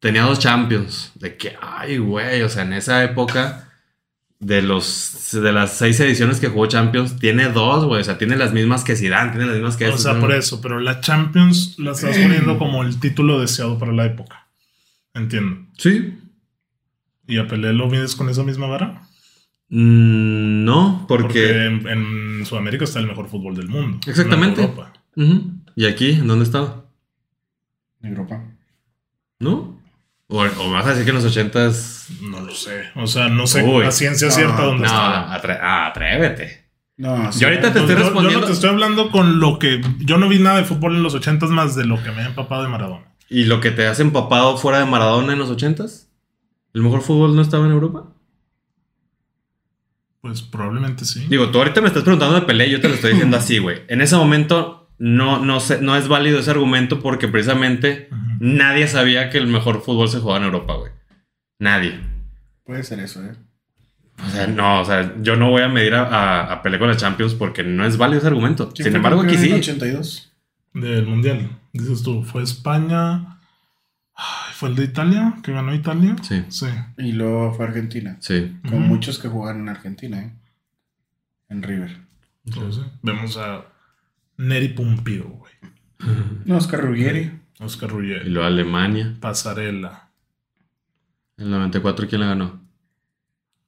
Tenía 0.00 0.22
dos 0.22 0.38
Champions. 0.38 1.12
De 1.14 1.36
que, 1.36 1.56
ay, 1.60 1.98
güey, 1.98 2.42
o 2.42 2.48
sea, 2.48 2.62
en 2.62 2.72
esa 2.72 3.04
época, 3.04 3.70
de 4.38 4.62
los 4.62 5.30
de 5.32 5.52
las 5.52 5.78
seis 5.78 5.98
ediciones 6.00 6.40
que 6.40 6.48
jugó 6.48 6.66
Champions, 6.66 7.16
tiene 7.18 7.48
dos, 7.48 7.84
güey. 7.84 8.00
O 8.00 8.04
sea, 8.04 8.18
tiene 8.18 8.36
las 8.36 8.52
mismas 8.52 8.84
que 8.84 8.96
Zidane, 8.96 9.30
tiene 9.30 9.46
las 9.46 9.54
mismas 9.54 9.76
que 9.76 9.86
O 9.88 9.98
sea, 9.98 10.14
¿no? 10.14 10.20
por 10.20 10.32
eso, 10.32 10.60
pero 10.60 10.78
la 10.80 11.00
Champions 11.00 11.78
la 11.78 11.92
estás 11.92 12.16
poniendo 12.16 12.58
como 12.58 12.82
el 12.82 13.00
título 13.00 13.40
deseado 13.40 13.78
para 13.78 13.92
la 13.92 14.04
época. 14.06 14.46
Entiendo. 15.14 15.66
Sí. 15.78 16.18
¿Y 17.26 17.38
a 17.38 17.46
Pelé 17.46 17.72
lo 17.72 17.88
mides 17.88 18.14
con 18.14 18.28
esa 18.28 18.42
misma 18.42 18.66
vara? 18.66 19.02
Mm, 19.68 20.64
no, 20.64 21.06
Porque, 21.08 21.26
porque... 21.26 21.64
en, 21.66 21.88
en 21.88 22.46
Sudamérica 22.46 22.84
está 22.84 23.00
el 23.00 23.06
mejor 23.08 23.28
fútbol 23.28 23.56
del 23.56 23.68
mundo. 23.68 23.98
Exactamente. 24.06 24.60
no 24.62 24.68
en 25.16 25.30
Europa. 25.30 25.62
¿Y 25.74 25.86
aquí? 25.86 26.10
¿En 26.12 26.26
dónde 26.26 26.44
estaba? 26.44 26.84
Europa. 28.02 28.44
¿No? 29.40 29.75
O, 30.28 30.40
o 30.42 30.66
me 30.68 30.72
vas 30.74 30.86
a 30.86 30.90
decir 30.90 31.04
que 31.04 31.10
en 31.10 31.16
los 31.16 31.24
ochentas... 31.24 32.08
No 32.20 32.40
lo 32.40 32.52
sé. 32.54 32.84
O 32.96 33.06
sea, 33.06 33.28
no 33.28 33.46
sé 33.46 33.62
Uy. 33.62 33.84
a 33.84 33.90
ciencia 33.92 34.28
No, 34.28 34.34
cierta 34.34 34.62
dónde 34.62 34.80
No, 34.82 34.86
estaba. 34.86 35.36
atre- 35.40 35.58
atrévete. 35.60 36.66
No, 36.96 37.30
sí, 37.32 37.40
Yo 37.40 37.48
ahorita 37.48 37.72
te 37.72 37.78
estoy 37.80 37.94
yo- 37.94 38.00
yo, 38.00 38.04
respondiendo- 38.06 38.40
no 38.40 38.46
te 38.46 38.52
estoy 38.52 38.70
hablando 38.70 39.10
con 39.10 39.38
lo 39.38 39.58
que. 39.58 39.80
Yo 40.00 40.16
no 40.18 40.28
vi 40.28 40.38
nada 40.38 40.56
de 40.56 40.64
fútbol 40.64 40.96
en 40.96 41.02
los 41.02 41.14
ochentas 41.14 41.50
más 41.50 41.74
de 41.76 41.84
lo 41.84 42.02
que 42.02 42.10
me 42.10 42.22
he 42.22 42.26
empapado 42.26 42.62
de 42.62 42.68
Maradona. 42.68 43.04
¿Y 43.28 43.44
lo 43.44 43.60
que 43.60 43.70
te 43.70 43.86
has 43.86 44.00
empapado 44.00 44.56
fuera 44.56 44.78
de 44.78 44.86
Maradona 44.86 45.32
en 45.34 45.38
los 45.38 45.50
ochentas? 45.50 46.10
¿El 46.74 46.82
mejor 46.82 47.02
fútbol 47.02 47.36
no 47.36 47.42
estaba 47.42 47.66
en 47.66 47.72
Europa? 47.72 48.12
Pues 50.20 50.42
probablemente 50.42 51.04
sí. 51.04 51.26
Digo, 51.28 51.50
tú 51.50 51.58
ahorita 51.58 51.80
me 51.80 51.88
estás 51.88 52.02
preguntando 52.02 52.34
de 52.34 52.42
Pelé 52.42 52.66
y 52.66 52.70
yo 52.72 52.80
te 52.80 52.88
lo 52.88 52.94
estoy 52.94 53.12
diciendo 53.12 53.36
así, 53.36 53.58
güey. 53.58 53.82
En 53.88 54.00
ese 54.00 54.16
momento 54.16 54.85
no, 54.98 55.44
no, 55.44 55.60
sé, 55.60 55.80
no 55.80 55.96
es 55.96 56.08
válido 56.08 56.38
ese 56.40 56.50
argumento 56.50 57.00
porque 57.00 57.28
precisamente 57.28 58.08
nadie 58.40 58.88
sabía 58.88 59.30
que 59.30 59.38
el 59.38 59.46
mejor 59.46 59.82
fútbol 59.82 60.08
se 60.08 60.20
jugaba 60.20 60.38
en 60.38 60.44
Europa, 60.44 60.74
güey. 60.74 60.92
Nadie. 61.58 62.00
Puede 62.64 62.82
ser 62.82 63.00
eso, 63.00 63.24
¿eh? 63.24 63.34
O 64.24 64.30
sea, 64.30 64.46
no, 64.46 64.80
o 64.80 64.84
sea, 64.84 65.14
yo 65.20 65.36
no 65.36 65.50
voy 65.50 65.62
a 65.62 65.68
medir 65.68 65.94
a, 65.94 66.04
a, 66.06 66.52
a 66.52 66.62
Pelé 66.62 66.78
con 66.78 66.88
la 66.88 66.96
Champions 66.96 67.34
porque 67.34 67.62
no 67.62 67.84
es 67.84 67.98
válido 67.98 68.18
ese 68.18 68.28
argumento. 68.28 68.70
¿Quién 68.74 68.86
Sin 68.86 68.96
embargo, 68.96 69.20
aquí 69.20 69.36
sí. 69.36 69.52
82. 69.52 70.32
Del 70.72 71.06
mundial. 71.06 71.50
Dices 71.72 72.02
tú, 72.02 72.22
fue 72.22 72.42
España. 72.42 73.38
¿Fue 74.54 74.70
el 74.70 74.76
de 74.76 74.84
Italia? 74.84 75.34
¿Que 75.42 75.52
ganó 75.52 75.74
Italia? 75.74 76.16
Sí, 76.22 76.42
Sí. 76.48 76.66
Y 76.96 77.12
luego 77.12 77.52
fue 77.52 77.66
Argentina. 77.66 78.16
sí. 78.20 78.56
Con 78.66 78.88
muchos 78.88 79.18
que 79.18 79.28
jugaron 79.28 79.62
en 79.62 79.68
Argentina, 79.68 80.18
¿eh? 80.22 80.32
En 81.50 81.62
River. 81.62 81.98
Entonces, 82.46 82.84
vemos 83.02 83.36
a 83.36 83.66
Neri 84.38 84.68
Pumpido, 84.68 85.24
güey. 85.28 85.52
No, 86.44 86.56
Oscar 86.56 86.80
Ruggeri. 86.82 87.30
Oscar 87.60 87.88
Y 87.90 87.92
Ruggeri. 87.92 88.30
luego 88.30 88.46
Alemania. 88.46 89.16
Pasarela. 89.20 90.10
En 91.38 91.46
el 91.46 91.50
94, 91.52 92.06
¿quién 92.08 92.20
la 92.20 92.28
ganó? 92.28 92.60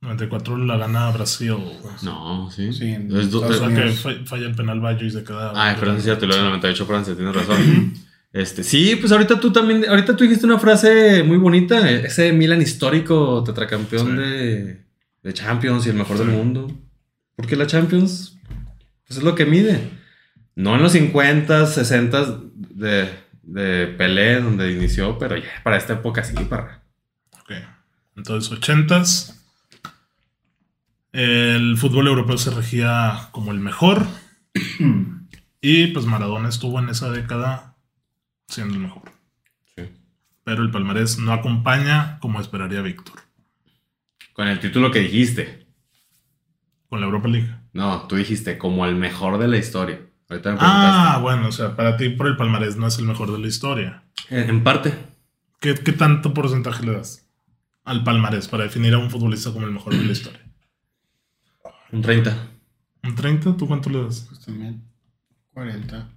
94 0.01 0.57
la 0.59 0.77
gana 0.77 1.11
Brasil. 1.11 1.57
No, 2.03 2.51
sí. 2.51 2.73
Sí, 2.73 2.91
en 2.93 3.15
Es 3.17 3.31
do- 3.31 3.41
O 3.47 3.53
sea 3.53 3.69
que 3.69 3.91
falla 4.27 4.47
el 4.47 4.55
penal 4.55 4.81
Bayo 4.81 5.05
y 5.07 5.11
se 5.11 5.25
queda. 5.25 5.53
Ah, 5.55 5.75
Francia 5.75 5.99
es 5.99 6.05
cierto, 6.05 6.25
y 6.25 6.29
luego 6.29 6.41
en 6.43 6.47
el 6.47 6.51
98 6.53 6.87
Francia, 6.87 7.17
tienes 7.17 7.35
razón. 7.35 7.95
Este, 8.33 8.63
sí, 8.63 8.95
pues 8.97 9.11
ahorita 9.11 9.41
tú 9.41 9.51
también, 9.51 9.87
ahorita 9.89 10.15
tú 10.15 10.23
dijiste 10.25 10.45
una 10.47 10.59
frase 10.59 11.23
muy 11.25 11.39
bonita, 11.39 11.91
ese 11.91 12.31
Milan 12.33 12.61
histórico, 12.63 13.43
tetracampeón 13.45 14.07
Sí. 14.07 14.13
de, 14.13 14.85
de 15.23 15.33
Champions 15.35 15.87
y 15.87 15.89
el 15.89 15.97
mejor 15.97 16.19
del 16.19 16.29
mundo. 16.29 16.71
Porque 17.35 17.57
la 17.57 17.67
Champions 17.67 18.37
pues 19.07 19.19
es 19.19 19.25
lo 19.25 19.35
que 19.35 19.47
mide. 19.47 19.91
No 20.59 20.75
en 20.75 20.83
los 20.83 20.91
50, 20.91 21.67
60 21.67 22.41
de, 22.53 23.09
de 23.45 23.87
Pelé, 23.97 24.41
donde 24.41 24.73
inició, 24.73 25.17
pero 25.17 25.37
ya 25.37 25.49
para 25.63 25.77
esta 25.77 25.93
época 25.93 26.25
sí, 26.25 26.35
para. 26.47 26.83
Ok. 27.41 27.53
Entonces, 28.17 28.59
80s. 28.59 29.37
El 31.13 31.77
fútbol 31.77 32.09
europeo 32.09 32.39
se 32.39 32.51
regía 32.51 33.29
como 33.31 33.53
el 33.53 33.61
mejor. 33.61 34.05
y 35.61 35.87
pues 35.87 36.07
Maradona 36.07 36.49
estuvo 36.49 36.81
en 36.81 36.89
esa 36.89 37.09
década 37.13 37.77
siendo 38.49 38.75
el 38.75 38.81
mejor. 38.81 39.13
Sí. 39.77 39.85
Pero 40.43 40.65
el 40.65 40.73
palmarés 40.73 41.21
no 41.21 41.33
acompaña 41.33 42.19
como 42.21 42.41
esperaría 42.41 42.83
Víctor 42.83 43.21
Con 44.33 44.49
el 44.49 44.59
título 44.59 44.91
que 44.91 44.99
dijiste. 44.99 45.69
con 46.89 46.99
la 46.99 47.07
Europa 47.07 47.29
League. 47.29 47.55
No, 47.73 48.09
tú 48.09 48.17
dijiste 48.17 48.59
como 48.59 48.87
el 48.87 48.97
mejor 48.97 49.39
de 49.39 49.47
la 49.47 49.57
historia. 49.57 50.01
Ahorita 50.29 50.53
me 50.53 50.59
Ah, 50.61 51.19
bueno, 51.23 51.49
o 51.49 51.53
sea, 51.53 51.75
para 51.77 51.97
ti 51.97 52.11
por 52.11 52.27
el 52.27 52.37
palmarés 52.37 52.77
no 52.77 52.87
es 52.87 52.99
el 52.99 53.05
mejor 53.07 53.33
de 53.33 53.39
la 53.39 53.47
historia. 53.47 54.03
preguntaste. 54.29 54.51
En 54.53 54.65
parte. 54.65 54.95
¿Qué, 55.61 55.75
qué 55.75 55.93
tanto 55.93 56.35
porcentaje 56.35 56.85
le 56.87 56.93
das 56.93 57.27
al 57.85 58.05
palmarés 58.05 58.47
para 58.49 58.65
definir 58.65 58.95
a 58.95 58.99
un 58.99 59.11
futbolista 59.11 59.53
como 59.53 59.67
el 59.67 59.73
mejor 59.73 59.95
de 59.95 60.05
la 60.05 60.13
historia? 60.13 60.41
Un 61.93 62.03
30. 62.03 62.37
¿Un 63.05 63.15
30? 63.15 63.57
¿Tú 63.57 63.67
cuánto 63.67 63.89
le 63.89 64.03
das? 64.05 64.27
Pues 64.29 64.45
también 64.45 64.83
40. 65.55 66.11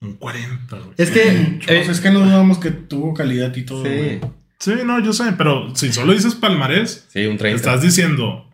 Un 0.00 0.14
40, 0.14 0.76
güey. 0.78 0.90
Es 0.96 1.10
que. 1.10 1.28
Eh, 1.28 1.60
es 1.86 2.00
que 2.00 2.10
no 2.10 2.20
dudamos 2.20 2.58
que 2.58 2.70
tuvo 2.70 3.12
calidad 3.12 3.54
y 3.54 3.62
todo. 3.64 3.84
sí, 3.84 3.90
güey. 3.90 4.20
Sí, 4.60 4.72
no, 4.84 4.98
yo 5.00 5.12
sé, 5.12 5.32
pero 5.36 5.74
si 5.76 5.92
solo 5.92 6.12
dices 6.12 6.34
palmarés, 6.34 7.06
sí, 7.10 7.26
un 7.26 7.36
30. 7.36 7.56
estás 7.56 7.82
diciendo 7.82 8.47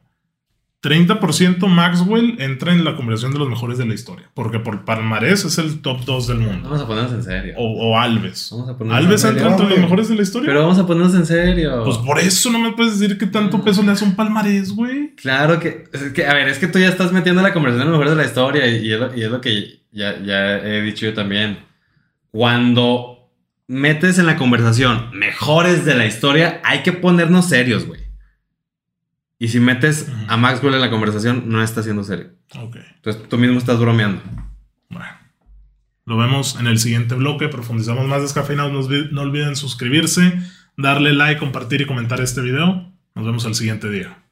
30% 0.85 1.66
Maxwell 1.66 2.37
entra 2.39 2.72
en 2.72 2.85
la 2.85 2.95
conversación 2.95 3.32
de 3.32 3.39
los 3.39 3.49
mejores 3.49 3.78
de 3.78 3.87
la 3.87 3.95
historia. 3.95 4.30
Porque 4.35 4.59
por 4.59 4.85
palmarés 4.85 5.45
es 5.47 5.57
el 5.57 5.80
top 5.80 6.05
2 6.05 6.26
del 6.26 6.39
mundo. 6.41 6.68
Vamos 6.68 6.82
a 6.82 6.87
ponernos 6.87 7.12
en 7.14 7.22
serio. 7.24 7.55
O, 7.57 7.89
o 7.93 7.99
Alves. 7.99 8.51
Vamos 8.53 8.68
a 8.68 8.76
ponernos 8.76 8.99
¿Alves 9.05 9.24
en 9.24 9.30
entra 9.30 9.45
serio. 9.45 9.57
entre 9.62 9.70
los 9.70 9.78
mejores 9.85 10.09
de 10.11 10.14
la 10.16 10.22
historia? 10.22 10.47
Pero 10.47 10.61
vamos 10.61 10.78
a 10.78 10.87
ponernos 10.87 11.14
en 11.14 11.24
serio. 11.24 11.85
Pues 11.85 11.97
por 11.99 12.18
eso 12.18 12.51
no 12.51 12.59
me 12.59 12.72
puedes 12.72 12.99
decir 13.01 13.16
que 13.16 13.26
tanto 13.26 13.64
peso 13.64 13.82
le 13.82 13.93
hace 13.93 14.05
un 14.05 14.14
palmarés, 14.14 14.72
güey. 14.72 15.14
Claro 15.16 15.59
que, 15.59 15.85
es 15.91 16.12
que, 16.12 16.26
a 16.26 16.35
ver, 16.35 16.49
es 16.49 16.59
que 16.59 16.66
tú 16.66 16.78
ya 16.78 16.89
estás 16.89 17.12
metiendo 17.12 17.41
la 17.41 17.55
conversación 17.55 17.87
en 17.87 17.93
los 17.93 17.99
mejores 17.99 18.16
de 18.18 18.22
la 18.22 18.28
historia 18.28 18.66
y, 18.68 18.87
y 18.87 18.93
es, 18.93 19.01
lo, 19.01 19.16
y 19.16 19.22
es 19.22 19.30
lo 19.30 19.41
que 19.41 19.80
ya, 19.91 20.20
ya 20.22 20.59
he 20.59 20.82
dicho 20.82 21.07
yo 21.07 21.14
también. 21.14 21.61
Cuando 22.30 23.30
metes 23.66 24.18
en 24.18 24.26
la 24.26 24.37
conversación 24.37 25.11
mejores 25.14 25.85
de 25.85 25.95
la 25.95 26.05
historia, 26.05 26.61
hay 26.62 26.82
que 26.82 26.93
ponernos 26.93 27.49
serios, 27.49 27.87
güey. 27.87 28.04
Y 29.39 29.49
si 29.49 29.61
metes 29.61 30.11
a 30.28 30.37
Maxwell 30.37 30.74
en 30.74 30.80
la 30.80 30.91
conversación, 30.91 31.45
no 31.49 31.62
está 31.62 31.82
siendo 31.82 32.05
serio. 32.05 32.30
Ok. 32.59 32.76
Entonces 32.97 33.28
tú 33.28 33.39
mismo 33.39 33.59
estás 33.59 33.78
bromeando. 33.78 34.22
Bueno. 34.89 35.07
Lo 36.07 36.16
vemos 36.16 36.59
en 36.61 36.66
el 36.66 36.78
siguiente 36.78 37.14
bloque. 37.14 37.49
Profundizamos 37.49 38.07
más 38.07 38.22
descafeinados. 38.22 38.89
No, 38.89 38.97
no 39.11 39.20
olviden 39.22 39.57
suscribirse, 39.57 40.39
darle 40.76 41.12
like, 41.12 41.41
compartir 41.41 41.80
y 41.80 41.87
comentar 41.87 42.20
este 42.20 42.41
video. 42.43 42.93
Nos 43.14 43.26
vemos 43.26 43.47
al 43.47 43.55
siguiente 43.55 43.91
día. 43.91 44.24